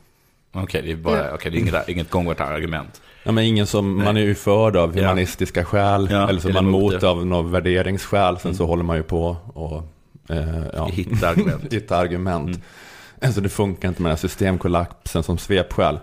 Okej, 0.53 0.63
okay, 0.63 0.83
det 0.83 0.93
är 0.93 0.97
bara, 0.97 1.35
okay, 1.35 1.51
det 1.51 1.59
är 1.59 1.61
inget, 1.61 1.89
inget 1.89 2.11
gångbart 2.11 2.41
argument. 2.41 3.01
Ja, 3.25 3.33
men 3.33 3.45
ingen 3.45 3.67
som, 3.67 4.05
man 4.05 4.17
är 4.17 4.21
ju 4.21 4.35
för 4.35 4.77
av 4.77 4.95
humanistiska 4.95 5.61
ja. 5.61 5.65
skäl, 5.65 6.09
ja, 6.11 6.29
eller 6.29 6.41
så 6.41 6.49
är 6.49 6.53
man 6.53 6.71
mot 6.71 7.03
av 7.03 7.27
något 7.27 7.53
värderingsskäl, 7.53 8.39
sen 8.39 8.49
mm. 8.49 8.57
så 8.57 8.67
håller 8.67 8.85
man 8.85 8.97
ju 8.97 9.03
på 9.03 9.37
och 9.55 9.83
eh, 10.29 10.67
ja, 10.73 10.87
hitta 10.87 11.29
argument. 11.29 11.63
hitta 11.73 11.97
argument. 11.97 12.49
Mm. 12.49 12.61
Alltså 13.23 13.41
det 13.41 13.49
funkar 13.49 13.89
inte 13.89 14.03
med 14.03 14.11
den 14.11 14.17
här 14.17 14.21
systemkollapsen 14.21 15.23
som 15.23 15.39
svepskäl. 15.39 15.99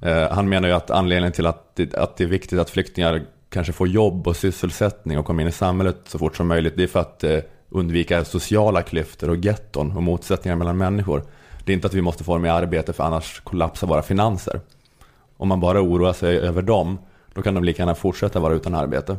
Eh, 0.00 0.30
han 0.30 0.48
menar 0.48 0.68
ju 0.68 0.74
att 0.74 0.90
anledningen 0.90 1.32
till 1.32 1.46
att 1.46 1.76
det, 1.76 1.94
att 1.94 2.16
det 2.16 2.24
är 2.24 2.28
viktigt 2.28 2.58
att 2.58 2.70
flyktingar 2.70 3.22
kanske 3.50 3.72
får 3.72 3.88
jobb 3.88 4.28
och 4.28 4.36
sysselsättning 4.36 5.18
och 5.18 5.26
kommer 5.26 5.42
in 5.42 5.48
i 5.48 5.52
samhället 5.52 5.96
så 6.04 6.18
fort 6.18 6.36
som 6.36 6.48
möjligt, 6.48 6.74
det 6.76 6.82
är 6.82 6.86
för 6.86 7.00
att 7.00 7.24
eh, 7.24 7.38
undvika 7.68 8.24
sociala 8.24 8.82
klyftor 8.82 9.30
och 9.30 9.36
getton 9.36 9.96
och 9.96 10.02
motsättningar 10.02 10.56
mellan 10.56 10.78
människor. 10.78 11.22
Det 11.64 11.72
är 11.72 11.74
inte 11.74 11.86
att 11.86 11.94
vi 11.94 12.02
måste 12.02 12.24
få 12.24 12.34
dem 12.34 12.46
i 12.46 12.48
arbete 12.48 12.92
för 12.92 13.04
annars 13.04 13.40
kollapsar 13.40 13.86
våra 13.86 14.02
finanser. 14.02 14.60
Om 15.36 15.48
man 15.48 15.60
bara 15.60 15.82
oroar 15.82 16.12
sig 16.12 16.38
över 16.38 16.62
dem, 16.62 16.98
då 17.34 17.42
kan 17.42 17.54
de 17.54 17.64
lika 17.64 17.82
gärna 17.82 17.94
fortsätta 17.94 18.40
vara 18.40 18.54
utan 18.54 18.74
arbete 18.74 19.16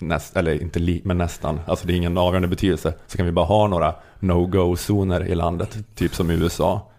näst, 0.00 0.36
eller 0.36 0.62
inte 0.62 0.78
li, 0.78 1.00
men 1.04 1.18
nästan, 1.18 1.60
alltså 1.66 1.86
det 1.86 1.92
är 1.92 1.96
ingen 1.96 2.18
avgörande 2.18 2.48
betydelse, 2.48 2.94
så 3.06 3.16
kan 3.16 3.26
vi 3.26 3.32
bara 3.32 3.46
ha 3.46 3.66
några 3.66 3.94
no-go-zoner 4.20 5.24
i 5.26 5.34
landet, 5.34 5.78
typ 5.94 6.14
som 6.14 6.30
i 6.30 6.34
USA. 6.34 6.90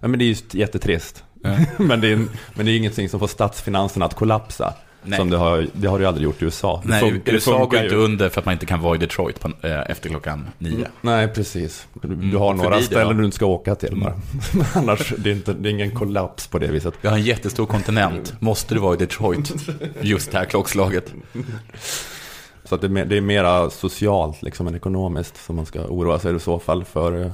Ja, 0.00 0.08
men 0.08 0.18
det 0.18 0.24
är 0.24 0.26
ju 0.26 0.36
jättetrist. 0.50 1.24
Mm. 1.44 1.64
men, 1.88 2.00
det 2.00 2.08
är, 2.08 2.16
men 2.54 2.66
det 2.66 2.72
är 2.72 2.76
ingenting 2.76 3.08
som 3.08 3.20
får 3.20 3.26
statsfinanserna 3.26 4.06
att 4.06 4.14
kollapsa. 4.14 4.74
Nej. 5.02 5.18
Som 5.18 5.30
det 5.30 5.36
har, 5.36 5.66
det 5.72 5.88
har 5.88 5.98
det 5.98 6.02
ju 6.02 6.08
aldrig 6.08 6.24
gjort 6.24 6.42
i 6.42 6.44
USA. 6.44 6.82
Nej, 6.84 7.00
funkar, 7.00 7.32
USA 7.32 7.64
går 7.64 7.82
inte 7.82 7.94
under 7.94 8.28
för 8.28 8.40
att 8.40 8.44
man 8.44 8.52
inte 8.52 8.66
kan 8.66 8.80
vara 8.80 8.94
i 8.94 8.98
Detroit 8.98 9.40
på, 9.40 9.48
äh, 9.62 9.90
efter 9.90 10.08
klockan 10.08 10.48
nio. 10.58 10.74
Mm, 10.74 10.90
nej, 11.00 11.28
precis. 11.28 11.86
Du, 12.02 12.14
du 12.14 12.36
har 12.36 12.52
mm, 12.52 12.64
några 12.64 12.82
ställen 12.82 13.16
du 13.16 13.24
inte 13.24 13.34
ska 13.34 13.46
åka 13.46 13.74
till. 13.74 13.92
Mm. 13.92 14.12
Annars, 14.74 15.14
det 15.18 15.30
är, 15.30 15.34
inte, 15.34 15.52
det 15.52 15.68
är 15.68 15.70
ingen 15.70 15.94
kollaps 15.94 16.46
på 16.46 16.58
det 16.58 16.66
viset. 16.66 16.94
Vi 17.00 17.08
har 17.08 17.16
en 17.16 17.22
jättestor 17.22 17.66
kontinent. 17.66 18.40
Måste 18.40 18.74
du 18.74 18.80
vara 18.80 18.94
i 18.94 18.96
Detroit 18.96 19.54
just 20.00 20.32
det 20.32 20.38
här 20.38 20.44
klockslaget? 20.44 21.14
Så 22.68 22.74
att 22.74 22.80
det, 22.80 23.16
är 23.16 23.20
mera 23.20 23.70
socialt 23.70 24.42
liksom, 24.42 24.66
än 24.66 24.74
ekonomiskt 24.74 25.44
som 25.44 25.56
man 25.56 25.66
ska 25.66 25.80
oroa 25.80 26.18
sig 26.18 26.36
i 26.36 26.40
så 26.40 26.58
fall 26.58 26.84
för. 26.84 27.22
Eh, 27.22 27.32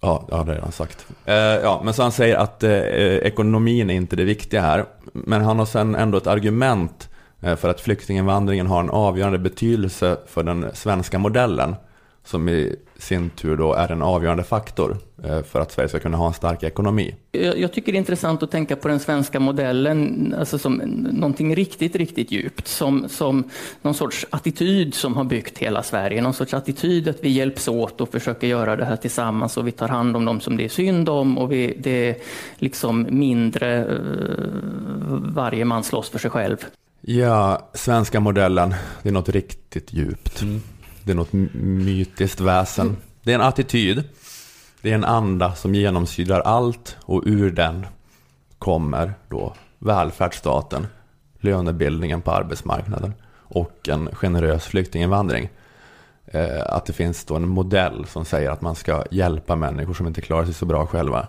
ja, 0.00 0.24
det 0.28 0.34
har 0.34 0.46
jag 0.46 0.56
redan 0.56 0.72
sagt. 0.72 1.06
Eh, 1.24 1.34
ja, 1.34 1.80
men 1.84 1.94
så 1.94 2.02
han 2.02 2.12
säger 2.12 2.36
att 2.36 2.62
eh, 2.62 2.72
ekonomin 3.16 3.90
är 3.90 3.94
inte 3.94 4.16
det 4.16 4.24
viktiga 4.24 4.60
här. 4.60 4.84
Men 5.12 5.42
han 5.42 5.58
har 5.58 5.66
sen 5.66 5.94
ändå 5.94 6.18
ett 6.18 6.26
argument 6.26 7.08
eh, 7.40 7.56
för 7.56 7.68
att 7.68 7.80
flyktinginvandringen 7.80 8.66
har 8.66 8.80
en 8.80 8.90
avgörande 8.90 9.38
betydelse 9.38 10.16
för 10.26 10.42
den 10.42 10.66
svenska 10.74 11.18
modellen. 11.18 11.76
Som 12.24 12.48
i 12.48 12.76
sin 12.98 13.30
tur 13.30 13.56
då 13.56 13.74
är 13.74 13.92
en 13.92 14.02
avgörande 14.02 14.44
faktor 14.44 14.96
eh, 15.24 15.42
för 15.42 15.60
att 15.60 15.72
Sverige 15.72 15.88
ska 15.88 15.98
kunna 15.98 16.16
ha 16.16 16.26
en 16.26 16.34
stark 16.34 16.62
ekonomi. 16.62 17.14
Jag 17.32 17.72
tycker 17.72 17.92
det 17.92 17.96
är 17.96 18.00
intressant 18.00 18.42
att 18.42 18.50
tänka 18.50 18.76
på 18.76 18.88
den 18.88 19.00
svenska 19.00 19.40
modellen 19.40 20.34
alltså 20.38 20.58
som 20.58 20.74
någonting 21.12 21.56
riktigt, 21.56 21.96
riktigt 21.96 22.32
djupt. 22.32 22.68
Som, 22.68 23.08
som 23.08 23.50
någon 23.82 23.94
sorts 23.94 24.26
attityd 24.30 24.94
som 24.94 25.16
har 25.16 25.24
byggt 25.24 25.58
hela 25.58 25.82
Sverige. 25.82 26.22
Någon 26.22 26.34
sorts 26.34 26.54
attityd 26.54 27.08
att 27.08 27.24
vi 27.24 27.28
hjälps 27.28 27.68
åt 27.68 28.00
och 28.00 28.08
försöker 28.08 28.46
göra 28.46 28.76
det 28.76 28.84
här 28.84 28.96
tillsammans 28.96 29.56
och 29.56 29.66
vi 29.66 29.72
tar 29.72 29.88
hand 29.88 30.16
om 30.16 30.24
dem 30.24 30.40
som 30.40 30.56
det 30.56 30.64
är 30.64 30.68
synd 30.68 31.08
om 31.08 31.38
och 31.38 31.52
vi, 31.52 31.76
det 31.78 32.08
är 32.08 32.16
liksom 32.56 33.06
mindre 33.10 33.78
eh, 33.78 33.88
varje 35.34 35.64
man 35.64 35.84
slåss 35.84 36.10
för 36.10 36.18
sig 36.18 36.30
själv. 36.30 36.56
Ja, 37.00 37.70
svenska 37.74 38.20
modellen, 38.20 38.74
det 39.02 39.08
är 39.08 39.12
något 39.12 39.28
riktigt 39.28 39.92
djupt. 39.92 40.42
Mm. 40.42 40.62
Det 41.04 41.12
är 41.12 41.16
något 41.16 41.32
mytiskt 41.32 42.40
väsen. 42.40 42.96
Det 43.22 43.30
är 43.30 43.34
en 43.34 43.40
attityd. 43.40 44.04
Det 44.82 44.90
är 44.90 44.94
en 44.94 45.04
anda 45.04 45.54
som 45.54 45.74
genomsyrar 45.74 46.40
allt 46.40 46.96
och 47.00 47.22
ur 47.26 47.50
den 47.50 47.86
kommer 48.58 49.14
då 49.28 49.54
välfärdsstaten, 49.78 50.86
lönebildningen 51.40 52.22
på 52.22 52.30
arbetsmarknaden 52.30 53.14
och 53.34 53.88
en 53.88 54.08
generös 54.14 54.64
flyktinginvandring. 54.64 55.48
Eh, 56.26 56.62
att 56.66 56.86
det 56.86 56.92
finns 56.92 57.24
då 57.24 57.36
en 57.36 57.48
modell 57.48 58.06
som 58.06 58.24
säger 58.24 58.50
att 58.50 58.60
man 58.60 58.74
ska 58.74 59.04
hjälpa 59.10 59.56
människor 59.56 59.94
som 59.94 60.06
inte 60.06 60.20
klarar 60.20 60.44
sig 60.44 60.54
så 60.54 60.66
bra 60.66 60.86
själva. 60.86 61.28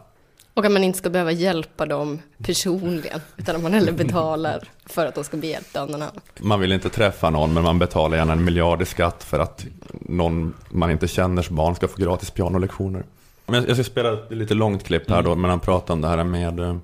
Och 0.55 0.65
att 0.65 0.71
man 0.71 0.83
inte 0.83 0.97
ska 0.97 1.09
behöva 1.09 1.31
hjälpa 1.31 1.85
dem 1.85 2.19
personligen, 2.37 3.21
utan 3.37 3.55
att 3.55 3.61
man 3.61 3.73
hellre 3.73 3.91
betalar 3.91 4.63
för 4.85 5.05
att 5.05 5.15
de 5.15 5.23
ska 5.23 5.37
bli 5.37 5.49
hjälpta 5.49 5.81
av 5.81 5.89
någon 5.89 6.01
annan. 6.01 6.21
Man 6.39 6.59
vill 6.59 6.71
inte 6.71 6.89
träffa 6.89 7.29
någon, 7.29 7.53
men 7.53 7.63
man 7.63 7.79
betalar 7.79 8.17
gärna 8.17 8.33
en 8.33 8.45
miljard 8.45 8.81
i 8.81 8.85
skatt 8.85 9.23
för 9.23 9.39
att 9.39 9.65
någon 9.91 10.53
man 10.69 10.91
inte 10.91 11.07
känners 11.07 11.49
barn 11.49 11.75
ska 11.75 11.87
få 11.87 12.01
gratis 12.01 12.31
pianolektioner. 12.31 13.03
Men 13.45 13.65
jag 13.67 13.75
ska 13.75 13.83
spela 13.83 14.13
ett 14.13 14.31
lite 14.31 14.53
långt 14.53 14.83
klipp 14.83 15.09
här 15.09 15.21
då, 15.21 15.35
men 15.35 15.49
han 15.49 15.59
pratar 15.59 15.93
om 15.93 16.01
det 16.01 16.07
här 16.07 16.23
med 16.23 16.59
eh, 16.59 16.75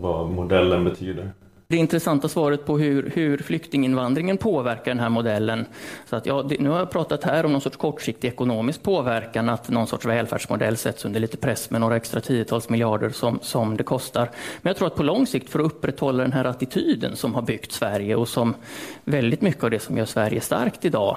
vad 0.00 0.30
modellen 0.30 0.84
betyder. 0.84 1.32
Det 1.70 1.76
intressanta 1.76 2.28
svaret 2.28 2.66
på 2.66 2.78
hur, 2.78 3.12
hur 3.14 3.38
flyktinginvandringen 3.38 4.38
påverkar 4.38 4.90
den 4.90 5.00
här 5.00 5.08
modellen. 5.08 5.66
Så 6.06 6.16
att, 6.16 6.26
ja, 6.26 6.42
det, 6.42 6.60
nu 6.60 6.68
har 6.68 6.78
jag 6.78 6.90
pratat 6.90 7.24
här 7.24 7.46
om 7.46 7.52
någon 7.52 7.60
sorts 7.60 7.76
kortsiktig 7.76 8.28
ekonomisk 8.28 8.82
påverkan, 8.82 9.48
att 9.48 9.68
någon 9.68 9.86
sorts 9.86 10.06
välfärdsmodell 10.06 10.76
sätts 10.76 11.04
under 11.04 11.20
lite 11.20 11.36
press 11.36 11.70
med 11.70 11.80
några 11.80 11.96
extra 11.96 12.20
tiotals 12.20 12.68
miljarder 12.68 13.10
som, 13.10 13.38
som 13.42 13.76
det 13.76 13.82
kostar. 13.82 14.30
Men 14.62 14.70
jag 14.70 14.76
tror 14.76 14.86
att 14.86 14.94
på 14.94 15.02
lång 15.02 15.26
sikt 15.26 15.50
för 15.50 15.58
att 15.58 15.66
upprätthålla 15.66 16.22
den 16.22 16.32
här 16.32 16.44
attityden 16.44 17.16
som 17.16 17.34
har 17.34 17.42
byggt 17.42 17.72
Sverige 17.72 18.16
och 18.16 18.28
som 18.28 18.54
väldigt 19.04 19.40
mycket 19.40 19.64
av 19.64 19.70
det 19.70 19.80
som 19.80 19.98
gör 19.98 20.06
Sverige 20.06 20.40
starkt 20.40 20.84
idag 20.84 21.16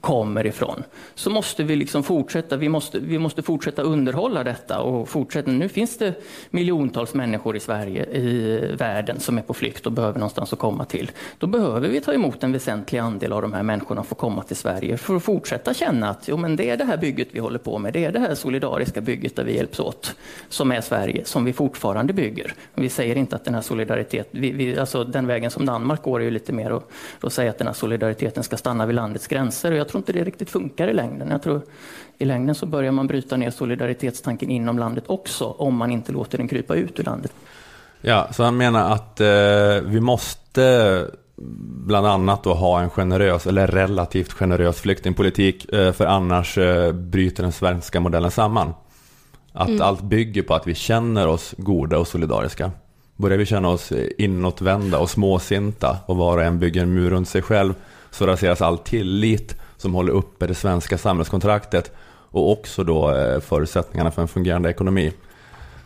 kommer 0.00 0.46
ifrån, 0.46 0.82
så 1.14 1.30
måste 1.30 1.62
vi 1.62 1.76
liksom 1.76 2.02
fortsätta. 2.02 2.56
Vi 2.56 2.68
måste, 2.68 2.98
vi 2.98 3.18
måste 3.18 3.42
fortsätta 3.42 3.82
underhålla 3.82 4.44
detta 4.44 4.80
och 4.80 5.08
fortsätta. 5.08 5.50
Nu 5.50 5.68
finns 5.68 5.98
det 5.98 6.14
miljontals 6.50 7.14
människor 7.14 7.56
i 7.56 7.60
Sverige, 7.60 8.04
i 8.04 8.58
världen, 8.78 9.20
som 9.20 9.38
är 9.38 9.42
på 9.42 9.54
flykt 9.54 9.86
och 9.86 9.92
behöver 9.92 10.18
någonstans 10.18 10.52
att 10.52 10.58
komma 10.58 10.84
till. 10.84 11.10
Då 11.38 11.46
behöver 11.46 11.88
vi 11.88 12.00
ta 12.00 12.12
emot 12.12 12.44
en 12.44 12.52
väsentlig 12.52 12.98
andel 12.98 13.32
av 13.32 13.42
de 13.42 13.52
här 13.52 13.62
människorna 13.62 14.00
och 14.00 14.06
få 14.06 14.14
komma 14.14 14.42
till 14.42 14.56
Sverige 14.56 14.96
för 14.96 15.16
att 15.16 15.22
fortsätta 15.22 15.74
känna 15.74 16.10
att 16.10 16.28
jo, 16.28 16.36
men 16.36 16.56
det 16.56 16.70
är 16.70 16.76
det 16.76 16.84
här 16.84 16.96
bygget 16.96 17.28
vi 17.30 17.40
håller 17.40 17.58
på 17.58 17.78
med. 17.78 17.92
Det 17.92 18.04
är 18.04 18.12
det 18.12 18.20
här 18.20 18.34
solidariska 18.34 19.00
bygget 19.00 19.36
där 19.36 19.44
vi 19.44 19.56
hjälps 19.56 19.80
åt, 19.80 20.14
som 20.48 20.72
är 20.72 20.80
Sverige, 20.80 21.24
som 21.24 21.44
vi 21.44 21.52
fortfarande 21.52 22.12
bygger. 22.12 22.54
Vi 22.74 22.88
säger 22.88 23.16
inte 23.16 23.36
att 23.36 23.44
den 23.44 23.54
här 23.54 23.62
solidariteten, 23.62 24.40
vi, 24.40 24.50
vi, 24.50 24.78
alltså 24.78 25.04
den 25.04 25.26
vägen 25.26 25.50
som 25.50 25.66
Danmark 25.66 26.02
går 26.02 26.20
är 26.20 26.24
ju 26.24 26.30
lite 26.30 26.52
mer 26.52 26.70
att, 26.70 26.90
att 27.20 27.32
säga 27.32 27.50
att 27.50 27.58
den 27.58 27.66
här 27.66 27.74
solidariteten 27.74 28.42
ska 28.42 28.56
stanna 28.56 28.86
vid 28.86 28.96
landets 28.96 29.26
gränser. 29.26 29.72
Och 29.72 29.78
jag 29.78 29.89
tror 29.90 29.98
inte 29.98 30.12
det 30.12 30.24
riktigt 30.24 30.50
funkar 30.50 30.88
i 30.88 30.92
längden. 30.92 31.28
Jag 31.30 31.42
tror 31.42 31.62
i 32.18 32.24
längden 32.24 32.54
så 32.54 32.66
börjar 32.66 32.92
man 32.92 33.06
bryta 33.06 33.36
ner 33.36 33.50
solidaritetstanken 33.50 34.50
inom 34.50 34.78
landet 34.78 35.04
också, 35.06 35.44
om 35.44 35.76
man 35.76 35.90
inte 35.90 36.12
låter 36.12 36.38
den 36.38 36.48
krypa 36.48 36.74
ut 36.74 37.00
ur 37.00 37.04
landet. 37.04 37.32
Ja, 38.00 38.28
så 38.32 38.42
han 38.42 38.56
menar 38.56 38.92
att 38.92 39.20
eh, 39.20 39.90
vi 39.90 40.00
måste 40.00 41.06
bland 41.86 42.06
annat 42.06 42.42
då 42.42 42.54
ha 42.54 42.80
en 42.80 42.90
generös 42.90 43.46
eller 43.46 43.66
relativt 43.66 44.32
generös 44.32 44.80
flyktingpolitik 44.80 45.72
eh, 45.72 45.92
för 45.92 46.06
annars 46.06 46.58
eh, 46.58 46.92
bryter 46.92 47.42
den 47.42 47.52
svenska 47.52 48.00
modellen 48.00 48.30
samman. 48.30 48.74
Att 49.52 49.68
mm. 49.68 49.82
allt 49.82 50.02
bygger 50.02 50.42
på 50.42 50.54
att 50.54 50.66
vi 50.66 50.74
känner 50.74 51.26
oss 51.26 51.54
goda 51.58 51.98
och 51.98 52.08
solidariska. 52.08 52.70
Börjar 53.16 53.38
vi 53.38 53.46
känna 53.46 53.68
oss 53.68 53.92
inåtvända 54.18 54.98
och 54.98 55.10
småsinta 55.10 55.98
och 56.06 56.16
var 56.16 56.36
och 56.36 56.42
en 56.42 56.58
bygger 56.58 56.82
en 56.82 56.94
mur 56.94 57.10
runt 57.10 57.28
sig 57.28 57.42
själv 57.42 57.74
så 58.10 58.26
raseras 58.26 58.62
all 58.62 58.78
tillit 58.78 59.56
som 59.80 59.94
håller 59.94 60.12
uppe 60.12 60.46
det 60.46 60.54
svenska 60.54 60.98
samhällskontraktet 60.98 61.92
och 62.30 62.52
också 62.52 62.84
då 62.84 63.14
eh, 63.14 63.40
förutsättningarna 63.40 64.10
för 64.10 64.22
en 64.22 64.28
fungerande 64.28 64.70
ekonomi. 64.70 65.12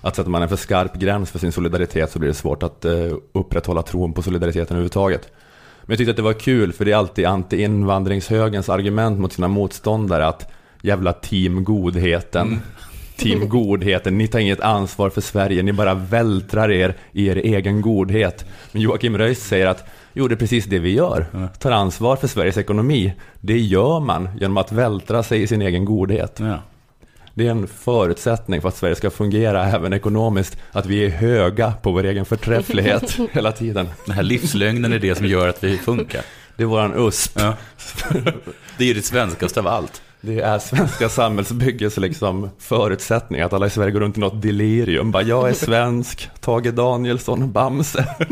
Att 0.00 0.16
sätter 0.16 0.30
man 0.30 0.42
en 0.42 0.48
för 0.48 0.56
skarp 0.56 0.94
gräns 0.94 1.30
för 1.30 1.38
sin 1.38 1.52
solidaritet 1.52 2.12
så 2.12 2.18
blir 2.18 2.28
det 2.28 2.34
svårt 2.34 2.62
att 2.62 2.84
eh, 2.84 3.12
upprätthålla 3.32 3.82
tron 3.82 4.12
på 4.12 4.22
solidariteten 4.22 4.76
överhuvudtaget. 4.76 5.32
Men 5.82 5.92
jag 5.92 5.98
tyckte 5.98 6.10
att 6.10 6.16
det 6.16 6.22
var 6.22 6.32
kul 6.32 6.72
för 6.72 6.84
det 6.84 6.92
är 6.92 6.96
alltid 6.96 7.26
anti-invandringshögens 7.26 8.72
argument 8.72 9.20
mot 9.20 9.32
sina 9.32 9.48
motståndare 9.48 10.26
att 10.26 10.52
jävla 10.82 11.12
team 11.12 11.64
godheten. 11.64 12.46
Mm. 12.46 12.60
Team 13.16 13.48
godheten, 13.48 14.18
ni 14.18 14.28
tar 14.28 14.38
inget 14.38 14.60
ansvar 14.60 15.10
för 15.10 15.20
Sverige, 15.20 15.62
ni 15.62 15.72
bara 15.72 15.94
vältrar 15.94 16.70
er 16.70 16.94
i 17.12 17.26
er 17.26 17.36
egen 17.36 17.82
godhet. 17.82 18.44
Men 18.72 18.82
Joakim 18.82 19.18
Röis 19.18 19.44
säger 19.44 19.66
att 19.66 19.84
Jo, 20.16 20.28
det 20.28 20.34
är 20.34 20.36
precis 20.36 20.64
det 20.64 20.78
vi 20.78 20.92
gör. 20.92 21.26
Tar 21.58 21.70
ansvar 21.70 22.16
för 22.16 22.28
Sveriges 22.28 22.58
ekonomi. 22.58 23.12
Det 23.40 23.58
gör 23.58 24.00
man 24.00 24.28
genom 24.40 24.56
att 24.56 24.72
vältra 24.72 25.22
sig 25.22 25.42
i 25.42 25.46
sin 25.46 25.62
egen 25.62 25.84
godhet. 25.84 26.36
Ja. 26.40 26.58
Det 27.34 27.46
är 27.46 27.50
en 27.50 27.66
förutsättning 27.66 28.60
för 28.60 28.68
att 28.68 28.76
Sverige 28.76 28.94
ska 28.94 29.10
fungera 29.10 29.64
även 29.64 29.92
ekonomiskt, 29.92 30.58
att 30.72 30.86
vi 30.86 31.04
är 31.04 31.08
höga 31.08 31.72
på 31.82 31.92
vår 31.92 32.04
egen 32.04 32.24
förträfflighet 32.24 33.18
hela 33.32 33.52
tiden. 33.52 33.88
Den 34.06 34.14
här 34.14 34.22
livslögnen 34.22 34.92
är 34.92 34.98
det 34.98 35.14
som 35.14 35.26
gör 35.26 35.48
att 35.48 35.64
vi 35.64 35.76
funkar. 35.76 36.22
Det 36.56 36.62
är 36.62 36.66
våran 36.66 36.92
USP. 36.96 37.40
Ja. 37.40 37.54
Det 38.78 38.90
är 38.90 38.94
det 38.94 39.02
svenskaste 39.02 39.60
av 39.60 39.66
allt. 39.66 40.02
Det 40.26 40.40
är 40.40 40.58
svenska 40.58 41.08
samhällsbyggets 41.08 41.96
liksom 41.96 42.50
förutsättning 42.58 43.40
att 43.40 43.52
alla 43.52 43.66
i 43.66 43.70
Sverige 43.70 43.90
går 43.90 44.00
runt 44.00 44.16
i 44.16 44.20
något 44.20 44.42
delirium. 44.42 45.10
Bara, 45.10 45.22
jag 45.22 45.48
är 45.48 45.52
svensk, 45.52 46.30
Tage 46.40 46.72
Danielsson, 46.74 47.52
Bamse. 47.52 48.06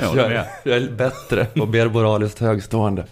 jag, 0.00 0.18
är, 0.18 0.46
jag 0.64 0.76
är 0.76 0.90
bättre 0.90 1.46
och 1.60 1.68
mer 1.68 1.88
moraliskt 1.88 2.38
högstående. 2.38 3.06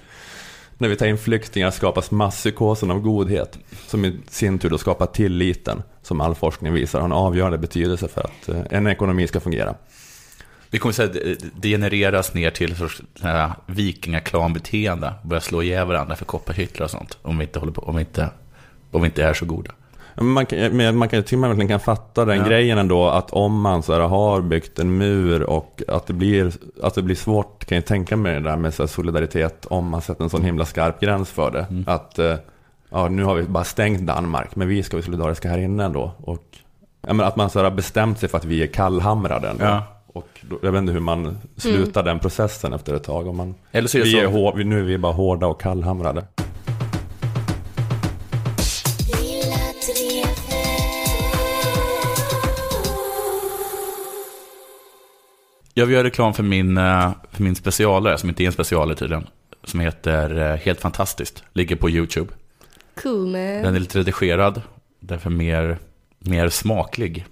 När 0.79 0.89
vi 0.89 0.97
tar 0.97 1.07
in 1.07 1.19
flyktingar 1.19 1.71
skapas 1.71 2.11
masspsykosen 2.11 2.91
av 2.91 3.01
godhet, 3.01 3.59
som 3.87 4.05
i 4.05 4.17
sin 4.31 4.59
tur 4.59 4.71
då 4.71 4.79
skapar 4.79 5.07
tilliten, 5.07 5.83
som 6.03 6.21
all 6.21 6.35
forskning 6.35 6.73
visar 6.73 6.99
har 6.99 7.07
en 7.07 7.13
avgörande 7.13 7.59
betydelse 7.59 8.09
för 8.09 8.21
att 8.21 8.49
eh, 8.49 8.63
en 8.71 8.87
ekonomi 8.87 9.27
ska 9.27 9.41
fungera. 9.41 9.75
Vi 10.75 10.79
kommer 10.79 11.05
att 11.05 11.13
det 11.55 11.69
genereras 11.69 12.35
ner 12.35 12.51
till 12.51 12.77
sorts 12.77 13.03
vikingaklanbeteende. 13.67 15.13
Börja 15.23 15.41
slå 15.41 15.63
ihjäl 15.63 15.87
varandra 15.87 16.17
för 16.17 16.25
kopparhyttlar 16.25 16.85
och 16.85 16.91
sånt. 16.91 17.19
Om 17.23 17.39
vi 17.39 17.45
inte, 17.45 17.59
håller 17.59 17.73
på, 17.73 17.83
om 17.83 17.97
vi 17.97 18.01
inte, 18.01 18.31
om 18.91 19.03
vi 19.03 19.07
inte 19.07 19.25
är 19.25 19.35
så 19.35 19.45
goda. 19.45 19.71
Man 20.15 20.47
kan, 20.47 20.97
man 20.97 21.09
kan 21.09 21.41
med 21.41 21.69
kan 21.69 21.81
fatta 21.81 22.25
den 22.25 22.39
ja. 22.39 22.45
grejen 22.45 22.79
ändå 22.79 23.09
att 23.09 23.31
om 23.31 23.61
man 23.61 23.83
så 23.83 23.93
här, 23.93 24.01
har 24.01 24.41
byggt 24.41 24.79
en 24.79 24.99
mur 24.99 25.43
och 25.43 25.83
att 25.89 26.07
det 26.07 26.13
blir, 26.13 26.53
att 26.83 26.95
det 26.95 27.03
blir 27.03 27.17
svårt 27.17 27.65
kan 27.65 27.77
jag 27.77 27.87
tänka 27.87 28.17
mig 28.17 28.35
det 28.35 28.41
där 28.41 28.57
med 28.57 28.75
så 28.75 28.87
solidaritet 28.87 29.67
om 29.67 29.89
man 29.89 30.03
sätter 30.03 30.25
en 30.25 30.31
sån 30.31 30.45
himla 30.45 30.65
skarp 30.65 31.01
gräns 31.01 31.31
för 31.31 31.51
det. 31.51 31.67
Mm. 31.71 31.85
Att 31.87 32.19
eh, 32.19 32.35
ja, 32.91 33.09
nu 33.09 33.25
har 33.25 33.35
vi 33.35 33.43
bara 33.43 33.65
stängt 33.65 34.01
Danmark 34.01 34.57
men 34.57 34.69
vi 34.69 34.83
ska 34.83 34.97
vara 34.97 35.05
solidariska 35.05 35.49
här 35.49 35.59
inne 35.59 35.85
ändå. 35.85 36.13
Och, 36.19 36.45
ja, 37.07 37.13
men 37.13 37.27
att 37.27 37.37
man 37.37 37.51
så 37.51 37.59
här, 37.59 37.65
har 37.65 37.77
bestämt 37.77 38.19
sig 38.19 38.29
för 38.29 38.39
att 38.39 38.45
vi 38.45 38.63
är 38.63 38.67
kallhamrade 38.67 39.49
ändå. 39.49 39.65
Ja. 39.65 39.94
Och 40.15 40.41
då, 40.41 40.59
jag 40.63 40.73
vet 40.73 40.79
inte 40.79 40.93
hur 40.93 41.01
man 41.01 41.39
slutar 41.57 42.01
mm. 42.01 42.11
den 42.11 42.19
processen 42.19 42.73
efter 42.73 42.95
ett 42.95 43.05
tag. 43.05 43.27
Om 43.27 43.37
man, 43.37 43.55
Eller 43.73 43.89
så 43.89 43.99
är 43.99 44.03
vi 44.03 44.19
är 44.19 44.27
hår, 44.27 44.55
nu 44.65 44.79
är 44.79 44.83
vi 44.83 44.99
bara 44.99 45.13
hårda 45.13 45.47
och 45.47 45.61
kallhamrade. 45.61 46.27
Jag 55.75 55.87
vill 55.87 55.95
göra 55.95 56.05
reklam 56.05 56.35
för 56.35 56.43
min, 56.43 56.77
eh, 56.77 57.13
för 57.31 57.43
min 57.43 57.55
specialare, 57.55 58.19
som 58.19 58.29
inte 58.29 58.45
är 58.45 58.47
en 58.47 58.53
specialare 58.53 58.97
tydligen. 58.97 59.27
Som 59.65 59.81
heter 59.81 60.53
eh, 60.53 60.57
Helt 60.57 60.81
Fantastiskt. 60.81 61.45
Ligger 61.53 61.77
på 61.77 61.91
YouTube. 61.91 62.33
Cool 63.03 63.27
man. 63.27 63.33
Den 63.33 63.75
är 63.75 63.81
lite 63.81 63.99
redigerad. 63.99 64.63
Därför 65.01 65.31
mer, 65.31 65.79
mer 66.19 66.49
smaklig 66.49 67.27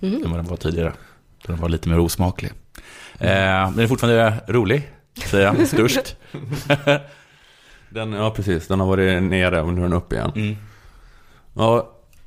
mm. 0.00 0.24
än 0.24 0.30
vad 0.30 0.38
den 0.38 0.46
var 0.46 0.56
tidigare. 0.56 0.92
Den 1.46 1.56
var 1.56 1.68
lite 1.68 1.88
mer 1.88 1.98
osmaklig. 1.98 2.52
Mm. 3.18 3.32
Eh, 3.32 3.70
den 3.70 3.84
är 3.84 3.86
fortfarande 3.86 4.34
rolig, 4.48 4.90
säger 5.24 5.44
jag, 5.46 5.68
störst. 5.68 6.16
den, 7.88 8.12
ja, 8.12 8.30
precis. 8.30 8.66
Den 8.66 8.80
har 8.80 8.86
varit 8.86 9.22
nere 9.22 9.62
och 9.62 9.74
nu 9.74 9.80
är 9.80 9.82
den 9.82 9.92
upp 9.92 10.12
igen. 10.12 10.32
Mm. 10.34 10.56
Ja, 11.54 11.74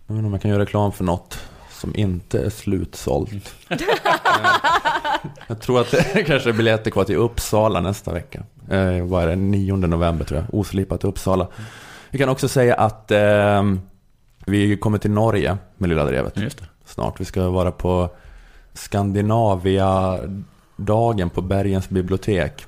jag 0.08 0.16
vet 0.16 0.18
inte 0.18 0.28
om 0.28 0.34
jag 0.34 0.42
kan 0.42 0.52
göra 0.52 0.62
reklam 0.62 0.92
för 0.92 1.04
något 1.04 1.40
som 1.72 1.96
inte 1.96 2.40
är 2.40 2.50
slutsålt. 2.50 3.56
jag 5.48 5.62
tror 5.62 5.82
att 5.82 5.92
det 5.92 6.24
kanske 6.28 6.50
är 6.50 6.54
biljetter 6.54 6.92
kvar 6.92 7.04
till 7.04 7.16
Uppsala 7.16 7.82
nästa 7.82 8.14
vecka. 8.14 8.44
Eh, 8.70 9.06
vad 9.06 9.24
är 9.24 9.28
det? 9.28 9.36
9 9.36 9.76
november 9.76 10.26
tror 10.26 10.40
jag. 10.40 10.60
Oslipat 10.60 11.04
Uppsala. 11.04 11.48
Vi 12.10 12.18
kan 12.18 12.30
också 12.30 12.48
säga 12.48 12.76
att 12.76 13.12
eh, 13.12 13.64
vi 14.46 14.78
kommer 14.78 14.98
till 14.98 15.12
Norge 15.12 15.58
med 15.78 15.90
Lilla 15.90 16.06
Drevet. 16.06 16.38
Snart. 16.86 17.20
Vi 17.20 17.26
ska 17.26 17.50
vara 17.50 17.72
på 17.72 18.10
Skandinavia-dagen 18.76 21.30
på 21.30 21.42
Bergens 21.42 21.90
bibliotek 21.90 22.66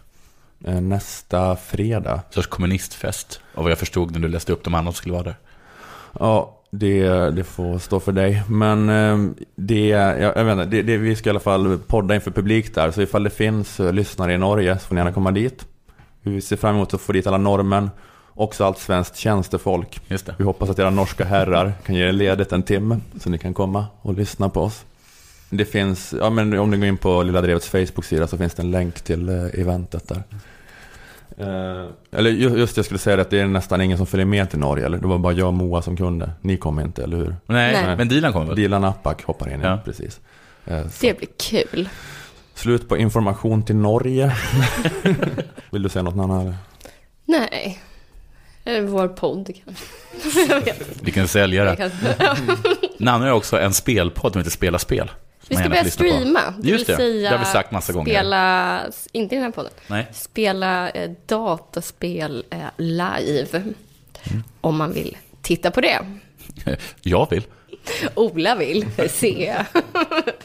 eh, 0.66 0.82
nästa 0.82 1.56
fredag. 1.56 2.22
Sorts 2.30 2.48
kommunistfest, 2.48 3.40
av 3.56 3.64
vad 3.64 3.72
jag 3.72 3.80
förstod 3.80 4.12
när 4.12 4.20
du 4.20 4.28
läste 4.28 4.52
upp 4.52 4.64
de 4.64 4.74
andra 4.74 4.92
som 4.92 4.98
skulle 4.98 5.14
vara 5.14 5.24
där. 5.24 5.36
Ja, 6.20 6.54
det, 6.72 7.10
det 7.30 7.44
får 7.44 7.80
stå 7.80 8.00
för 8.00 8.12
dig. 8.12 8.44
Men 8.50 8.90
eh, 8.90 9.18
det, 9.56 9.88
jag, 9.88 10.38
jag 10.38 10.46
vet 10.46 10.52
inte, 10.52 10.66
det, 10.66 10.82
det, 10.82 10.98
vi 10.98 11.16
ska 11.16 11.30
i 11.30 11.32
alla 11.32 11.40
fall 11.40 11.78
podda 11.88 12.16
inför 12.16 12.32
publik 12.32 12.76
där. 12.76 12.92
Så 12.92 13.02
ifall 13.02 13.24
det 13.24 13.30
finns 13.30 13.80
eh, 13.80 13.94
lyssnare 13.94 14.34
i 14.34 14.38
Norge 14.38 14.80
så 14.80 14.88
får 14.88 14.96
ni 14.96 15.00
gärna 15.00 15.14
komma 15.14 15.32
dit. 15.32 15.66
Vi 16.22 16.42
ser 16.42 16.56
fram 16.56 16.76
emot 16.76 16.94
att 16.94 17.02
få 17.02 17.12
dit 17.12 17.28
alla 17.28 17.38
norrmän. 17.38 17.90
också 18.34 18.66
allt 18.66 18.78
svenskt 18.78 19.16
tjänstefolk. 19.16 20.00
Just 20.08 20.26
det. 20.26 20.36
Vi 20.38 20.44
hoppas 20.44 20.70
att 20.70 20.80
era 20.80 20.90
norska 20.90 21.26
herrar 21.26 21.74
kan 21.86 21.96
ge 21.96 22.08
er 22.08 22.12
ledigt 22.12 22.52
en 22.52 22.64
timme 22.64 23.00
så 23.20 23.30
ni 23.30 23.38
kan 23.38 23.54
komma 23.54 23.86
och 24.02 24.14
lyssna 24.14 24.50
på 24.50 24.62
oss. 24.62 24.86
Det 25.50 25.66
finns, 25.66 26.14
ja 26.20 26.30
men 26.30 26.60
om 26.60 26.72
ni 26.72 26.78
går 26.78 26.86
in 26.86 26.98
på 26.98 27.24
Lilla 27.24 27.42
Drevets 27.42 27.70
Facebook-sida 27.70 28.28
så 28.28 28.38
finns 28.38 28.54
det 28.54 28.62
en 28.62 28.72
länk 28.72 29.02
till 29.02 29.30
eh, 29.30 29.60
eventet 29.62 30.08
där. 30.08 30.24
Eh, 31.38 31.86
eller 32.12 32.30
ju- 32.30 32.58
just 32.58 32.76
det, 32.76 32.80
jag 32.80 32.86
skulle 32.86 32.98
säga 33.00 33.22
att 33.22 33.30
det 33.30 33.40
är 33.40 33.48
nästan 33.48 33.82
ingen 33.82 33.98
som 33.98 34.08
följer 34.08 34.26
med 34.26 34.50
till 34.50 34.60
Norge, 34.60 34.86
eller? 34.86 34.98
Det 34.98 35.08
var 35.08 35.18
bara 35.18 35.34
jag 35.34 35.48
och 35.48 35.54
Moa 35.54 35.82
som 35.82 35.98
kunde. 35.98 36.32
Ni 36.42 36.58
kom 36.58 36.80
inte, 36.80 37.04
eller 37.04 37.18
hur? 37.18 37.36
Nej, 37.46 37.74
Nej. 37.86 37.98
men 37.98 38.08
Dilan 38.08 38.34
kommer 38.34 38.46
väl? 38.46 38.56
Dilan 38.56 38.84
Apak 38.84 39.24
hoppar 39.24 39.54
in, 39.54 39.62
ja. 39.62 39.70
Ja. 39.70 39.80
precis. 39.86 40.20
Eh, 40.66 40.88
så. 40.88 41.06
Det 41.06 41.18
blir 41.18 41.30
kul. 41.50 41.90
Slut 42.54 42.90
på 42.90 42.98
information 42.98 43.64
till 43.64 43.76
Norge. 43.76 44.36
Vill 45.72 45.84
du 45.84 45.90
säga 45.90 46.04
något 46.04 46.14
eller? 46.42 46.56
Nej. 47.26 47.80
Eller 48.64 48.82
vår 48.82 49.08
podd 49.08 49.50
kanske. 49.66 50.74
Vilken 51.02 51.28
säljare. 51.28 51.92
Nanne 52.98 53.26
har 53.26 53.32
också 53.32 53.60
en 53.60 53.74
spelpodd 53.74 54.32
som 54.32 54.40
heter 54.40 54.52
Spela 54.52 54.80
spel. 54.80 55.12
Vi 55.50 55.56
ska 55.56 55.70
börja 55.70 55.84
på. 55.84 55.90
streama. 55.90 56.40
Det 56.60 56.70
Just 56.70 56.90
vill 56.90 56.96
det, 56.96 57.02
säga 57.02 57.30
det 57.30 57.38
har 57.38 57.46
vi 57.46 57.52
sagt 57.52 57.72
massa 57.72 57.94
gånger. 57.94 58.14
Spela, 58.14 58.82
inte 59.12 59.36
i 59.36 59.38
den 59.38 59.46
här 59.46 59.52
podden. 59.52 59.72
Nej. 59.88 60.08
Spela 60.14 60.90
eh, 60.90 61.12
dataspel 61.26 62.46
eh, 62.50 62.58
live. 62.78 63.48
Mm. 63.60 63.74
Om 64.62 64.78
man 64.78 64.94
vill 64.94 65.18
titta 65.42 65.72
på 65.72 65.82
det. 65.82 66.00
Jag 67.02 67.30
vill. 67.30 67.44
Ola 68.16 68.56
vill 68.56 68.86
se. 69.10 69.56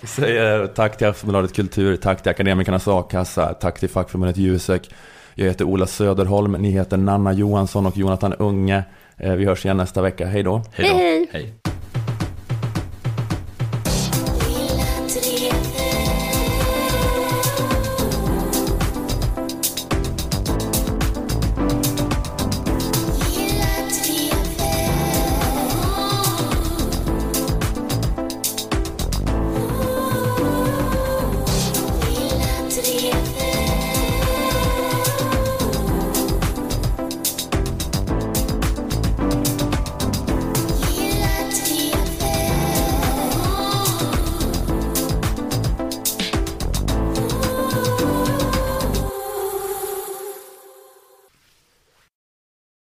Säger 0.03 0.67
tack 0.67 0.99
till 0.99 1.07
Aftonbladet 1.07 1.53
Kultur, 1.53 1.97
tack 1.97 2.23
till 2.23 2.31
Akademikernas 2.31 2.89
A-kassa, 2.89 3.55
tack 3.55 3.81
till 3.81 3.89
fackförbundet 3.89 4.37
Jusek. 4.37 4.91
Jag 5.35 5.47
heter 5.47 5.65
Ola 5.65 5.87
Söderholm, 5.87 6.53
ni 6.53 6.71
heter 6.71 6.97
Nanna 6.97 7.33
Johansson 7.33 7.87
och 7.87 7.97
Jonathan 7.97 8.33
Unge. 8.35 8.83
Eh, 9.17 9.33
Vi 9.33 9.45
hörs 9.45 9.65
igen 9.65 9.77
nästa 9.77 10.03
vecka, 10.03 10.27
hej 10.27 10.43
då. 10.43 10.63
Hej. 10.75 10.89
Hej, 10.89 11.29
hej. 11.33 11.53